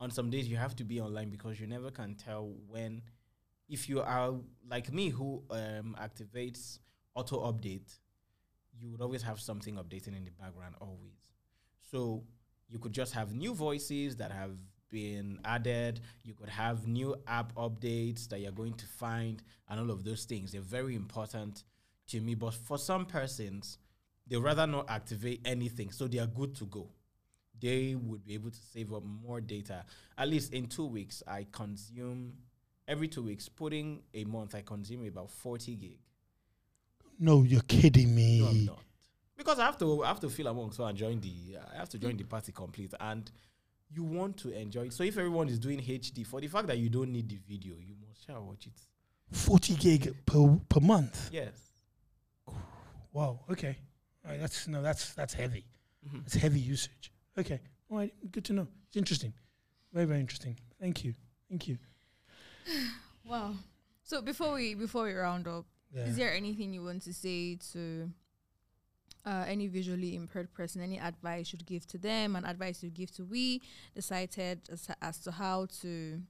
on 0.00 0.10
some 0.10 0.30
days 0.30 0.46
you 0.48 0.56
have 0.56 0.76
to 0.76 0.84
be 0.84 1.00
online 1.00 1.30
because 1.30 1.58
you 1.58 1.66
never 1.66 1.90
can 1.90 2.14
tell 2.14 2.52
when 2.68 3.02
if 3.68 3.88
you 3.88 4.00
are 4.00 4.34
like 4.68 4.92
me 4.92 5.08
who 5.08 5.42
um, 5.50 5.96
activates 6.00 6.78
auto 7.14 7.40
update, 7.50 7.98
you 8.78 8.90
would 8.90 9.00
always 9.00 9.22
have 9.22 9.40
something 9.40 9.76
updating 9.76 10.16
in 10.16 10.24
the 10.24 10.30
background 10.32 10.74
always. 10.80 11.16
So 11.90 12.24
you 12.68 12.78
could 12.78 12.92
just 12.92 13.14
have 13.14 13.34
new 13.34 13.54
voices 13.54 14.16
that 14.16 14.32
have 14.32 14.56
been 14.90 15.38
added. 15.44 16.00
You 16.22 16.34
could 16.34 16.48
have 16.48 16.86
new 16.86 17.16
app 17.26 17.54
updates 17.54 18.28
that 18.28 18.40
you're 18.40 18.52
going 18.52 18.74
to 18.74 18.86
find 18.86 19.42
and 19.68 19.80
all 19.80 19.90
of 19.90 20.04
those 20.04 20.24
things. 20.24 20.52
They're 20.52 20.60
very 20.60 20.94
important 20.94 21.64
to 22.08 22.20
me. 22.20 22.34
But 22.34 22.54
for 22.54 22.78
some 22.78 23.06
persons, 23.06 23.78
they 24.26 24.36
rather 24.36 24.66
not 24.66 24.90
activate 24.90 25.40
anything. 25.44 25.90
So 25.90 26.06
they 26.06 26.18
are 26.18 26.26
good 26.26 26.54
to 26.56 26.66
go 26.66 26.88
they 27.60 27.94
would 27.94 28.24
be 28.24 28.34
able 28.34 28.50
to 28.50 28.58
save 28.72 28.92
up 28.92 29.02
more 29.04 29.40
data. 29.40 29.84
At 30.18 30.28
least 30.28 30.52
in 30.52 30.66
two 30.66 30.86
weeks, 30.86 31.22
I 31.26 31.46
consume 31.50 32.34
every 32.86 33.08
two 33.08 33.22
weeks, 33.22 33.48
putting 33.48 34.02
a 34.12 34.24
month, 34.24 34.54
I 34.54 34.62
consume 34.62 35.06
about 35.06 35.30
40 35.30 35.74
gig. 35.76 35.98
No, 37.18 37.42
you're 37.42 37.62
kidding 37.62 38.14
me. 38.14 38.40
No, 38.40 38.46
I'm 38.48 38.64
not. 38.66 38.82
Because 39.36 39.58
I 39.58 39.66
have 39.66 39.78
to 39.78 40.04
I 40.04 40.08
have 40.08 40.20
to 40.20 40.28
feel 40.28 40.46
among 40.46 40.72
so 40.72 40.84
and 40.84 40.96
join 40.96 41.20
the 41.20 41.58
I 41.72 41.78
have 41.78 41.88
to 41.90 41.98
join 41.98 42.16
the 42.16 42.24
party 42.24 42.52
complete 42.52 42.94
and 43.00 43.30
you 43.90 44.04
want 44.04 44.36
to 44.38 44.50
enjoy 44.50 44.86
it. 44.86 44.92
So 44.92 45.02
if 45.04 45.16
everyone 45.18 45.48
is 45.48 45.58
doing 45.58 45.80
HD, 45.80 46.26
for 46.26 46.40
the 46.40 46.46
fact 46.46 46.68
that 46.68 46.78
you 46.78 46.88
don't 46.88 47.12
need 47.12 47.28
the 47.28 47.38
video, 47.48 47.74
you 47.78 47.94
must 48.06 48.26
shall 48.26 48.42
watch 48.42 48.66
it. 48.66 48.80
Forty 49.36 49.74
gig 49.74 50.14
per 50.24 50.58
per 50.68 50.80
month. 50.80 51.30
Yes. 51.32 51.52
Wow. 53.12 53.40
Okay. 53.50 53.76
All 54.24 54.30
right, 54.30 54.40
that's 54.40 54.66
no. 54.68 54.82
That's 54.82 55.12
that's 55.14 55.34
heavy. 55.34 55.64
Mhm. 56.08 56.22
That's 56.24 56.34
heavy 56.34 56.60
usage. 56.60 57.12
Okay. 57.38 57.60
All 57.90 57.98
right. 57.98 58.12
Good 58.30 58.44
to 58.46 58.52
know. 58.52 58.68
It's 58.88 58.96
interesting. 58.96 59.32
Very 59.92 60.06
very 60.06 60.20
interesting. 60.20 60.58
Thank 60.80 61.04
you. 61.04 61.14
Thank 61.48 61.68
you. 61.68 61.78
Wow. 63.26 63.54
So 64.02 64.20
before 64.20 64.52
we 64.54 64.74
before 64.74 65.04
we 65.04 65.12
round 65.14 65.48
up, 65.48 65.64
Yeah. 65.94 66.04
is 66.04 66.16
there 66.16 66.32
anything 66.34 66.74
you 66.74 66.82
want 66.84 67.02
to 67.04 67.14
say 67.14 67.56
to 67.72 68.10
uh, 69.24 69.44
any 69.48 69.66
visually 69.66 70.14
impaired 70.14 70.52
person? 70.52 70.82
Any 70.82 70.98
advice 71.00 71.50
you'd 71.52 71.64
give 71.64 71.86
to 71.86 71.98
them? 71.98 72.36
And 72.36 72.44
advice 72.46 72.82
you'd 72.82 72.92
give 72.94 73.10
to 73.12 73.24
we, 73.24 73.62
the 73.94 74.02
sighted, 74.02 74.60
as, 74.70 74.88
as 75.00 75.18
to 75.20 75.30
how 75.32 75.66
to 75.80 76.20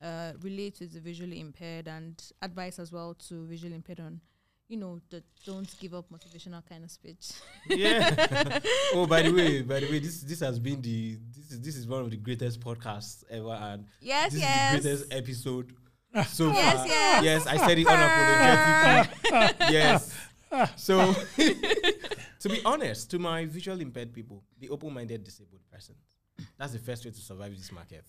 uh, 0.00 0.32
relate 0.40 0.76
to 0.76 0.86
the 0.86 1.00
visually 1.00 1.40
impaired, 1.40 1.88
and 1.88 2.14
advice 2.40 2.78
as 2.78 2.92
well 2.92 3.14
to 3.28 3.44
visually 3.46 3.74
impaired 3.74 3.98
on, 3.98 4.20
you 4.68 4.76
know, 4.76 5.00
the 5.10 5.22
don't 5.44 5.68
give 5.80 5.94
up 5.94 6.06
motivational 6.10 6.62
kind 6.68 6.84
of 6.84 6.90
speech. 6.90 7.32
Yeah. 7.66 8.60
oh, 8.94 9.06
by 9.06 9.22
the 9.22 9.32
way, 9.32 9.62
by 9.62 9.80
the 9.80 9.86
way, 9.90 9.98
this 9.98 10.20
this 10.20 10.40
has 10.40 10.58
been 10.58 10.80
the 10.82 11.16
this 11.34 11.50
is 11.52 11.60
this 11.60 11.76
is 11.76 11.86
one 11.86 12.02
of 12.02 12.10
the 12.10 12.16
greatest 12.16 12.60
podcasts 12.60 13.24
ever, 13.30 13.52
and 13.52 13.86
yes, 14.00 14.32
this 14.32 14.42
yes. 14.42 14.74
is 14.74 14.82
the 14.82 14.88
greatest 14.88 15.14
episode 15.14 15.72
so 16.26 16.48
Yes, 16.52 16.76
far. 16.76 16.86
yes. 16.86 17.24
Yes, 17.24 17.46
I 17.46 17.56
said 17.56 17.78
it 17.78 17.86
unapologetically. 17.86 19.54
yes. 19.70 20.14
So, 20.76 21.12
to 22.40 22.48
be 22.48 22.60
honest, 22.64 23.10
to 23.10 23.18
my 23.18 23.44
visual 23.44 23.80
impaired 23.80 24.12
people, 24.12 24.42
the 24.58 24.70
open-minded 24.70 25.22
disabled 25.22 25.60
persons, 25.70 26.16
that's 26.56 26.72
the 26.72 26.78
first 26.78 27.04
way 27.04 27.10
to 27.10 27.20
survive 27.20 27.54
this 27.56 27.70
market. 27.70 28.04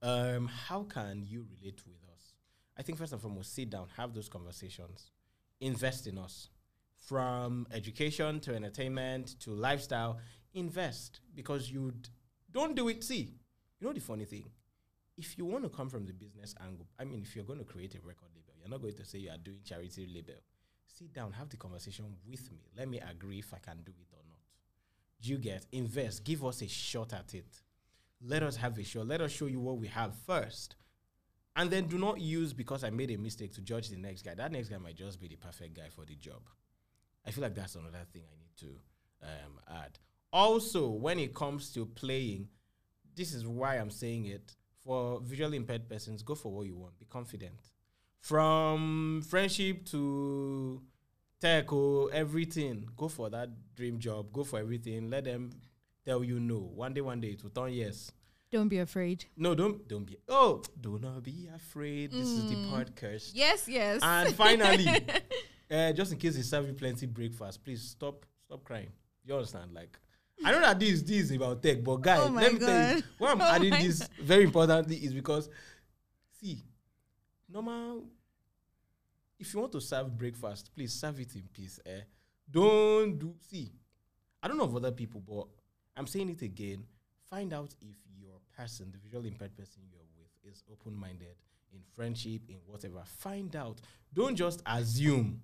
Um, 0.00 0.48
how 0.48 0.84
can 0.84 1.24
you 1.26 1.46
relate 1.58 1.82
with 1.86 1.96
us? 2.14 2.32
I 2.78 2.82
think 2.82 2.98
first 2.98 3.12
and 3.12 3.20
foremost, 3.20 3.54
sit 3.54 3.68
down, 3.68 3.88
have 3.96 4.14
those 4.14 4.28
conversations, 4.28 5.10
invest 5.60 6.06
in 6.06 6.18
us, 6.18 6.48
from 6.96 7.66
education 7.72 8.40
to 8.40 8.54
entertainment 8.54 9.38
to 9.40 9.50
lifestyle. 9.50 10.18
Invest 10.54 11.20
because 11.34 11.70
you 11.70 11.92
don't 12.50 12.74
do 12.74 12.88
it. 12.88 13.04
See, 13.04 13.34
you 13.78 13.86
know 13.86 13.92
the 13.92 14.00
funny 14.00 14.24
thing 14.24 14.50
if 15.18 15.36
you 15.36 15.44
want 15.44 15.64
to 15.64 15.68
come 15.68 15.90
from 15.90 16.06
the 16.06 16.12
business 16.12 16.54
angle, 16.64 16.86
I 16.98 17.04
mean, 17.04 17.20
if 17.22 17.34
you're 17.34 17.44
going 17.44 17.58
to 17.58 17.64
create 17.64 17.94
a 17.96 17.98
record 17.98 18.28
label, 18.34 18.54
you're 18.58 18.70
not 18.70 18.80
going 18.80 18.94
to 18.94 19.04
say 19.04 19.18
you 19.18 19.30
are 19.30 19.36
doing 19.36 19.58
charity 19.64 20.08
label. 20.14 20.34
Sit 20.86 21.12
down, 21.12 21.32
have 21.32 21.48
the 21.48 21.56
conversation 21.56 22.04
with 22.26 22.50
me. 22.52 22.58
Let 22.76 22.88
me 22.88 23.00
agree 23.00 23.40
if 23.40 23.52
I 23.52 23.58
can 23.58 23.78
do 23.84 23.92
it 24.00 24.08
or 24.12 24.22
not. 24.28 24.38
Do 25.20 25.30
you 25.30 25.38
get? 25.38 25.66
Invest. 25.72 26.24
Give 26.24 26.44
us 26.44 26.62
a 26.62 26.68
shot 26.68 27.12
at 27.12 27.34
it. 27.34 27.62
Let 28.24 28.44
us 28.44 28.56
have 28.56 28.78
a 28.78 28.84
shot. 28.84 29.08
Let 29.08 29.20
us 29.20 29.32
show 29.32 29.46
you 29.46 29.60
what 29.60 29.78
we 29.78 29.88
have 29.88 30.14
first. 30.26 30.76
And 31.58 31.72
then 31.72 31.88
do 31.88 31.98
not 31.98 32.20
use 32.20 32.52
because 32.52 32.84
I 32.84 32.90
made 32.90 33.10
a 33.10 33.18
mistake 33.18 33.52
to 33.54 33.60
judge 33.60 33.88
the 33.88 33.96
next 33.96 34.22
guy. 34.22 34.32
That 34.32 34.52
next 34.52 34.68
guy 34.68 34.78
might 34.78 34.94
just 34.94 35.20
be 35.20 35.26
the 35.26 35.34
perfect 35.34 35.74
guy 35.74 35.88
for 35.92 36.04
the 36.04 36.14
job. 36.14 36.40
I 37.26 37.32
feel 37.32 37.42
like 37.42 37.56
that's 37.56 37.74
another 37.74 38.06
thing 38.12 38.22
I 38.32 38.38
need 38.38 38.56
to 38.60 39.26
um, 39.26 39.58
add. 39.68 39.98
Also, 40.32 40.86
when 40.88 41.18
it 41.18 41.34
comes 41.34 41.72
to 41.74 41.84
playing, 41.84 42.46
this 43.16 43.34
is 43.34 43.44
why 43.44 43.74
I'm 43.74 43.90
saying 43.90 44.26
it. 44.26 44.54
For 44.84 45.20
visually 45.20 45.56
impaired 45.56 45.88
persons, 45.88 46.22
go 46.22 46.36
for 46.36 46.52
what 46.52 46.66
you 46.66 46.76
want. 46.76 46.96
Be 46.96 47.06
confident. 47.06 47.58
From 48.20 49.22
friendship 49.28 49.84
to 49.86 50.80
tech 51.40 51.72
or 51.72 52.12
everything, 52.12 52.88
go 52.96 53.08
for 53.08 53.30
that 53.30 53.50
dream 53.74 53.98
job. 53.98 54.32
Go 54.32 54.44
for 54.44 54.60
everything. 54.60 55.10
Let 55.10 55.24
them 55.24 55.50
tell 56.04 56.22
you 56.22 56.38
no. 56.38 56.58
One 56.58 56.94
day, 56.94 57.00
one 57.00 57.20
day, 57.20 57.30
it 57.30 57.42
will 57.42 57.50
turn 57.50 57.72
yes. 57.72 58.12
Don't 58.50 58.68
be 58.68 58.78
afraid. 58.78 59.26
No, 59.36 59.54
don't 59.54 59.86
don't 59.88 60.04
be. 60.04 60.16
Oh, 60.28 60.62
do 60.80 60.98
not 60.98 61.22
be 61.22 61.48
afraid. 61.54 62.12
This 62.12 62.28
is 62.28 62.48
the 62.48 62.56
podcast. 62.56 63.32
Yes, 63.34 63.68
yes. 63.68 64.00
And 64.02 64.34
finally, 64.34 64.88
uh, 65.70 65.92
just 65.92 66.12
in 66.12 66.18
case 66.18 66.36
they 66.36 66.42
serve 66.42 66.66
you 66.66 66.72
plenty 66.72 67.04
breakfast, 67.06 67.62
please 67.62 67.82
stop 67.82 68.24
stop 68.46 68.64
crying. 68.64 68.88
You 69.26 69.34
understand? 69.34 69.74
Like, 69.74 69.98
I 70.42 70.52
know 70.52 70.60
that 70.60 70.80
this 70.80 71.02
this 71.02 71.24
is 71.24 71.32
about 71.32 71.62
tech, 71.62 71.84
but 71.84 71.96
guys, 71.96 72.20
Oh 72.22 72.30
let 72.30 72.54
me 72.54 72.58
tell 72.58 72.94
you, 72.96 73.02
God. 73.02 73.04
why 73.18 73.30
I'm 73.32 73.40
Oh 73.42 73.44
adding 73.44 73.70
this 73.70 74.08
very 74.22 74.44
importantly 74.44 74.96
is 74.96 75.12
because, 75.12 75.50
see, 76.40 76.62
normal. 77.48 78.04
If 79.38 79.52
you 79.54 79.60
want 79.60 79.72
to 79.72 79.80
serve 79.80 80.16
breakfast, 80.16 80.70
please 80.74 80.92
serve 80.92 81.20
it 81.20 81.34
in 81.36 81.42
peace. 81.52 81.78
Eh? 81.86 82.00
Don't 82.50 83.18
do. 83.18 83.34
See, 83.50 83.70
I 84.42 84.48
don't 84.48 84.56
know 84.56 84.64
of 84.64 84.74
other 84.74 84.90
people, 84.90 85.20
but 85.20 85.46
I'm 85.96 86.06
saying 86.06 86.30
it 86.30 86.42
again. 86.42 86.84
Find 87.28 87.52
out 87.52 87.74
if 87.82 87.94
person, 88.58 88.90
the 88.90 88.98
visually 88.98 89.28
impaired 89.28 89.56
person 89.56 89.82
you're 89.90 90.00
with, 90.16 90.52
is 90.52 90.62
open 90.70 90.94
minded 90.98 91.36
in 91.72 91.80
friendship, 91.94 92.42
in 92.48 92.56
whatever. 92.66 93.02
Find 93.04 93.54
out. 93.54 93.80
Don't 94.12 94.34
just 94.34 94.62
assume. 94.66 95.40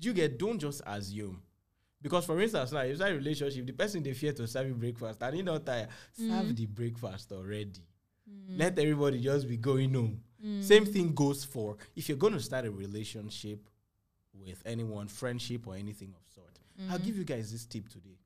You 0.00 0.12
get? 0.12 0.38
Don't 0.38 0.58
just 0.58 0.82
assume. 0.86 1.42
Because 2.00 2.26
for 2.26 2.40
instance, 2.40 2.72
now 2.72 2.80
if 2.80 2.98
that 2.98 3.14
relationship, 3.14 3.66
the 3.66 3.72
person 3.72 4.02
they 4.02 4.12
fear 4.12 4.32
to 4.32 4.46
serve 4.46 4.68
you 4.68 4.74
breakfast 4.74 5.22
and 5.22 5.36
you 5.36 5.42
not 5.42 5.64
tired, 5.64 5.88
mm. 6.20 6.28
serve 6.28 6.54
the 6.54 6.66
breakfast 6.66 7.32
already. 7.32 7.80
Mm. 8.28 8.58
Let 8.58 8.78
everybody 8.78 9.20
just 9.20 9.48
be 9.48 9.56
going 9.56 9.94
home. 9.94 10.20
Mm. 10.44 10.62
Same 10.62 10.84
thing 10.84 11.14
goes 11.14 11.44
for 11.44 11.76
if 11.96 12.08
you're 12.08 12.18
going 12.18 12.34
to 12.34 12.40
start 12.40 12.66
a 12.66 12.70
relationship 12.70 13.58
with 14.34 14.62
anyone, 14.66 15.08
friendship 15.08 15.66
or 15.66 15.76
anything 15.76 16.12
of 16.14 16.22
sort. 16.34 16.58
I'll 16.90 16.98
give 16.98 17.16
you 17.16 17.24
guys 17.24 17.52
this 17.52 17.64
tip 17.64 17.88
today. 17.88 18.18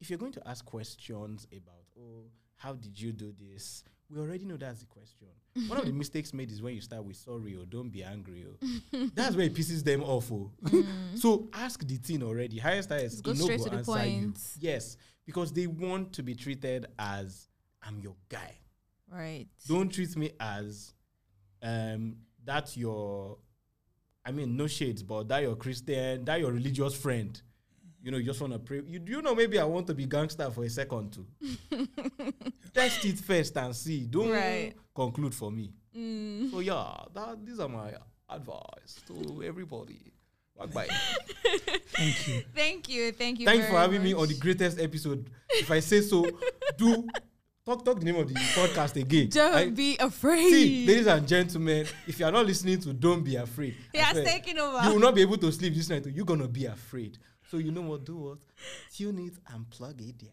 If 0.00 0.10
you're 0.10 0.18
going 0.18 0.32
to 0.32 0.48
ask 0.48 0.64
questions 0.64 1.46
about, 1.50 1.86
oh, 1.98 2.24
how 2.60 2.74
did 2.74 3.00
you 3.00 3.10
do 3.10 3.32
this? 3.40 3.82
We 4.10 4.20
already 4.20 4.44
know 4.44 4.58
that's 4.58 4.80
the 4.80 4.86
question. 4.86 5.28
One 5.66 5.78
of 5.78 5.86
the 5.86 5.92
mistakes 5.92 6.34
made 6.34 6.50
is 6.50 6.60
when 6.60 6.74
you 6.74 6.82
start 6.82 7.02
with 7.04 7.16
sorry 7.16 7.56
or 7.56 7.64
don't 7.64 7.88
be 7.88 8.02
angry. 8.02 8.44
Oh. 8.46 9.08
that's 9.14 9.34
where 9.34 9.46
it 9.46 9.54
pisses 9.54 9.82
them 9.82 10.02
off. 10.02 10.30
Oh. 10.30 10.50
so 11.14 11.48
ask 11.54 11.86
the 11.86 11.96
thing 11.96 12.22
already. 12.22 12.58
Highest 12.58 12.90
highest. 12.90 13.22
Go 13.22 13.32
no 13.32 13.44
straight 13.44 13.58
go 13.60 13.64
to 13.64 13.70
the 13.70 13.76
answer 13.78 14.06
you. 14.06 14.26
point. 14.26 14.40
Yes, 14.58 14.98
because 15.24 15.52
they 15.52 15.66
want 15.66 16.12
to 16.12 16.22
be 16.22 16.34
treated 16.34 16.86
as 16.98 17.48
I'm 17.82 17.98
your 17.98 18.14
guy. 18.28 18.58
right. 19.10 19.46
Don't 19.66 19.88
treat 19.88 20.14
me 20.16 20.32
as 20.38 20.92
um 21.62 22.16
that 22.44 22.76
your 22.76 23.38
I 24.26 24.32
mean 24.32 24.54
no 24.54 24.66
shades, 24.66 25.02
but 25.02 25.28
that 25.28 25.42
your 25.42 25.56
Christian, 25.56 26.26
that 26.26 26.40
your 26.40 26.52
religious 26.52 26.94
friend. 26.94 27.40
You 28.02 28.10
know, 28.10 28.16
you 28.18 28.24
just 28.24 28.40
want 28.40 28.52
to 28.54 28.58
pray. 28.58 28.82
You 28.86 29.00
you 29.06 29.22
know 29.22 29.34
maybe 29.34 29.58
I 29.58 29.64
want 29.64 29.86
to 29.88 29.94
be 29.94 30.06
gangster 30.06 30.50
for 30.50 30.64
a 30.64 30.70
second 30.70 31.12
too. 31.12 31.26
Test 32.74 33.04
it 33.04 33.18
first 33.18 33.56
and 33.56 33.74
see. 33.74 34.06
Don't 34.06 34.30
Right. 34.30 34.74
conclude 34.94 35.34
for 35.34 35.50
me. 35.50 35.72
Mm. 35.96 36.50
So 36.50 36.60
yeah, 36.60 36.94
that 37.14 37.44
these 37.44 37.58
are 37.60 37.68
my 37.68 37.92
advice 38.28 39.00
to 39.08 39.42
everybody. 39.44 39.98
Walk 40.56 40.72
by. 40.72 40.86
Thank 41.88 42.28
you. 42.28 42.42
Thank 42.54 42.88
you. 42.88 43.12
Thank 43.12 43.40
you. 43.40 43.46
Thank 43.46 43.62
you 43.62 43.68
for 43.68 43.78
having 43.78 44.02
me 44.02 44.14
on 44.14 44.28
the 44.28 44.34
greatest 44.34 44.78
episode. 44.80 45.28
If 45.50 45.70
I 45.70 45.80
say 45.80 46.00
so, 46.00 46.24
do 46.76 47.06
talk 47.66 47.84
talk 47.84 47.98
the 47.98 48.04
name 48.04 48.16
of 48.16 48.28
the 48.28 48.34
podcast 48.34 48.96
again. 48.96 49.28
Don't 49.30 49.54
I- 49.54 49.68
be 49.70 49.96
afraid. 49.98 50.50
See, 50.50 50.86
ladies 50.86 51.06
and 51.06 51.26
gentlemen, 51.26 51.86
if 52.06 52.18
you 52.20 52.24
are 52.26 52.32
not 52.32 52.46
listening 52.46 52.80
to 52.80 52.92
Don't 52.92 53.22
Be 53.24 53.36
Afraid, 53.36 53.74
he 53.92 53.98
I 53.98 54.02
has 54.04 54.24
taken 54.24 54.58
over. 54.58 54.86
you 54.86 54.92
will 54.94 55.00
not 55.00 55.14
be 55.14 55.22
able 55.22 55.38
to 55.38 55.50
sleep 55.52 55.74
this 55.74 55.88
night. 55.90 56.06
You're 56.06 56.24
gonna 56.24 56.48
be 56.48 56.66
afraid. 56.66 57.18
So 57.50 57.56
you 57.56 57.72
know 57.72 57.82
what? 57.82 58.04
Do 58.04 58.16
what? 58.16 58.38
Tune 58.94 59.18
it 59.18 59.32
and 59.52 59.68
plug 59.70 60.00
it 60.00 60.20
there. 60.20 60.30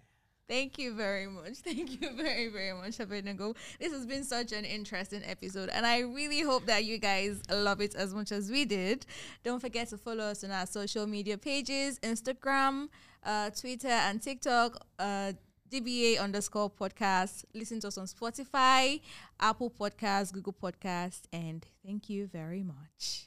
Thank 0.48 0.78
you 0.78 0.94
very 0.94 1.26
much. 1.26 1.54
Thank 1.64 2.00
you 2.00 2.16
very, 2.16 2.48
very 2.48 2.74
much, 2.74 3.00
Abednego. 3.00 3.56
This 3.80 3.92
has 3.92 4.06
been 4.06 4.24
such 4.24 4.52
an 4.52 4.66
interesting 4.66 5.24
episode, 5.26 5.70
and 5.70 5.86
I 5.86 6.00
really 6.00 6.42
hope 6.42 6.68
that 6.68 6.86
you 6.86 7.00
guys 7.00 7.42
love 7.50 7.82
it 7.82 7.96
as 7.96 8.14
much 8.14 8.32
as 8.32 8.52
we 8.52 8.66
did. 8.66 9.06
Don't 9.44 9.60
forget 9.60 9.90
to 9.90 9.98
follow 9.98 10.26
us 10.26 10.44
on 10.44 10.52
our 10.52 10.68
social 10.68 11.08
media 11.08 11.40
pages 11.40 12.00
Instagram, 12.00 12.88
uh, 13.26 13.50
Twitter, 13.50 13.88
and 13.88 14.22
TikTok. 14.22 14.86
Uh, 15.00 15.34
DBA 15.70 16.18
underscore 16.18 16.70
podcast. 16.70 17.44
Listen 17.54 17.82
to 17.82 17.90
us 17.90 17.98
on 17.98 18.06
Spotify, 18.06 19.02
Apple 19.38 19.70
Podcasts, 19.70 20.32
Google 20.32 20.54
Podcasts, 20.54 21.24
and 21.34 21.66
thank 21.86 22.10
you 22.10 22.28
very 22.28 22.64
much. 22.64 23.27